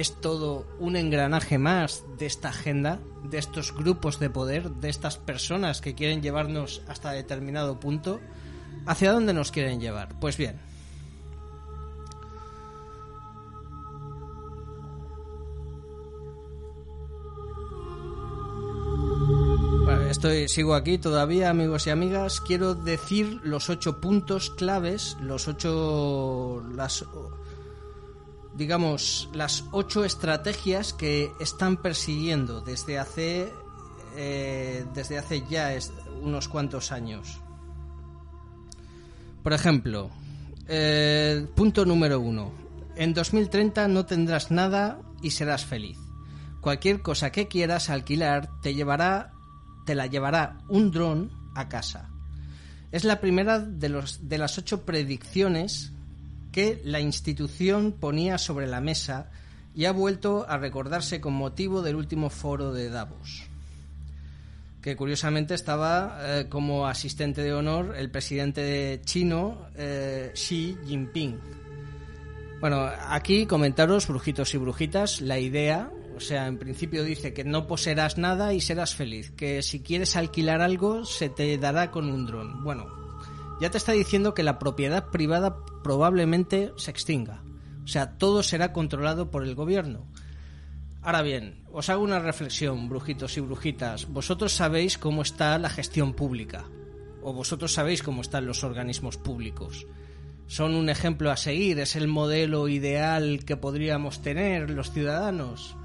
es 0.00 0.20
todo 0.20 0.66
un 0.78 0.96
engranaje 0.96 1.58
más 1.58 2.04
de 2.18 2.26
esta 2.26 2.48
agenda, 2.48 3.00
de 3.22 3.38
estos 3.38 3.74
grupos 3.74 4.18
de 4.18 4.30
poder, 4.30 4.70
de 4.70 4.88
estas 4.88 5.16
personas 5.16 5.80
que 5.80 5.94
quieren 5.94 6.22
llevarnos 6.22 6.82
hasta 6.88 7.12
determinado 7.12 7.78
punto. 7.78 8.20
¿Hacia 8.86 9.12
dónde 9.12 9.32
nos 9.32 9.52
quieren 9.52 9.80
llevar? 9.80 10.18
Pues 10.20 10.36
bien. 10.36 10.70
estoy, 20.10 20.48
sigo 20.48 20.74
aquí 20.74 20.98
todavía, 20.98 21.50
amigos 21.50 21.86
y 21.86 21.90
amigas. 21.90 22.40
Quiero 22.40 22.74
decir 22.74 23.40
los 23.42 23.70
ocho 23.70 24.00
puntos 24.00 24.50
claves, 24.50 25.16
los 25.20 25.48
ocho, 25.48 26.62
las 26.74 27.04
digamos, 28.60 29.30
las 29.32 29.64
ocho 29.72 30.04
estrategias 30.04 30.92
que 30.92 31.32
están 31.40 31.78
persiguiendo 31.78 32.60
desde 32.60 32.98
hace, 32.98 33.50
eh, 34.16 34.84
desde 34.92 35.16
hace 35.16 35.42
ya 35.48 35.74
unos 36.20 36.46
cuantos 36.46 36.92
años. 36.92 37.40
Por 39.42 39.54
ejemplo, 39.54 40.10
eh, 40.68 41.46
punto 41.54 41.86
número 41.86 42.20
uno. 42.20 42.52
En 42.96 43.14
2030 43.14 43.88
no 43.88 44.04
tendrás 44.04 44.50
nada 44.50 45.00
y 45.22 45.30
serás 45.30 45.64
feliz. 45.64 45.96
Cualquier 46.60 47.00
cosa 47.00 47.32
que 47.32 47.48
quieras 47.48 47.88
alquilar 47.88 48.50
te 48.60 48.74
llevará, 48.74 49.32
te 49.86 49.94
la 49.94 50.06
llevará 50.06 50.58
un 50.68 50.90
dron 50.90 51.30
a 51.54 51.70
casa. 51.70 52.10
Es 52.92 53.04
la 53.04 53.22
primera 53.22 53.58
de, 53.58 53.88
los, 53.88 54.28
de 54.28 54.36
las 54.36 54.58
ocho 54.58 54.84
predicciones 54.84 55.94
que 56.52 56.80
la 56.84 57.00
institución 57.00 57.92
ponía 57.92 58.38
sobre 58.38 58.66
la 58.66 58.80
mesa 58.80 59.30
y 59.74 59.84
ha 59.84 59.92
vuelto 59.92 60.46
a 60.48 60.58
recordarse 60.58 61.20
con 61.20 61.34
motivo 61.34 61.82
del 61.82 61.96
último 61.96 62.30
foro 62.30 62.72
de 62.72 62.90
Davos, 62.90 63.44
que 64.82 64.96
curiosamente 64.96 65.54
estaba 65.54 66.18
eh, 66.22 66.46
como 66.48 66.86
asistente 66.86 67.42
de 67.42 67.54
honor 67.54 67.94
el 67.96 68.10
presidente 68.10 69.00
chino 69.04 69.66
eh, 69.76 70.32
Xi 70.34 70.76
Jinping. 70.86 71.38
Bueno, 72.60 72.90
aquí 73.08 73.46
comentaros, 73.46 74.06
brujitos 74.08 74.52
y 74.54 74.58
brujitas, 74.58 75.20
la 75.22 75.38
idea, 75.38 75.90
o 76.14 76.20
sea, 76.20 76.46
en 76.46 76.58
principio 76.58 77.04
dice 77.04 77.32
que 77.32 77.44
no 77.44 77.66
poseerás 77.66 78.18
nada 78.18 78.52
y 78.52 78.60
serás 78.60 78.94
feliz, 78.94 79.30
que 79.30 79.62
si 79.62 79.80
quieres 79.80 80.16
alquilar 80.16 80.60
algo 80.60 81.04
se 81.06 81.30
te 81.30 81.56
dará 81.56 81.90
con 81.90 82.10
un 82.10 82.26
dron. 82.26 82.62
Bueno, 82.62 82.99
ya 83.60 83.70
te 83.70 83.78
está 83.78 83.92
diciendo 83.92 84.34
que 84.34 84.42
la 84.42 84.58
propiedad 84.58 85.08
privada 85.10 85.64
probablemente 85.82 86.72
se 86.76 86.90
extinga. 86.90 87.42
O 87.84 87.88
sea, 87.88 88.18
todo 88.18 88.42
será 88.42 88.72
controlado 88.72 89.30
por 89.30 89.44
el 89.44 89.54
gobierno. 89.54 90.06
Ahora 91.02 91.22
bien, 91.22 91.64
os 91.72 91.88
hago 91.88 92.02
una 92.02 92.18
reflexión, 92.18 92.88
brujitos 92.88 93.36
y 93.36 93.40
brujitas. 93.40 94.06
Vosotros 94.08 94.52
sabéis 94.52 94.98
cómo 94.98 95.22
está 95.22 95.58
la 95.58 95.70
gestión 95.70 96.12
pública, 96.12 96.66
o 97.22 97.32
vosotros 97.32 97.72
sabéis 97.72 98.02
cómo 98.02 98.20
están 98.22 98.46
los 98.46 98.64
organismos 98.64 99.16
públicos. 99.16 99.86
Son 100.46 100.74
un 100.74 100.88
ejemplo 100.90 101.30
a 101.30 101.36
seguir, 101.36 101.78
es 101.78 101.96
el 101.96 102.08
modelo 102.08 102.68
ideal 102.68 103.44
que 103.46 103.56
podríamos 103.56 104.20
tener 104.20 104.70
los 104.70 104.90
ciudadanos. 104.90 105.76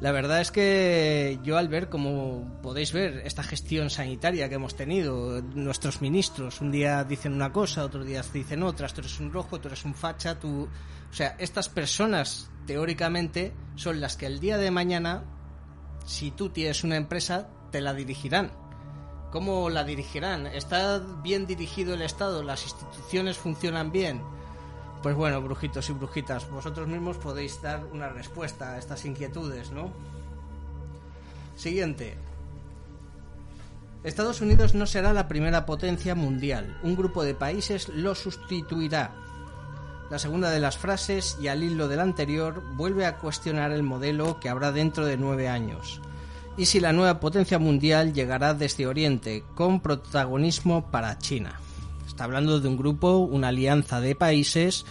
La 0.00 0.12
verdad 0.12 0.42
es 0.42 0.52
que 0.52 1.38
yo 1.42 1.56
al 1.56 1.68
ver, 1.68 1.88
como 1.88 2.60
podéis 2.62 2.92
ver, 2.92 3.22
esta 3.24 3.42
gestión 3.42 3.88
sanitaria 3.88 4.48
que 4.48 4.56
hemos 4.56 4.76
tenido, 4.76 5.40
nuestros 5.40 6.02
ministros, 6.02 6.60
un 6.60 6.70
día 6.70 7.02
dicen 7.04 7.32
una 7.32 7.50
cosa, 7.50 7.84
otro 7.84 8.04
día 8.04 8.22
dicen 8.30 8.62
otra, 8.62 8.88
tú 8.88 9.00
eres 9.00 9.18
un 9.20 9.32
rojo, 9.32 9.58
tú 9.58 9.68
eres 9.68 9.84
un 9.84 9.94
facha, 9.94 10.38
tú... 10.38 10.68
O 11.10 11.14
sea, 11.14 11.34
estas 11.38 11.70
personas, 11.70 12.50
teóricamente, 12.66 13.54
son 13.74 14.00
las 14.00 14.16
que 14.16 14.26
el 14.26 14.38
día 14.38 14.58
de 14.58 14.70
mañana, 14.70 15.24
si 16.04 16.30
tú 16.30 16.50
tienes 16.50 16.84
una 16.84 16.96
empresa, 16.96 17.48
te 17.70 17.80
la 17.80 17.94
dirigirán. 17.94 18.52
¿Cómo 19.32 19.70
la 19.70 19.84
dirigirán? 19.84 20.46
¿Está 20.46 20.98
bien 21.22 21.46
dirigido 21.46 21.94
el 21.94 22.02
Estado? 22.02 22.42
¿Las 22.42 22.64
instituciones 22.64 23.38
funcionan 23.38 23.92
bien? 23.92 24.20
Pues 25.02 25.14
bueno, 25.14 25.40
brujitos 25.40 25.88
y 25.88 25.92
brujitas, 25.92 26.50
vosotros 26.50 26.88
mismos 26.88 27.16
podéis 27.16 27.60
dar 27.62 27.84
una 27.92 28.08
respuesta 28.08 28.72
a 28.72 28.78
estas 28.78 29.04
inquietudes, 29.04 29.70
¿no? 29.70 29.90
Siguiente. 31.56 32.16
Estados 34.04 34.40
Unidos 34.40 34.74
no 34.74 34.86
será 34.86 35.12
la 35.12 35.26
primera 35.26 35.66
potencia 35.66 36.14
mundial. 36.14 36.78
Un 36.82 36.96
grupo 36.96 37.24
de 37.24 37.34
países 37.34 37.88
lo 37.88 38.14
sustituirá. 38.14 39.14
La 40.10 40.20
segunda 40.20 40.50
de 40.50 40.60
las 40.60 40.78
frases, 40.78 41.36
y 41.40 41.48
al 41.48 41.64
hilo 41.64 41.88
del 41.88 42.00
anterior, 42.00 42.62
vuelve 42.76 43.06
a 43.06 43.16
cuestionar 43.16 43.72
el 43.72 43.82
modelo 43.82 44.38
que 44.38 44.48
habrá 44.48 44.70
dentro 44.70 45.04
de 45.04 45.16
nueve 45.16 45.48
años. 45.48 46.00
Y 46.56 46.66
si 46.66 46.78
la 46.78 46.92
nueva 46.92 47.18
potencia 47.18 47.58
mundial 47.58 48.12
llegará 48.12 48.54
desde 48.54 48.86
Oriente, 48.86 49.44
con 49.54 49.80
protagonismo 49.80 50.90
para 50.90 51.18
China. 51.18 51.60
Está 52.16 52.24
hablando 52.24 52.60
de 52.60 52.66
un 52.66 52.78
grupo, 52.78 53.18
una 53.18 53.48
alianza 53.48 54.00
de 54.00 54.14
países 54.14 54.86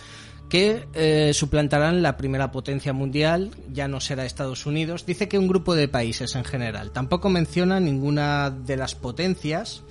que 0.48 0.88
eh, 0.94 1.32
suplantarán 1.34 2.04
la 2.04 2.18
primera 2.18 2.52
potencia 2.52 2.94
mundial, 2.94 3.50
ya 3.74 3.88
no 3.88 4.00
será 4.00 4.26
Estados 4.26 4.68
Unidos. 4.68 5.08
Dice 5.08 5.28
que 5.28 5.40
un 5.40 5.48
grupo 5.48 5.74
de 5.74 5.88
países 5.88 6.36
en 6.36 6.44
general. 6.44 6.92
Tampoco 6.92 7.30
menciona 7.30 7.80
ninguna 7.80 8.52
de 8.52 8.78
las 8.78 8.94
potencias. 8.94 9.82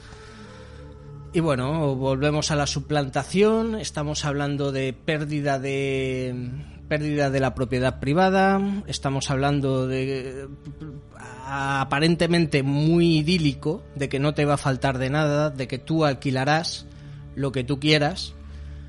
Y 1.33 1.41
bueno, 1.41 1.97
volvemos 1.97 2.53
a 2.53 2.55
la 2.55 2.69
suplantación. 2.69 3.81
Estamos 3.81 4.25
hablando 4.25 4.71
de 4.71 4.93
pérdida 4.93 5.59
de 5.59 6.53
pérdida 6.87 7.31
de 7.31 7.41
la 7.41 7.57
propiedad 7.57 7.99
privada. 7.99 8.61
Estamos 8.87 9.29
hablando 9.33 9.89
de 9.89 10.47
aparentemente 11.47 12.63
muy 12.63 13.19
idílico, 13.19 13.83
de 13.97 14.09
que 14.09 14.21
no 14.21 14.35
te 14.35 14.45
va 14.45 14.55
a 14.55 14.57
faltar 14.57 14.99
de 14.99 15.11
nada, 15.11 15.51
de 15.51 15.67
que 15.67 15.81
tú 15.81 16.05
alquilarás 16.05 16.87
lo 17.37 17.53
que 17.53 17.65
tú 17.65 17.81
quieras 17.81 18.35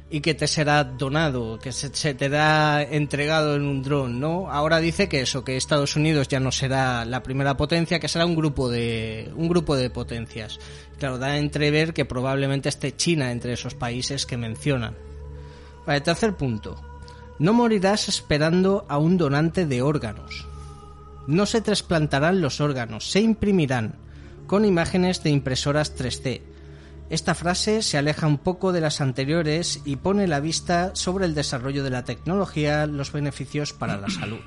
y 0.10 0.22
que 0.22 0.36
te 0.36 0.48
será 0.48 0.84
donado, 0.84 1.60
que 1.60 1.72
se, 1.72 1.89
te 1.89 2.14
será 2.14 2.84
entregado 2.84 3.56
en 3.56 3.64
un 3.64 3.82
dron, 3.82 4.20
¿no? 4.20 4.52
Ahora 4.52 4.80
dice 4.80 5.10
que 5.10 5.22
eso, 5.22 5.43
que 5.43 5.58
Estados 5.58 5.96
Unidos 5.96 6.28
ya 6.28 6.39
no 6.39 6.52
será 6.52 7.06
la 7.06 7.24
primera 7.24 7.58
potencia, 7.58 8.00
que 8.00 8.08
será 8.08 8.26
un 8.26 8.36
grupo 8.36 8.70
de 8.70 9.32
un 9.36 9.50
grupo 9.50 9.76
de 9.76 9.89
potencias. 9.89 10.60
Claro, 11.00 11.18
da 11.18 11.28
a 11.28 11.38
entrever 11.38 11.93
que 11.93 12.06
probablemente 12.06 12.70
esté 12.70 12.96
China 12.96 13.32
entre 13.32 13.54
esos 13.54 13.74
países 13.74 14.26
que 14.26 14.38
mencionan. 14.38 14.96
Vale, 15.86 16.02
tercer 16.02 16.36
punto. 16.36 16.82
No 17.39 17.54
morirás 17.54 18.08
esperando 18.08 18.86
a 18.88 18.98
un 18.98 19.18
donante 19.18 19.66
de 19.66 19.82
órganos. 19.82 20.48
No 21.28 21.46
se 21.46 21.62
trasplantarán 21.62 22.39
los 22.39 22.62
órganos, 22.62 23.10
se 23.10 23.20
imprimirán 23.20 23.96
con 24.46 24.64
imágenes 24.64 25.24
de 25.24 25.32
impresoras 25.32 25.98
3D 25.98 26.55
esta 27.10 27.36
frase 27.36 27.82
se 27.84 27.97
aleja 27.97 28.26
un 28.26 28.39
poco 28.39 28.72
de 28.72 28.82
las 28.82 28.99
anteriores 28.99 29.82
y 29.86 29.97
pone 29.97 30.28
la 30.28 30.39
vista 30.39 30.95
sobre 30.95 31.26
el 31.26 31.36
desarrollo 31.36 31.84
de 31.84 31.91
la 31.91 32.03
tecnología, 32.03 32.88
los 32.88 33.12
beneficios 33.12 33.74
para 33.74 33.97
la 33.97 34.10
salud. 34.10 34.39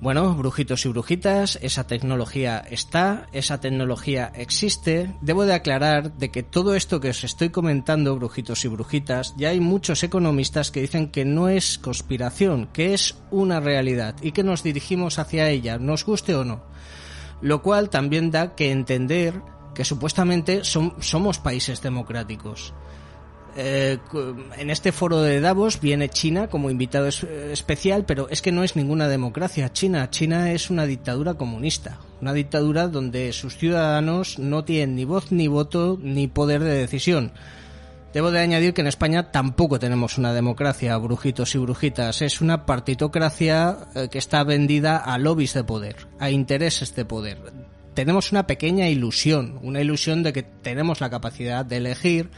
Bueno, 0.00 0.32
brujitos 0.36 0.86
y 0.86 0.88
brujitas, 0.90 1.58
esa 1.60 1.88
tecnología 1.88 2.58
está, 2.70 3.26
esa 3.32 3.60
tecnología 3.60 4.30
existe. 4.36 5.12
Debo 5.22 5.44
de 5.44 5.54
aclarar 5.54 6.12
de 6.16 6.30
que 6.30 6.44
todo 6.44 6.76
esto 6.76 7.00
que 7.00 7.10
os 7.10 7.24
estoy 7.24 7.50
comentando, 7.50 8.14
brujitos 8.14 8.64
y 8.64 8.68
brujitas, 8.68 9.34
ya 9.36 9.48
hay 9.48 9.58
muchos 9.58 10.04
economistas 10.04 10.70
que 10.70 10.82
dicen 10.82 11.10
que 11.10 11.24
no 11.24 11.48
es 11.48 11.78
conspiración, 11.78 12.68
que 12.72 12.94
es 12.94 13.16
una 13.32 13.58
realidad 13.58 14.14
y 14.22 14.30
que 14.30 14.44
nos 14.44 14.62
dirigimos 14.62 15.18
hacia 15.18 15.50
ella, 15.50 15.78
nos 15.78 16.04
guste 16.04 16.36
o 16.36 16.44
no. 16.44 16.62
Lo 17.40 17.62
cual 17.62 17.90
también 17.90 18.30
da 18.30 18.54
que 18.54 18.70
entender 18.70 19.42
que 19.78 19.84
supuestamente 19.84 20.62
somos 20.64 21.38
países 21.38 21.80
democráticos. 21.80 22.74
Eh, 23.56 23.98
en 24.56 24.70
este 24.70 24.90
foro 24.90 25.22
de 25.22 25.40
Davos 25.40 25.80
viene 25.80 26.08
China 26.08 26.48
como 26.48 26.68
invitado 26.68 27.06
especial, 27.06 28.04
pero 28.04 28.28
es 28.28 28.42
que 28.42 28.50
no 28.50 28.64
es 28.64 28.74
ninguna 28.74 29.06
democracia. 29.06 29.72
China, 29.72 30.10
China 30.10 30.50
es 30.50 30.70
una 30.70 30.84
dictadura 30.84 31.34
comunista, 31.34 32.00
una 32.20 32.32
dictadura 32.32 32.88
donde 32.88 33.32
sus 33.32 33.56
ciudadanos 33.56 34.40
no 34.40 34.64
tienen 34.64 34.96
ni 34.96 35.04
voz 35.04 35.30
ni 35.30 35.46
voto 35.46 35.96
ni 36.02 36.26
poder 36.26 36.64
de 36.64 36.74
decisión. 36.74 37.30
Debo 38.12 38.32
de 38.32 38.40
añadir 38.40 38.74
que 38.74 38.80
en 38.80 38.88
España 38.88 39.30
tampoco 39.30 39.78
tenemos 39.78 40.18
una 40.18 40.32
democracia, 40.32 40.96
brujitos 40.96 41.54
y 41.54 41.58
brujitas. 41.58 42.20
Es 42.20 42.40
una 42.40 42.66
partitocracia 42.66 43.76
eh, 43.94 44.08
que 44.10 44.18
está 44.18 44.42
vendida 44.42 44.96
a 44.96 45.18
lobbies 45.18 45.54
de 45.54 45.62
poder, 45.62 46.08
a 46.18 46.30
intereses 46.30 46.96
de 46.96 47.04
poder 47.04 47.67
tenemos 47.98 48.30
una 48.30 48.46
pequeña 48.46 48.88
ilusión, 48.88 49.58
una 49.60 49.80
ilusión 49.80 50.22
de 50.22 50.32
que 50.32 50.44
tenemos 50.44 51.00
la 51.00 51.10
capacidad 51.10 51.64
de 51.64 51.78
elegir. 51.78 52.30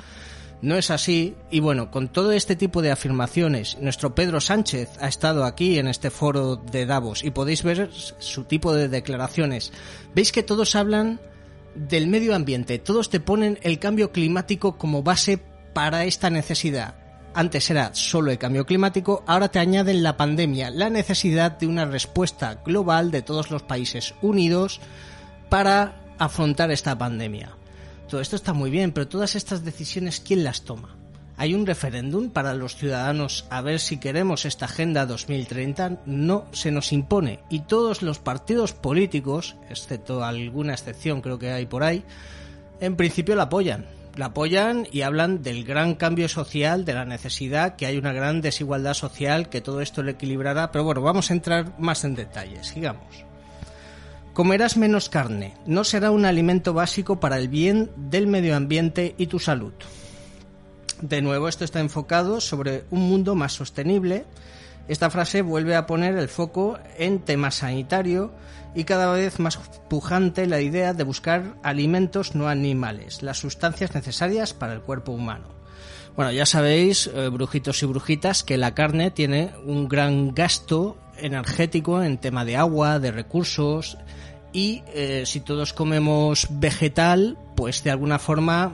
No 0.63 0.75
es 0.79 0.91
así 0.91 1.35
y 1.51 1.61
bueno, 1.61 1.91
con 1.91 2.09
todo 2.09 2.33
este 2.33 2.57
tipo 2.57 2.81
de 2.81 2.91
afirmaciones, 2.91 3.77
nuestro 3.79 4.15
Pedro 4.15 4.41
Sánchez 4.41 4.89
ha 5.03 5.07
estado 5.07 5.45
aquí 5.45 5.79
en 5.79 5.87
este 5.87 6.09
foro 6.09 6.57
de 6.57 6.87
Davos 6.87 7.23
y 7.25 7.31
podéis 7.31 7.63
ver 7.63 7.91
su 7.93 8.45
tipo 8.45 8.73
de 8.73 8.89
declaraciones. 8.89 9.71
Veis 10.15 10.33
que 10.33 10.43
todos 10.43 10.77
hablan 10.77 11.21
del 11.75 12.07
medio 12.07 12.35
ambiente, 12.35 12.79
todos 12.79 13.11
te 13.11 13.21
ponen 13.21 13.59
el 13.61 13.79
cambio 13.79 14.13
climático 14.13 14.79
como 14.79 15.03
base 15.03 15.43
para 15.75 16.07
esta 16.07 16.31
necesidad. 16.31 16.95
Antes 17.35 17.69
era 17.69 17.95
solo 17.95 18.31
el 18.31 18.39
cambio 18.39 18.65
climático, 18.65 19.23
ahora 19.27 19.51
te 19.51 19.59
añaden 19.59 20.03
la 20.03 20.17
pandemia, 20.17 20.71
la 20.71 20.89
necesidad 20.89 21.59
de 21.59 21.67
una 21.67 21.85
respuesta 21.85 22.63
global 22.65 23.11
de 23.11 23.21
todos 23.21 23.51
los 23.51 23.63
países 23.63 24.15
unidos 24.23 24.81
para 25.51 26.01
afrontar 26.19 26.71
esta 26.71 26.97
pandemia. 26.97 27.51
Todo 28.09 28.21
esto 28.21 28.37
está 28.37 28.55
muy 28.55 28.71
bien, 28.71 28.93
pero 28.93 29.09
todas 29.09 29.35
estas 29.35 29.65
decisiones, 29.65 30.21
¿quién 30.21 30.45
las 30.45 30.63
toma? 30.63 30.97
¿Hay 31.37 31.55
un 31.55 31.67
referéndum 31.67 32.31
para 32.31 32.55
los 32.55 32.77
ciudadanos 32.77 33.47
a 33.51 33.63
ver 33.63 33.81
si 33.81 33.99
queremos 33.99 34.45
esta 34.45 34.67
Agenda 34.67 35.07
2030? 35.07 36.03
No 36.07 36.47
se 36.53 36.71
nos 36.71 36.93
impone 36.93 37.41
y 37.49 37.61
todos 37.61 38.03
los 38.03 38.19
partidos 38.19 38.73
políticos, 38.73 39.57
excepto 39.71 40.23
alguna 40.23 40.75
excepción 40.75 41.23
creo 41.23 41.39
que 41.39 41.51
hay 41.51 41.67
por 41.67 41.83
ahí, 41.83 42.05
en 42.81 42.97
principio 42.97 43.37
la 43.37 43.45
apoyan. 43.45 43.87
La 44.17 44.27
apoyan 44.27 44.87
y 44.93 45.03
hablan 45.03 45.43
del 45.43 45.65
gran 45.65 45.95
cambio 45.95 46.29
social, 46.29 46.85
de 46.85 46.95
la 46.95 47.05
necesidad, 47.05 47.77
que 47.77 47.87
hay 47.87 47.97
una 47.97 48.13
gran 48.13 48.41
desigualdad 48.41 48.95
social, 48.95 49.49
que 49.49 49.61
todo 49.61 49.81
esto 49.81 50.03
lo 50.03 50.11
equilibrará. 50.11 50.73
Pero 50.73 50.85
bueno, 50.85 51.01
vamos 51.01 51.31
a 51.31 51.35
entrar 51.35 51.79
más 51.79 52.05
en 52.05 52.17
detalles. 52.17 52.67
Sigamos. 52.67 53.30
Comerás 54.33 54.77
menos 54.77 55.09
carne. 55.09 55.55
No 55.67 55.83
será 55.85 56.11
un 56.11 56.25
alimento 56.25 56.73
básico 56.73 57.19
para 57.19 57.37
el 57.39 57.49
bien 57.49 57.91
del 57.97 58.27
medio 58.27 58.57
ambiente 58.57 59.15
y 59.19 59.27
tu 59.27 59.39
salud. 59.39 59.73
De 61.03 61.21
nuevo, 61.21 61.49
esto 61.49 61.65
está 61.65 61.81
enfocado 61.81 62.41
sobre 62.41 62.85
un 62.91 63.01
mundo 63.01 63.35
más 63.35 63.55
sostenible. 63.55 64.25
Esta 64.87 65.11
frase 65.11 65.43
vuelve 65.43 65.75
a 65.75 65.87
poner 65.87 66.17
el 66.17 66.29
foco 66.29 66.79
en 66.97 67.21
tema 67.21 67.51
sanitario 67.51 68.33
y 68.75 68.85
cada 68.85 69.13
vez 69.13 69.41
más 69.41 69.57
pujante 69.89 70.47
la 70.47 70.61
idea 70.61 70.95
de 70.95 71.05
buscar 71.05 71.57
alimentos 71.63 72.35
no 72.35 72.49
animales, 72.49 73.23
las 73.23 73.39
sustancias 73.39 73.95
necesarias 73.95 74.55
para 74.55 74.75
el 74.75 74.81
cuerpo 74.81 75.13
humano. 75.13 75.49
Bueno, 76.17 76.33
ya 76.33 76.45
sabéis, 76.45 77.09
eh, 77.15 77.29
brujitos 77.29 77.83
y 77.83 77.87
brujitas, 77.87 78.43
que 78.43 78.59
la 78.59 78.75
carne 78.75 79.11
tiene 79.11 79.53
un 79.65 79.89
gran 79.89 80.35
gasto 80.35 80.97
energético 81.23 82.03
en 82.03 82.19
tema 82.19 82.45
de 82.45 82.57
agua, 82.57 82.99
de 82.99 83.11
recursos, 83.11 83.97
y 84.53 84.83
eh, 84.95 85.25
si 85.27 85.41
todos 85.41 85.73
comemos 85.73 86.49
vegetal, 86.51 87.39
pues 87.57 87.85
de 87.85 87.91
alguna 87.91 88.19
forma 88.19 88.73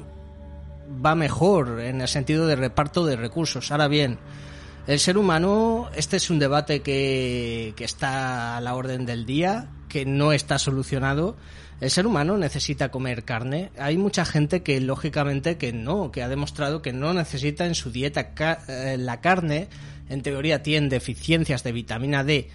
va 1.05 1.15
mejor 1.15 1.81
en 1.81 2.01
el 2.01 2.09
sentido 2.09 2.47
de 2.47 2.57
reparto 2.57 3.05
de 3.05 3.17
recursos. 3.17 3.71
Ahora 3.71 3.89
bien, 3.89 4.19
el 4.87 5.01
ser 5.01 5.19
humano, 5.19 5.91
este 5.97 6.17
es 6.17 6.31
un 6.31 6.39
debate 6.39 6.81
que, 6.81 7.75
que 7.77 7.85
está 7.85 8.57
a 8.57 8.61
la 8.61 8.75
orden 8.75 9.05
del 9.05 9.27
día, 9.27 9.69
que 9.89 10.07
no 10.07 10.33
está 10.33 10.59
solucionado. 10.59 11.37
El 11.81 11.91
ser 11.91 12.07
humano 12.07 12.39
necesita 12.39 12.91
comer 12.91 13.25
carne. 13.25 13.71
Hay 13.79 13.99
mucha 13.99 14.25
gente 14.25 14.63
que 14.63 14.81
lógicamente 14.81 15.59
que 15.59 15.73
no, 15.73 16.11
que 16.11 16.23
ha 16.23 16.29
demostrado 16.29 16.81
que 16.81 16.93
no 16.93 17.13
necesita 17.13 17.67
en 17.67 17.75
su 17.75 17.91
dieta 17.91 18.33
eh, 18.69 18.97
la 18.99 19.21
carne. 19.21 19.69
En 20.09 20.23
teoría 20.23 20.63
tiene 20.63 20.89
deficiencias 20.89 21.63
de 21.65 21.73
vitamina 21.73 22.25
D 22.25 22.49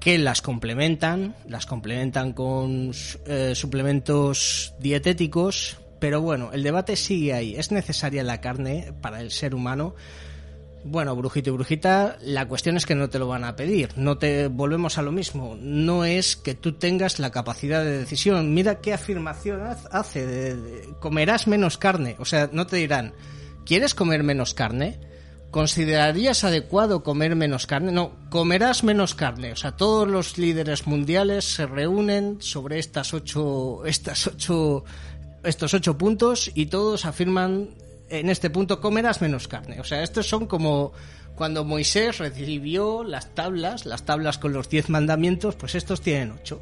que 0.00 0.18
las 0.18 0.42
complementan, 0.42 1.34
las 1.48 1.66
complementan 1.66 2.32
con 2.32 2.92
eh, 3.26 3.52
suplementos 3.54 4.74
dietéticos, 4.78 5.78
pero 5.98 6.20
bueno, 6.20 6.50
el 6.52 6.62
debate 6.62 6.96
sigue 6.96 7.32
ahí. 7.32 7.54
¿Es 7.56 7.70
necesaria 7.70 8.22
la 8.22 8.40
carne 8.40 8.92
para 9.00 9.20
el 9.20 9.30
ser 9.30 9.54
humano? 9.54 9.94
Bueno, 10.86 11.16
brujito 11.16 11.48
y 11.48 11.52
brujita, 11.54 12.18
la 12.20 12.46
cuestión 12.46 12.76
es 12.76 12.84
que 12.84 12.94
no 12.94 13.08
te 13.08 13.18
lo 13.18 13.26
van 13.26 13.44
a 13.44 13.56
pedir. 13.56 13.96
No 13.96 14.18
te 14.18 14.48
volvemos 14.48 14.98
a 14.98 15.02
lo 15.02 15.12
mismo. 15.12 15.56
No 15.58 16.04
es 16.04 16.36
que 16.36 16.54
tú 16.54 16.74
tengas 16.74 17.18
la 17.18 17.30
capacidad 17.30 17.82
de 17.82 17.98
decisión. 17.98 18.52
Mira 18.52 18.80
qué 18.82 18.92
afirmación 18.92 19.62
hace. 19.90 20.56
comerás 21.00 21.46
menos 21.46 21.78
carne. 21.78 22.16
O 22.18 22.26
sea, 22.26 22.50
no 22.52 22.66
te 22.66 22.76
dirán, 22.76 23.14
¿quieres 23.64 23.94
comer 23.94 24.22
menos 24.24 24.52
carne? 24.52 25.00
¿Considerarías 25.50 26.44
adecuado 26.44 27.02
comer 27.02 27.34
menos 27.34 27.66
carne? 27.66 27.90
No, 27.90 28.16
comerás 28.28 28.84
menos 28.84 29.14
carne. 29.14 29.52
O 29.52 29.56
sea, 29.56 29.72
todos 29.72 30.06
los 30.06 30.36
líderes 30.36 30.86
mundiales 30.86 31.46
se 31.46 31.64
reúnen 31.64 32.42
sobre 32.42 32.78
estas 32.78 33.14
ocho, 33.14 33.86
estas 33.86 34.26
ocho, 34.26 34.84
estos 35.44 35.72
ocho 35.72 35.96
puntos 35.96 36.50
y 36.54 36.66
todos 36.66 37.06
afirman 37.06 37.70
en 38.20 38.30
este 38.30 38.50
punto 38.50 38.80
comerás 38.80 39.20
menos 39.20 39.48
carne. 39.48 39.80
O 39.80 39.84
sea, 39.84 40.02
estos 40.02 40.28
son 40.28 40.46
como 40.46 40.92
cuando 41.34 41.64
Moisés 41.64 42.18
recibió 42.18 43.02
las 43.04 43.34
tablas, 43.34 43.86
las 43.86 44.04
tablas 44.04 44.38
con 44.38 44.52
los 44.52 44.68
diez 44.68 44.88
mandamientos, 44.88 45.56
pues 45.56 45.74
estos 45.74 46.00
tienen 46.00 46.32
ocho. 46.32 46.60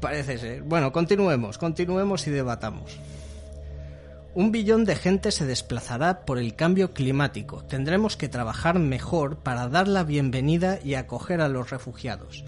Parece 0.00 0.38
ser. 0.38 0.62
Bueno, 0.62 0.92
continuemos, 0.92 1.58
continuemos 1.58 2.26
y 2.26 2.30
debatamos. 2.30 2.98
Un 4.34 4.52
billón 4.52 4.84
de 4.84 4.94
gente 4.94 5.32
se 5.32 5.46
desplazará 5.46 6.24
por 6.24 6.38
el 6.38 6.54
cambio 6.54 6.92
climático. 6.92 7.64
Tendremos 7.64 8.16
que 8.16 8.28
trabajar 8.28 8.78
mejor 8.78 9.38
para 9.38 9.68
dar 9.68 9.88
la 9.88 10.04
bienvenida 10.04 10.78
y 10.84 10.94
acoger 10.94 11.40
a 11.40 11.48
los 11.48 11.70
refugiados. 11.70 12.44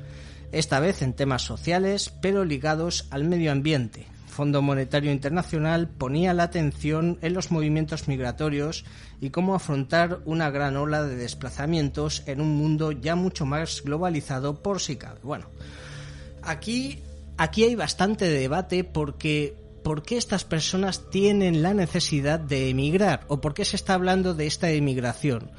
Esta 0.52 0.78
vez 0.78 1.02
en 1.02 1.14
temas 1.14 1.42
sociales, 1.42 2.12
pero 2.20 2.44
ligados 2.44 3.08
al 3.10 3.24
medio 3.24 3.50
ambiente. 3.50 4.06
Fondo 4.30 4.62
Monetario 4.62 5.12
Internacional 5.12 5.88
ponía 5.88 6.32
la 6.32 6.44
atención 6.44 7.18
en 7.20 7.34
los 7.34 7.50
movimientos 7.50 8.08
migratorios 8.08 8.84
y 9.20 9.30
cómo 9.30 9.54
afrontar 9.54 10.20
una 10.24 10.50
gran 10.50 10.76
ola 10.76 11.02
de 11.02 11.16
desplazamientos 11.16 12.22
en 12.26 12.40
un 12.40 12.56
mundo 12.56 12.92
ya 12.92 13.16
mucho 13.16 13.44
más 13.44 13.82
globalizado 13.82 14.62
por 14.62 14.80
si. 14.80 14.98
Bueno, 15.22 15.46
aquí, 16.42 17.00
aquí 17.36 17.64
hay 17.64 17.74
bastante 17.74 18.28
debate 18.28 18.84
porque 18.84 19.54
¿por 19.82 20.02
qué 20.02 20.16
estas 20.16 20.44
personas 20.44 21.10
tienen 21.10 21.62
la 21.62 21.74
necesidad 21.74 22.40
de 22.40 22.70
emigrar? 22.70 23.24
¿O 23.28 23.40
por 23.40 23.54
qué 23.54 23.64
se 23.64 23.76
está 23.76 23.94
hablando 23.94 24.34
de 24.34 24.46
esta 24.46 24.70
emigración? 24.70 25.50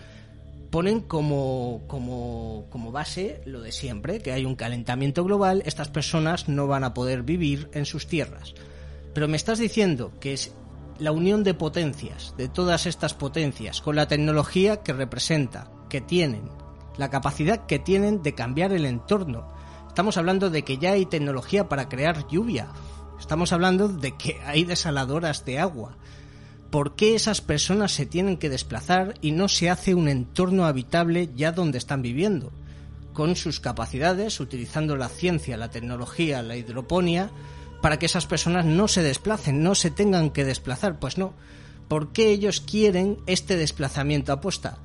Ponen 0.71 1.01
como, 1.01 1.83
como, 1.87 2.65
como, 2.69 2.91
base 2.91 3.41
lo 3.45 3.61
de 3.61 3.71
siempre, 3.71 4.19
que 4.19 4.31
hay 4.31 4.45
un 4.45 4.55
calentamiento 4.55 5.23
global, 5.23 5.61
estas 5.65 5.89
personas 5.89 6.47
no 6.47 6.65
van 6.65 6.83
a 6.83 6.93
poder 6.93 7.23
vivir 7.23 7.69
en 7.73 7.85
sus 7.85 8.07
tierras. 8.07 8.55
Pero 9.13 9.27
me 9.27 9.37
estás 9.37 9.59
diciendo 9.59 10.13
que 10.19 10.33
es 10.33 10.53
la 10.97 11.11
unión 11.11 11.43
de 11.43 11.53
potencias, 11.53 12.33
de 12.37 12.47
todas 12.47 12.85
estas 12.85 13.13
potencias, 13.13 13.81
con 13.81 13.97
la 13.97 14.07
tecnología 14.07 14.81
que 14.81 14.93
representa, 14.93 15.69
que 15.89 15.99
tienen, 15.99 16.49
la 16.97 17.09
capacidad 17.09 17.65
que 17.65 17.77
tienen 17.77 18.23
de 18.23 18.33
cambiar 18.33 18.71
el 18.71 18.85
entorno. 18.85 19.53
Estamos 19.89 20.15
hablando 20.15 20.49
de 20.49 20.63
que 20.63 20.77
ya 20.77 20.93
hay 20.93 21.05
tecnología 21.05 21.67
para 21.67 21.89
crear 21.89 22.27
lluvia, 22.29 22.69
Estamos 23.21 23.53
hablando 23.53 23.87
de 23.87 24.17
que 24.17 24.41
hay 24.47 24.65
desaladoras 24.65 25.45
de 25.45 25.59
agua. 25.59 25.95
¿Por 26.71 26.95
qué 26.95 27.15
esas 27.15 27.41
personas 27.41 27.91
se 27.91 28.05
tienen 28.05 28.37
que 28.37 28.49
desplazar 28.49 29.15
y 29.21 29.33
no 29.33 29.49
se 29.49 29.69
hace 29.69 29.93
un 29.93 30.07
entorno 30.07 30.65
habitable 30.65 31.29
ya 31.35 31.51
donde 31.51 31.77
están 31.77 32.01
viviendo? 32.01 32.53
Con 33.11 33.35
sus 33.35 33.59
capacidades, 33.59 34.39
utilizando 34.39 34.95
la 34.95 35.09
ciencia, 35.09 35.57
la 35.57 35.69
tecnología, 35.69 36.41
la 36.41 36.55
hidroponía, 36.55 37.29
para 37.81 37.99
que 37.99 38.05
esas 38.05 38.25
personas 38.25 38.63
no 38.63 38.87
se 38.87 39.03
desplacen, 39.03 39.61
no 39.61 39.75
se 39.75 39.91
tengan 39.91 40.29
que 40.29 40.45
desplazar. 40.45 40.97
Pues 40.97 41.17
no. 41.17 41.33
¿Por 41.89 42.13
qué 42.13 42.31
ellos 42.31 42.61
quieren 42.61 43.17
este 43.27 43.57
desplazamiento 43.57 44.31
apuesta? 44.31 44.77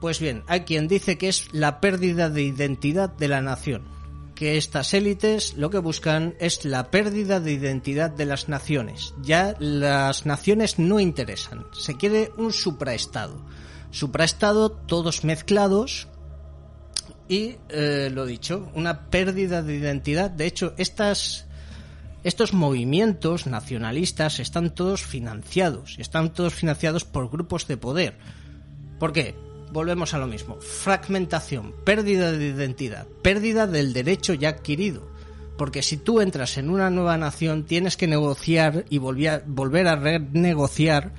Pues 0.00 0.18
bien, 0.18 0.42
hay 0.48 0.62
quien 0.62 0.88
dice 0.88 1.18
que 1.18 1.28
es 1.28 1.46
la 1.52 1.80
pérdida 1.80 2.30
de 2.30 2.42
identidad 2.42 3.10
de 3.10 3.28
la 3.28 3.40
nación 3.42 3.97
que 4.38 4.56
estas 4.56 4.94
élites 4.94 5.54
lo 5.56 5.68
que 5.68 5.78
buscan 5.78 6.36
es 6.38 6.64
la 6.64 6.92
pérdida 6.92 7.40
de 7.40 7.50
identidad 7.50 8.08
de 8.08 8.24
las 8.24 8.48
naciones. 8.48 9.12
Ya 9.20 9.56
las 9.58 10.26
naciones 10.26 10.78
no 10.78 11.00
interesan, 11.00 11.66
se 11.72 11.96
quiere 11.96 12.30
un 12.36 12.52
supraestado. 12.52 13.44
Supraestado, 13.90 14.70
todos 14.70 15.24
mezclados 15.24 16.06
y, 17.28 17.56
eh, 17.68 18.10
lo 18.14 18.26
dicho, 18.26 18.70
una 18.74 19.10
pérdida 19.10 19.60
de 19.64 19.74
identidad. 19.74 20.30
De 20.30 20.46
hecho, 20.46 20.72
estas, 20.76 21.46
estos 22.22 22.52
movimientos 22.52 23.48
nacionalistas 23.48 24.38
están 24.38 24.72
todos 24.72 25.02
financiados, 25.02 25.96
están 25.98 26.32
todos 26.32 26.54
financiados 26.54 27.02
por 27.04 27.28
grupos 27.28 27.66
de 27.66 27.76
poder. 27.76 28.16
¿Por 29.00 29.12
qué? 29.12 29.34
Volvemos 29.72 30.14
a 30.14 30.18
lo 30.18 30.26
mismo. 30.26 30.56
Fragmentación, 30.60 31.74
pérdida 31.84 32.32
de 32.32 32.46
identidad, 32.46 33.06
pérdida 33.22 33.66
del 33.66 33.92
derecho 33.92 34.34
ya 34.34 34.50
adquirido. 34.50 35.02
Porque 35.56 35.82
si 35.82 35.96
tú 35.96 36.20
entras 36.20 36.56
en 36.56 36.70
una 36.70 36.88
nueva 36.90 37.18
nación, 37.18 37.64
tienes 37.64 37.96
que 37.96 38.06
negociar 38.06 38.84
y 38.90 38.98
volver 38.98 39.88
a 39.88 39.96
renegociar 39.96 41.12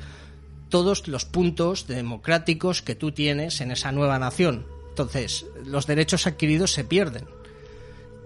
todos 0.70 1.08
los 1.08 1.26
puntos 1.26 1.88
democráticos 1.88 2.82
que 2.82 2.96
tú 2.96 3.12
tienes 3.12 3.60
en 3.60 3.72
esa 3.72 3.92
nueva 3.92 4.18
nación. 4.20 4.66
Entonces, 4.90 5.46
los 5.66 5.88
derechos 5.88 6.26
adquiridos 6.28 6.72
se 6.72 6.84
pierden. 6.84 7.26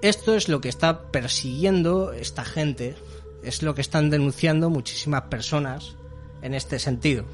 Esto 0.01 0.35
es 0.35 0.49
lo 0.49 0.59
que 0.61 0.69
está 0.69 1.03
persiguiendo 1.11 2.13
esta 2.13 2.43
gente, 2.43 2.95
es 3.41 3.63
lo 3.63 3.73
que 3.73 3.81
están 3.81 4.09
denunciando 4.09 4.69
muchísimas 4.69 5.23
personas 5.23 5.95
en 6.41 6.53
este 6.53 6.77
sentido. 6.77 7.25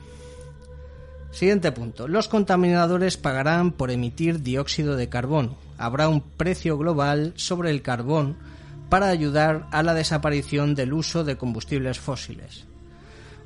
Siguiente 1.31 1.71
punto. 1.71 2.07
Los 2.07 2.27
contaminadores 2.27 3.17
pagarán 3.17 3.71
por 3.71 3.91
emitir 3.91 4.41
dióxido 4.41 4.95
de 4.95 5.09
carbono. 5.09 5.57
Habrá 5.77 6.09
un 6.09 6.21
precio 6.21 6.77
global 6.77 7.33
sobre 7.35 7.69
el 7.69 7.81
carbón 7.81 8.35
para 8.89 9.09
ayudar 9.09 9.67
a 9.71 9.83
la 9.83 9.93
desaparición 9.93 10.73
del 10.73 10.93
uso 10.93 11.23
de 11.23 11.37
combustibles 11.37 11.99
fósiles. 11.99 12.65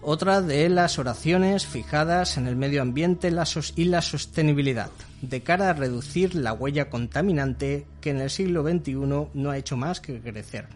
Otra 0.02 0.42
de 0.42 0.68
las 0.70 1.00
oraciones 1.00 1.66
fijadas 1.66 2.38
en 2.38 2.48
el 2.48 2.56
medio 2.56 2.82
ambiente 2.82 3.30
y 3.76 3.86
la 3.86 4.02
sostenibilidad, 4.02 4.90
de 5.22 5.42
cara 5.44 5.70
a 5.70 5.74
reducir 5.74 6.36
la 6.36 6.52
huella 6.52 6.90
contaminante 6.90 7.86
que 8.02 8.10
en 8.10 8.20
el 8.20 8.30
siglo 8.30 8.64
XXI 8.64 8.96
no 9.34 9.50
ha 9.50 9.58
hecho 9.58 9.78
más 9.78 10.02
que 10.02 10.20
crecer. 10.20 10.68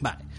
Vale. 0.00 0.31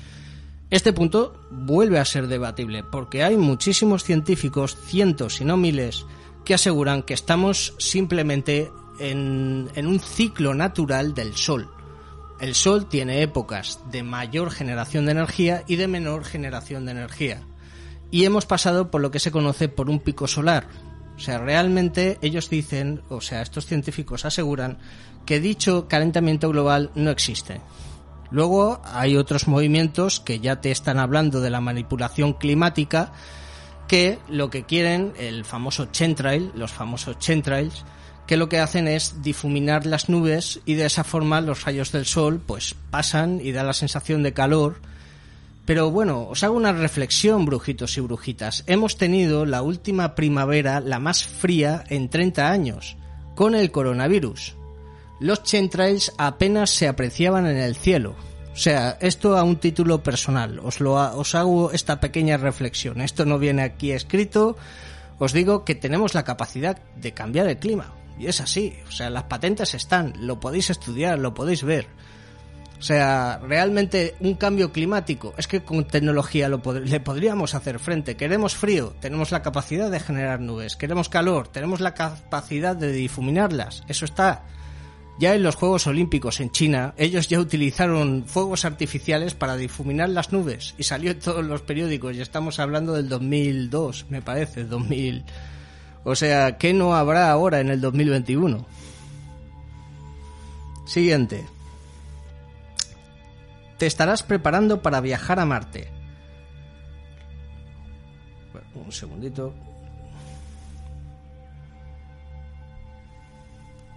Este 0.73 0.91
punto 0.91 1.35
vuelve 1.51 1.99
a 1.99 2.05
ser 2.05 2.25
debatible 2.25 2.83
porque 2.83 3.23
hay 3.23 3.37
muchísimos 3.37 4.03
científicos, 4.03 4.75
cientos 4.75 5.39
y 5.39 5.45
no 5.45 5.55
miles, 5.55 6.07
que 6.45 6.55
aseguran 6.55 7.03
que 7.03 7.13
estamos 7.13 7.75
simplemente 7.77 8.71
en, 8.97 9.69
un 9.77 9.99
ciclo 9.99 10.55
natural 10.55 11.13
del 11.13 11.35
Sol. 11.35 11.69
El 12.39 12.55
Sol 12.55 12.89
tiene 12.89 13.21
épocas 13.21 13.81
de 13.91 14.01
mayor 14.01 14.49
generación 14.49 15.05
de 15.05 15.11
energía 15.11 15.63
y 15.67 15.75
de 15.75 15.87
menor 15.87 16.25
generación 16.25 16.85
de 16.85 16.93
energía. 16.93 17.43
Y 18.09 18.25
hemos 18.25 18.47
pasado 18.47 18.89
por 18.89 18.99
lo 18.99 19.11
que 19.11 19.19
se 19.19 19.29
conoce 19.29 19.69
por 19.69 19.91
un 19.91 19.99
pico 19.99 20.25
solar. 20.25 20.67
O 21.15 21.19
sea, 21.19 21.37
realmente 21.37 22.17
ellos 22.23 22.49
dicen, 22.49 23.03
o 23.09 23.21
sea, 23.21 23.43
estos 23.43 23.67
científicos 23.67 24.25
aseguran 24.25 24.79
que 25.27 25.39
dicho 25.39 25.87
calentamiento 25.87 26.49
global 26.49 26.89
no 26.95 27.11
existe. 27.11 27.61
Luego 28.33 28.81
hay 28.83 29.15
otros 29.15 29.47
movimientos 29.47 30.19
que 30.19 30.39
ya 30.39 30.59
te 30.59 30.71
están 30.71 30.97
hablando 30.97 31.39
de 31.39 31.51
la 31.51 31.61
manipulación 31.61 32.33
climática 32.33 33.13
que 33.87 34.17
lo 34.27 34.49
que 34.49 34.63
quieren, 34.63 35.13
el 35.19 35.45
famoso 35.45 35.85
chemtrail, 35.91 36.51
los 36.55 36.71
famosos 36.71 37.19
chemtrails, 37.19 37.85
que 38.25 38.35
lo 38.35 38.49
que 38.49 38.57
hacen 38.57 38.87
es 38.87 39.21
difuminar 39.21 39.85
las 39.85 40.09
nubes 40.09 40.61
y 40.65 40.73
de 40.73 40.87
esa 40.87 41.03
forma 41.03 41.41
los 41.41 41.63
rayos 41.63 41.91
del 41.91 42.07
sol 42.07 42.41
pues 42.43 42.75
pasan 42.89 43.39
y 43.39 43.51
da 43.51 43.63
la 43.63 43.73
sensación 43.73 44.23
de 44.23 44.33
calor. 44.33 44.81
Pero 45.65 45.91
bueno, 45.91 46.23
os 46.27 46.43
hago 46.43 46.57
una 46.57 46.71
reflexión, 46.71 47.45
brujitos 47.45 47.95
y 47.99 48.01
brujitas. 48.01 48.63
Hemos 48.65 48.97
tenido 48.97 49.45
la 49.45 49.61
última 49.61 50.15
primavera, 50.15 50.79
la 50.79 50.97
más 50.97 51.23
fría 51.23 51.83
en 51.87 52.09
30 52.09 52.49
años, 52.49 52.97
con 53.35 53.53
el 53.53 53.69
coronavirus 53.69 54.55
los 55.19 55.43
chemtrails 55.43 56.13
apenas 56.17 56.69
se 56.69 56.87
apreciaban 56.87 57.45
en 57.45 57.57
el 57.57 57.75
cielo. 57.75 58.15
O 58.53 58.55
sea, 58.55 58.97
esto 59.01 59.37
a 59.37 59.43
un 59.43 59.57
título 59.57 60.03
personal. 60.03 60.59
Os, 60.59 60.79
lo, 60.79 60.93
os 60.93 61.33
hago 61.33 61.71
esta 61.71 61.99
pequeña 61.99 62.37
reflexión. 62.37 63.01
Esto 63.01 63.25
no 63.25 63.39
viene 63.39 63.63
aquí 63.63 63.91
escrito. 63.91 64.55
Os 65.17 65.33
digo 65.33 65.65
que 65.65 65.75
tenemos 65.75 66.13
la 66.13 66.23
capacidad 66.23 66.77
de 66.95 67.13
cambiar 67.13 67.47
el 67.47 67.57
clima. 67.57 67.93
Y 68.19 68.27
es 68.27 68.41
así. 68.41 68.75
O 68.87 68.91
sea, 68.91 69.09
las 69.09 69.23
patentes 69.23 69.73
están. 69.73 70.13
Lo 70.19 70.39
podéis 70.39 70.69
estudiar, 70.69 71.17
lo 71.17 71.33
podéis 71.33 71.63
ver. 71.63 71.87
O 72.83 72.85
sea, 72.85 73.39
realmente 73.41 74.13
un 74.19 74.35
cambio 74.35 74.73
climático, 74.73 75.33
es 75.37 75.47
que 75.47 75.63
con 75.63 75.87
tecnología 75.87 76.49
lo 76.49 76.61
le 76.83 76.99
podríamos 76.99 77.55
hacer 77.55 77.79
frente. 77.79 78.17
Queremos 78.17 78.57
frío, 78.57 78.93
tenemos 78.99 79.31
la 79.31 79.41
capacidad 79.41 79.89
de 79.89 80.01
generar 80.01 80.41
nubes. 80.41 80.75
Queremos 80.75 81.07
calor, 81.07 81.47
tenemos 81.47 81.79
la 81.79 81.93
capacidad 81.93 82.75
de 82.75 82.91
difuminarlas. 82.91 83.83
Eso 83.87 84.03
está. 84.03 84.43
Ya 85.19 85.35
en 85.35 85.43
los 85.43 85.55
Juegos 85.55 85.85
Olímpicos 85.85 86.39
en 86.39 86.51
China, 86.51 86.93
ellos 86.97 87.27
ya 87.27 87.39
utilizaron 87.39 88.25
fuegos 88.25 88.65
artificiales 88.65 89.35
para 89.35 89.55
difuminar 89.55 90.09
las 90.09 90.33
nubes 90.33 90.73
y 90.77 90.83
salió 90.83 91.11
en 91.11 91.19
todos 91.19 91.45
los 91.45 91.61
periódicos 91.61 92.15
y 92.15 92.21
estamos 92.21 92.59
hablando 92.59 92.93
del 92.93 93.09
2002, 93.09 94.07
me 94.09 94.21
parece, 94.21 94.63
2000. 94.65 95.23
O 96.03 96.15
sea, 96.15 96.57
¿qué 96.57 96.73
no 96.73 96.95
habrá 96.95 97.31
ahora 97.31 97.59
en 97.59 97.69
el 97.69 97.79
2021? 97.79 98.65
Siguiente. 100.85 101.45
Te 103.77 103.85
estarás 103.85 104.23
preparando 104.23 104.81
para 104.81 104.99
viajar 104.99 105.39
a 105.39 105.45
Marte. 105.45 105.89
un 108.75 108.91
segundito. 108.91 109.53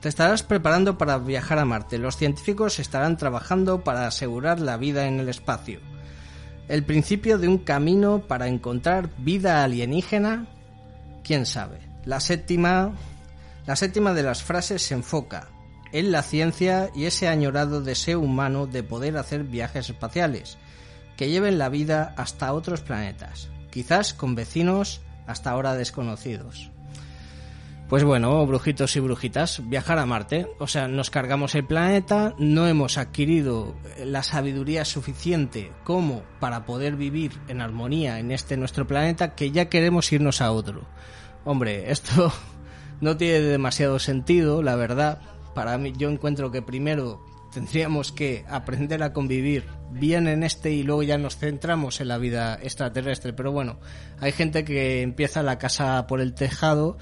Te 0.07 0.11
estarás 0.11 0.45
preparando 0.45 0.99
para 0.99 1.19
viajar 1.19 1.59
a 1.59 1.65
Marte. 1.65 1.99
Los 1.99 2.17
científicos 2.17 2.79
estarán 2.79 3.17
trabajando 3.17 3.83
para 3.83 4.07
asegurar 4.07 4.61
la 4.61 4.77
vida 4.77 5.09
en 5.09 5.19
el 5.19 5.29
espacio. 5.29 5.81
El 6.69 6.85
principio 6.85 7.39
de 7.39 7.49
un 7.49 7.59
camino 7.59 8.21
para 8.21 8.47
encontrar 8.47 9.11
vida 9.19 9.65
alienígena, 9.65 10.47
quién 11.25 11.45
sabe. 11.45 11.81
La 12.05 12.21
séptima, 12.21 12.93
la 13.67 13.75
séptima 13.75 14.15
de 14.15 14.23
las 14.23 14.45
frases 14.45 14.83
se 14.83 14.95
enfoca 14.95 15.49
en 15.91 16.13
la 16.13 16.23
ciencia 16.23 16.89
y 16.95 17.07
ese 17.07 17.27
añorado 17.27 17.81
deseo 17.81 18.21
humano 18.21 18.69
de 18.69 18.85
poder 18.85 19.17
hacer 19.17 19.43
viajes 19.43 19.91
espaciales 19.91 20.57
que 21.17 21.31
lleven 21.31 21.59
la 21.59 21.69
vida 21.69 22.15
hasta 22.17 22.53
otros 22.53 22.81
planetas, 22.81 23.49
quizás 23.73 24.15
con 24.15 24.37
vecinos 24.37 25.01
hasta 25.27 25.51
ahora 25.51 25.75
desconocidos. 25.75 26.71
Pues 27.89 28.03
bueno, 28.03 28.45
brujitos 28.45 28.97
y 28.97 29.01
brujitas, 29.01 29.63
viajar 29.69 30.01
a 30.01 30.07
Marte. 30.07 30.49
O 30.59 30.67
sea, 30.67 30.89
nos 30.89 31.09
cargamos 31.09 31.55
el 31.55 31.65
planeta, 31.65 32.35
no 32.37 32.67
hemos 32.67 32.99
adquirido 32.99 33.77
la 34.05 34.25
sabiduría 34.25 34.85
suficiente 34.85 35.71
como 35.85 36.25
para 36.41 36.65
poder 36.65 36.97
vivir 36.97 37.39
en 37.47 37.61
armonía 37.61 38.19
en 38.19 38.33
este 38.33 38.57
nuestro 38.57 38.89
planeta 38.89 39.37
que 39.37 39.53
ya 39.53 39.69
queremos 39.69 40.11
irnos 40.11 40.41
a 40.41 40.51
otro. 40.51 40.85
Hombre, 41.45 41.93
esto 41.93 42.33
no 43.01 43.17
tiene 43.17 43.39
demasiado 43.39 44.01
sentido, 44.01 44.65
la 44.65 44.75
verdad. 44.75 45.21
Para 45.55 45.79
mí 45.79 45.93
yo 45.97 46.11
encuentro 46.11 46.51
que 46.51 46.63
primero 46.63 47.25
tendríamos 47.55 48.11
que 48.11 48.45
aprender 48.49 49.05
a 49.05 49.13
convivir 49.13 49.65
bien 49.93 50.27
en 50.27 50.43
este 50.43 50.73
y 50.73 50.83
luego 50.83 51.05
ya 51.05 51.19
nos 51.19 51.37
centramos 51.37 52.01
en 52.01 52.09
la 52.09 52.19
vida 52.19 52.59
extraterrestre. 52.61 53.33
Pero 53.33 53.53
bueno, 53.53 53.79
hay 54.19 54.33
gente 54.33 54.65
que 54.65 55.03
empieza 55.03 55.45
la 55.45 55.61
casa 55.61 56.09
por 56.09 56.21
el 56.21 56.35
tejado 56.35 56.99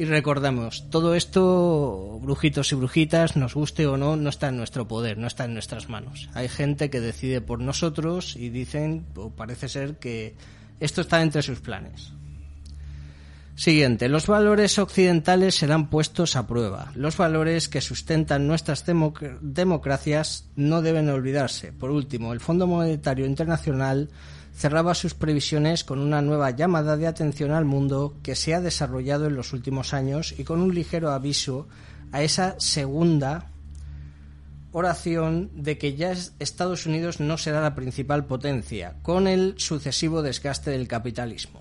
y 0.00 0.06
recordamos, 0.06 0.88
todo 0.88 1.14
esto, 1.14 2.20
brujitos 2.22 2.72
y 2.72 2.74
brujitas, 2.74 3.36
nos 3.36 3.52
guste 3.52 3.86
o 3.86 3.98
no, 3.98 4.16
no 4.16 4.30
está 4.30 4.48
en 4.48 4.56
nuestro 4.56 4.88
poder, 4.88 5.18
no 5.18 5.26
está 5.26 5.44
en 5.44 5.52
nuestras 5.52 5.90
manos. 5.90 6.30
Hay 6.32 6.48
gente 6.48 6.88
que 6.88 7.02
decide 7.02 7.42
por 7.42 7.60
nosotros 7.60 8.34
y 8.34 8.48
dicen, 8.48 9.04
o 9.14 9.28
parece 9.28 9.68
ser 9.68 9.98
que 9.98 10.36
esto 10.80 11.02
está 11.02 11.20
entre 11.20 11.42
sus 11.42 11.60
planes. 11.60 12.14
Siguiente, 13.56 14.08
los 14.08 14.26
valores 14.26 14.78
occidentales 14.78 15.56
serán 15.56 15.90
puestos 15.90 16.34
a 16.34 16.46
prueba. 16.46 16.92
Los 16.94 17.18
valores 17.18 17.68
que 17.68 17.82
sustentan 17.82 18.46
nuestras 18.46 18.86
democracias 18.86 20.46
no 20.56 20.80
deben 20.80 21.10
olvidarse. 21.10 21.74
Por 21.74 21.90
último, 21.90 22.32
el 22.32 22.40
Fondo 22.40 22.66
Monetario 22.66 23.26
Internacional 23.26 24.08
cerraba 24.54 24.94
sus 24.94 25.14
previsiones 25.14 25.84
con 25.84 26.00
una 26.00 26.22
nueva 26.22 26.50
llamada 26.50 26.96
de 26.96 27.06
atención 27.06 27.52
al 27.52 27.64
mundo 27.64 28.14
que 28.22 28.34
se 28.34 28.54
ha 28.54 28.60
desarrollado 28.60 29.26
en 29.26 29.36
los 29.36 29.52
últimos 29.52 29.94
años 29.94 30.34
y 30.36 30.44
con 30.44 30.60
un 30.60 30.74
ligero 30.74 31.10
aviso 31.10 31.68
a 32.12 32.22
esa 32.22 32.56
segunda 32.58 33.50
oración 34.72 35.50
de 35.54 35.78
que 35.78 35.94
ya 35.94 36.14
Estados 36.38 36.86
Unidos 36.86 37.20
no 37.20 37.38
será 37.38 37.60
la 37.60 37.74
principal 37.74 38.26
potencia, 38.26 38.96
con 39.02 39.26
el 39.26 39.54
sucesivo 39.56 40.22
desgaste 40.22 40.70
del 40.70 40.86
capitalismo. 40.86 41.60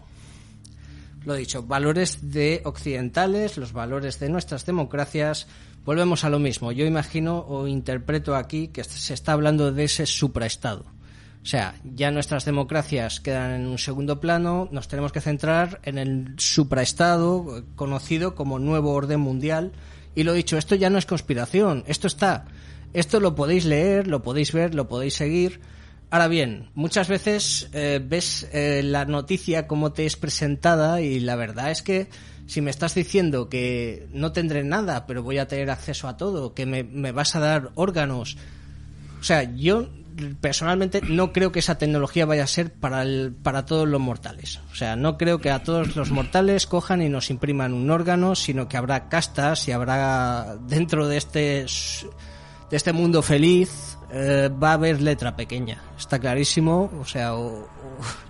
Lo 1.26 1.34
dicho, 1.36 1.64
valores 1.64 2.32
de 2.32 2.62
occidentales, 2.66 3.58
los 3.58 3.74
valores 3.74 4.20
de 4.20 4.30
nuestras 4.30 4.66
democracias, 4.66 5.48
volvemos 5.86 6.24
a 6.24 6.30
lo 6.30 6.40
mismo. 6.40 6.72
Yo 6.72 6.86
imagino 6.86 7.40
o 7.40 7.68
interpreto 7.68 8.36
aquí 8.36 8.70
que 8.70 8.84
se 8.84 9.14
está 9.14 9.34
hablando 9.34 9.72
de 9.72 9.84
ese 9.84 10.06
supraestado 10.06 10.99
o 11.42 11.46
sea, 11.46 11.76
ya 11.84 12.12
nuestras 12.12 12.46
democracias 12.46 13.22
quedan 13.22 13.52
en 13.52 13.68
un 13.68 13.78
segundo 13.78 14.20
plano, 14.20 14.68
nos 14.72 14.88
tenemos 14.88 15.12
que 15.12 15.22
centrar 15.22 15.80
en 15.84 15.98
el 15.98 16.34
supraestado 16.38 17.64
conocido 17.76 18.36
como 18.36 18.60
nuevo 18.60 18.92
orden 18.92 19.22
mundial. 19.22 19.72
Y 20.16 20.24
lo 20.24 20.34
dicho, 20.34 20.58
esto 20.58 20.76
ya 20.76 20.90
no 20.90 20.98
es 20.98 21.06
conspiración, 21.06 21.84
esto 21.88 22.08
está. 22.08 22.46
Esto 22.94 23.20
lo 23.20 23.36
podéis 23.36 23.66
leer, 23.66 24.08
lo 24.08 24.22
podéis 24.22 24.52
ver, 24.52 24.76
lo 24.76 24.90
podéis 24.90 25.14
seguir. 25.14 25.62
Ahora 26.12 26.28
bien, 26.28 26.72
muchas 26.74 27.08
veces 27.08 27.70
eh, 27.72 28.02
ves 28.04 28.50
eh, 28.52 28.82
la 28.84 29.06
noticia 29.06 29.68
como 29.68 29.94
te 29.94 30.06
es 30.06 30.18
presentada 30.18 31.02
y 31.02 31.20
la 31.20 31.36
verdad 31.36 31.72
es 31.72 31.84
que 31.84 32.10
si 32.48 32.62
me 32.62 32.72
estás 32.72 32.96
diciendo 32.96 33.48
que 33.48 34.08
no 34.12 34.34
tendré 34.34 34.64
nada, 34.64 35.06
pero 35.06 35.24
voy 35.24 35.38
a 35.38 35.48
tener 35.48 35.70
acceso 35.70 36.08
a 36.08 36.18
todo, 36.18 36.54
que 36.54 36.66
me, 36.66 36.84
me 36.84 37.12
vas 37.12 37.36
a 37.36 37.40
dar 37.40 37.72
órganos, 37.76 38.38
o 39.20 39.24
sea, 39.24 39.44
yo 39.56 39.88
personalmente 40.39 41.01
no 41.01 41.34
creo 41.34 41.51
que 41.51 41.59
esa 41.59 41.78
tecnología 41.78 42.26
vaya 42.26 42.43
a 42.43 42.47
ser 42.47 42.74
para, 42.74 43.01
el, 43.01 43.34
para 43.34 43.65
todos 43.65 43.88
los 43.88 43.99
mortales. 43.99 44.59
O 44.72 44.76
sea, 44.76 44.95
no 44.95 45.17
creo 45.17 45.39
que 45.39 45.51
a 45.51 45.63
todos 45.63 45.95
los 45.95 46.11
mortales 46.11 46.67
cojan 46.67 47.01
y 47.01 47.09
nos 47.09 47.30
impriman 47.30 47.74
un 47.74 47.89
órgano, 47.89 48.36
sino 48.36 48.67
que 48.67 48.78
habrá 48.78 49.09
castas 49.09 49.67
y 49.67 49.72
habrá 49.72 50.57
dentro 50.61 51.07
de 51.07 51.17
este, 51.17 51.65
de 52.70 52.78
este 52.78 52.93
mundo 52.93 53.22
feliz 53.22 53.97
eh, 54.11 54.49
va 54.51 54.72
a 54.72 54.74
haber 54.74 55.01
letra 55.01 55.36
pequeña. 55.36 55.82
Está 55.97 56.20
clarísimo. 56.20 56.91
O 56.99 57.05
sea, 57.05 57.34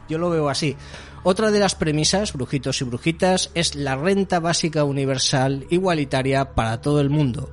yo 0.09 0.17
lo 0.17 0.29
veo 0.29 0.49
así. 0.49 0.75
Otra 1.23 1.51
de 1.51 1.59
las 1.59 1.75
premisas, 1.75 2.33
brujitos 2.33 2.81
y 2.81 2.85
brujitas, 2.85 3.51
es 3.53 3.75
la 3.75 3.95
renta 3.95 4.39
básica 4.39 4.83
universal 4.83 5.65
igualitaria 5.69 6.53
para 6.53 6.81
todo 6.81 7.01
el 7.01 7.09
mundo. 7.09 7.51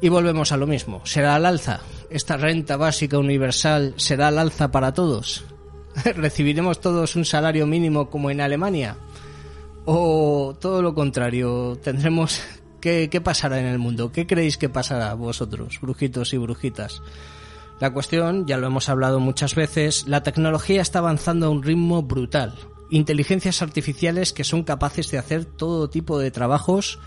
Y 0.00 0.08
volvemos 0.08 0.52
a 0.52 0.56
lo 0.56 0.66
mismo. 0.66 1.02
¿Será 1.04 1.34
al 1.34 1.44
alza? 1.44 1.80
¿Esta 2.08 2.36
renta 2.36 2.76
básica 2.76 3.18
universal 3.18 3.94
será 3.96 4.28
al 4.28 4.38
alza 4.38 4.70
para 4.70 4.94
todos? 4.94 5.44
¿Recibiremos 6.16 6.80
todos 6.80 7.16
un 7.16 7.24
salario 7.24 7.66
mínimo 7.66 8.08
como 8.08 8.30
en 8.30 8.40
Alemania? 8.40 8.96
¿O 9.84 10.56
todo 10.58 10.82
lo 10.82 10.94
contrario? 10.94 11.78
¿Tendremos... 11.82 12.40
¿Qué, 12.80 13.10
qué 13.10 13.20
pasará 13.20 13.60
en 13.60 13.66
el 13.66 13.78
mundo? 13.78 14.10
¿Qué 14.10 14.26
creéis 14.26 14.56
que 14.56 14.70
pasará 14.70 15.12
vosotros, 15.12 15.78
brujitos 15.82 16.32
y 16.32 16.38
brujitas? 16.38 17.02
La 17.78 17.92
cuestión, 17.92 18.46
ya 18.46 18.56
lo 18.56 18.68
hemos 18.68 18.88
hablado 18.88 19.20
muchas 19.20 19.54
veces, 19.54 20.08
la 20.08 20.22
tecnología 20.22 20.80
está 20.80 21.00
avanzando 21.00 21.46
a 21.46 21.50
un 21.50 21.62
ritmo 21.62 22.02
brutal. 22.02 22.54
Inteligencias 22.88 23.60
artificiales 23.60 24.32
que 24.32 24.44
son 24.44 24.62
capaces 24.64 25.10
de 25.10 25.18
hacer 25.18 25.44
todo 25.44 25.90
tipo 25.90 26.18
de 26.18 26.30
trabajos 26.30 26.98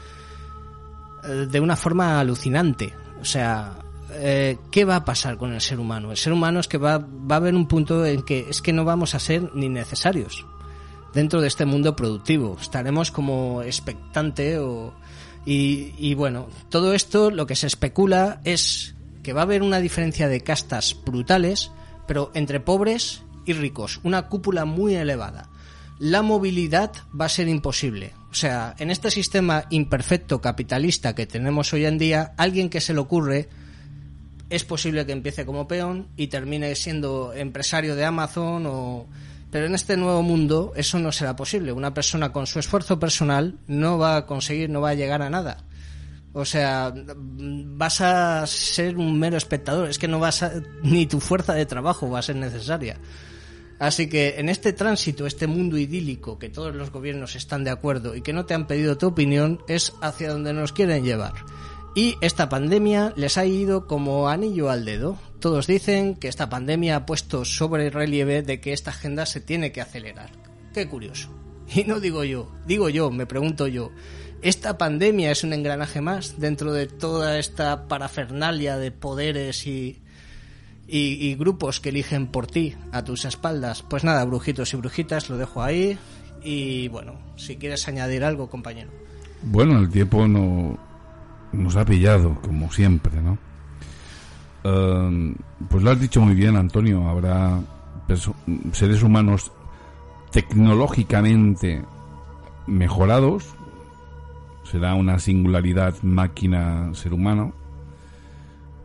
de 1.24 1.60
una 1.60 1.76
forma 1.76 2.20
alucinante. 2.20 2.94
O 3.22 3.26
sea, 3.26 3.74
eh, 4.14 4.58
¿qué 4.72 4.86
va 4.86 4.98
a 4.98 5.06
pasar 5.06 5.38
con 5.38 5.54
el 5.54 5.62
ser 5.62 5.80
humano? 5.80 6.12
El 6.12 6.18
ser 6.18 6.34
humano 6.34 6.60
es 6.60 6.68
que 6.68 6.78
va, 6.78 6.98
va 6.98 7.36
a 7.36 7.38
haber 7.38 7.56
un 7.56 7.68
punto 7.68 8.06
en 8.06 8.22
que 8.24 8.48
es 8.50 8.62
que 8.62 8.74
no 8.74 8.86
vamos 8.86 9.16
a 9.16 9.20
ser 9.20 9.50
ni 9.56 9.70
necesarios 9.70 10.46
dentro 11.14 11.42
de 11.42 11.48
este 11.48 11.66
mundo 11.66 11.96
productivo. 11.96 12.58
Estaremos 12.60 13.12
como 13.12 13.62
expectante 13.64 14.60
o, 14.60 14.94
y, 15.46 15.94
y 15.98 16.16
bueno, 16.16 16.48
todo 16.70 16.94
esto 16.94 17.32
lo 17.32 17.46
que 17.46 17.56
se 17.56 17.68
especula 17.68 18.42
es 18.44 18.96
que 19.24 19.34
va 19.34 19.42
a 19.42 19.44
haber 19.44 19.64
una 19.64 19.80
diferencia 19.80 20.28
de 20.28 20.42
castas 20.42 20.96
brutales, 21.06 21.72
pero 22.08 22.32
entre 22.34 22.60
pobres 22.60 23.24
y 23.46 23.54
ricos, 23.54 24.00
una 24.04 24.28
cúpula 24.28 24.66
muy 24.66 24.96
elevada. 24.96 25.50
La 26.00 26.22
movilidad 26.22 26.92
va 27.20 27.26
a 27.26 27.30
ser 27.30 27.48
imposible. 27.48 28.14
O 28.34 28.36
sea, 28.36 28.74
en 28.80 28.90
este 28.90 29.12
sistema 29.12 29.66
imperfecto 29.70 30.42
capitalista 30.42 31.14
que 31.14 31.28
tenemos 31.28 31.72
hoy 31.72 31.86
en 31.86 32.00
día, 32.00 32.34
alguien 32.36 32.68
que 32.68 32.82
se 32.82 32.92
le 32.92 33.00
ocurre 33.00 33.48
es 34.50 34.64
posible 34.64 35.06
que 35.06 35.12
empiece 35.12 35.46
como 35.46 35.68
peón 35.68 36.08
y 36.18 36.28
termine 36.28 36.74
siendo 36.74 37.32
empresario 37.34 37.96
de 37.96 38.06
Amazon 38.06 38.66
o 38.66 39.06
pero 39.52 39.68
en 39.68 39.76
este 39.76 39.98
nuevo 39.98 40.24
mundo 40.24 40.74
eso 40.76 40.98
no 40.98 41.12
será 41.12 41.36
posible. 41.36 41.74
Una 41.74 41.94
persona 41.94 42.32
con 42.32 42.48
su 42.48 42.58
esfuerzo 42.58 43.00
personal 43.00 43.60
no 43.68 44.00
va 44.00 44.18
a 44.18 44.26
conseguir, 44.26 44.68
no 44.72 44.82
va 44.82 44.90
a 44.90 44.96
llegar 44.96 45.22
a 45.22 45.30
nada. 45.30 45.58
O 46.34 46.44
sea, 46.44 46.92
vas 46.96 48.02
a 48.02 48.48
ser 48.48 48.98
un 48.98 49.20
mero 49.20 49.38
espectador. 49.38 49.90
Es 49.90 50.00
que 50.00 50.08
no 50.08 50.18
vas 50.18 50.42
a, 50.42 50.54
ni 50.82 51.06
tu 51.06 51.20
fuerza 51.20 51.54
de 51.54 51.68
trabajo 51.68 52.10
va 52.10 52.18
a 52.18 52.24
ser 52.24 52.36
necesaria. 52.36 52.98
Así 53.84 54.08
que 54.08 54.36
en 54.38 54.48
este 54.48 54.72
tránsito, 54.72 55.28
este 55.28 55.46
mundo 55.46 55.78
idílico 55.78 56.40
que 56.40 56.48
todos 56.48 56.74
los 56.74 56.90
gobiernos 56.90 57.36
están 57.36 57.66
de 57.66 57.70
acuerdo 57.70 58.16
y 58.16 58.22
que 58.22 58.32
no 58.32 58.46
te 58.46 58.54
han 58.54 58.66
pedido 58.66 58.98
tu 58.98 59.08
opinión, 59.08 59.62
es 59.68 59.92
hacia 60.00 60.32
donde 60.32 60.54
nos 60.54 60.72
quieren 60.72 61.04
llevar. 61.04 61.34
Y 61.94 62.16
esta 62.22 62.48
pandemia 62.48 63.12
les 63.18 63.38
ha 63.38 63.46
ido 63.46 63.86
como 63.86 64.30
anillo 64.30 64.70
al 64.70 64.86
dedo. 64.86 65.18
Todos 65.42 65.68
dicen 65.68 66.16
que 66.16 66.30
esta 66.30 66.48
pandemia 66.48 66.96
ha 66.96 67.06
puesto 67.06 67.44
sobre 67.44 67.90
relieve 67.90 68.42
de 68.42 68.62
que 68.62 68.72
esta 68.72 68.92
agenda 68.92 69.26
se 69.26 69.42
tiene 69.42 69.74
que 69.74 69.82
acelerar. 69.82 70.32
Qué 70.74 70.88
curioso. 70.88 71.38
Y 71.76 71.84
no 71.84 72.00
digo 72.00 72.24
yo, 72.24 72.54
digo 72.66 72.88
yo, 72.88 73.12
me 73.12 73.26
pregunto 73.26 73.68
yo, 73.68 73.92
¿esta 74.42 74.78
pandemia 74.78 75.30
es 75.30 75.44
un 75.44 75.52
engranaje 75.52 76.00
más 76.00 76.40
dentro 76.40 76.72
de 76.72 76.88
toda 76.88 77.38
esta 77.38 77.90
parafernalia 77.90 78.78
de 78.78 78.92
poderes 78.92 79.68
y, 79.68 80.03
y, 80.96 81.34
grupos 81.36 81.80
que 81.80 81.90
eligen 81.90 82.28
por 82.28 82.46
ti 82.46 82.76
a 82.92 83.04
tus 83.04 83.26
espaldas. 83.26 83.82
Pues 83.82 84.04
nada, 84.04 84.24
brujitos 84.26 84.72
y 84.74 84.78
brujitas, 84.78 85.28
lo 85.28 85.38
dejo 85.38 85.64
ahí. 85.64 85.98
Y 86.44 86.88
bueno, 86.90 87.14
si 87.36 87.56
quieres 87.56 87.88
añadir 87.88 88.24
algo, 88.24 88.48
compañero. 88.48 88.92
Bueno, 89.42 89.80
el 89.80 89.90
tiempo 89.90 90.28
no, 90.28 90.78
nos 91.52 91.76
ha 91.78 91.84
pillado, 91.84 92.40
como 92.42 92.72
siempre, 92.72 93.12
¿no? 93.22 93.40
Em, 94.64 95.34
pues 95.68 95.84
lo 95.84 95.90
has 95.90 96.00
dicho 96.00 96.22
muy 96.22 96.36
bien, 96.36 96.56
Antonio. 96.56 97.10
Habrá 97.10 97.60
seres 98.72 99.02
humanos 99.02 99.52
tecnológicamente 100.32 101.84
mejorados. 102.68 103.46
Será 104.64 104.94
una 104.94 105.18
singularidad 105.18 105.96
máquina-ser 106.04 107.14
humano 107.14 107.63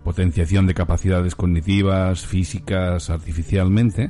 potenciación 0.09 0.67
de 0.67 0.73
capacidades 0.73 1.35
cognitivas, 1.35 2.25
físicas, 2.25 3.11
artificialmente. 3.11 4.09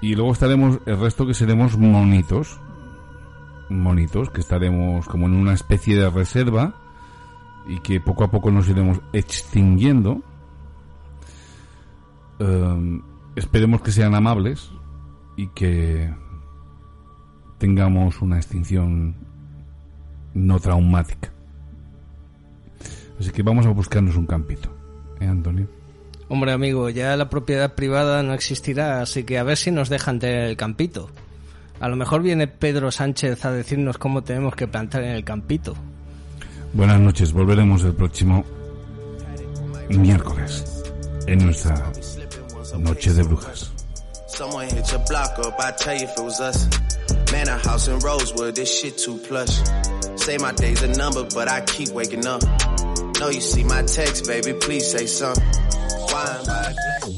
Y 0.00 0.14
luego 0.14 0.32
estaremos, 0.32 0.78
el 0.86 0.98
resto 0.98 1.26
que 1.26 1.34
seremos 1.34 1.76
monitos, 1.76 2.58
monitos, 3.68 4.30
que 4.30 4.40
estaremos 4.40 5.06
como 5.06 5.26
en 5.26 5.34
una 5.34 5.52
especie 5.52 5.94
de 5.94 6.08
reserva 6.08 6.74
y 7.68 7.80
que 7.80 8.00
poco 8.00 8.24
a 8.24 8.30
poco 8.30 8.50
nos 8.50 8.66
iremos 8.66 9.02
extinguiendo. 9.12 10.22
Em, 12.38 13.02
esperemos 13.36 13.82
que 13.82 13.92
sean 13.92 14.14
amables 14.14 14.70
y 15.36 15.48
que 15.48 16.10
tengamos 17.58 18.22
una 18.22 18.38
extinción 18.38 19.16
no 20.32 20.58
traumática. 20.58 21.30
Así 23.20 23.30
que 23.32 23.42
vamos 23.42 23.66
a 23.66 23.70
buscarnos 23.70 24.16
un 24.16 24.24
campito. 24.24 24.77
¿Eh, 25.20 25.26
Antonio? 25.26 25.66
Hombre, 26.28 26.52
amigo, 26.52 26.90
ya 26.90 27.16
la 27.16 27.30
propiedad 27.30 27.74
privada 27.74 28.22
no 28.22 28.34
existirá, 28.34 29.00
así 29.00 29.24
que 29.24 29.38
a 29.38 29.42
ver 29.42 29.56
si 29.56 29.70
nos 29.70 29.88
dejan 29.88 30.18
tener 30.18 30.44
el 30.44 30.56
campito. 30.56 31.10
A 31.80 31.88
lo 31.88 31.96
mejor 31.96 32.22
viene 32.22 32.48
Pedro 32.48 32.90
Sánchez 32.90 33.44
a 33.44 33.52
decirnos 33.52 33.98
cómo 33.98 34.22
tenemos 34.22 34.54
que 34.54 34.66
plantar 34.66 35.04
en 35.04 35.12
el 35.12 35.24
campito. 35.24 35.74
Buenas 36.74 37.00
noches, 37.00 37.32
volveremos 37.32 37.82
el 37.84 37.94
próximo 37.94 38.44
miércoles 39.88 40.82
en 41.26 41.44
nuestra 41.44 41.90
Noche 42.78 43.14
de 43.14 43.22
Brujas. 43.22 43.72
Someone 44.26 44.68
hit 44.68 44.86
your 44.90 45.00
block 45.08 45.38
up, 45.38 45.54
I 45.58 45.72
tell 45.72 45.96
you 45.96 46.04
if 46.04 46.12
it 46.16 46.22
was 46.22 46.40
us. 46.40 46.68
Man, 47.32 47.48
a 47.48 47.58
house 47.58 47.88
in 47.88 47.98
Rosewood, 48.00 48.54
this 48.54 48.68
shit 48.68 48.98
too 48.98 49.18
plush. 49.26 49.60
Say 50.16 50.36
my 50.36 50.52
day's 50.52 50.82
a 50.82 50.88
number, 50.88 51.24
but 51.34 51.48
I 51.48 51.62
keep 51.62 51.88
waking 51.90 52.26
up. 52.26 52.42
No, 53.20 53.28
you 53.30 53.40
see 53.40 53.64
my 53.64 53.82
text, 53.82 54.26
baby, 54.26 54.52
please 54.52 54.90
say 54.90 55.06
something. 55.06 55.44
Wine 56.12 56.44
by. 56.46 57.08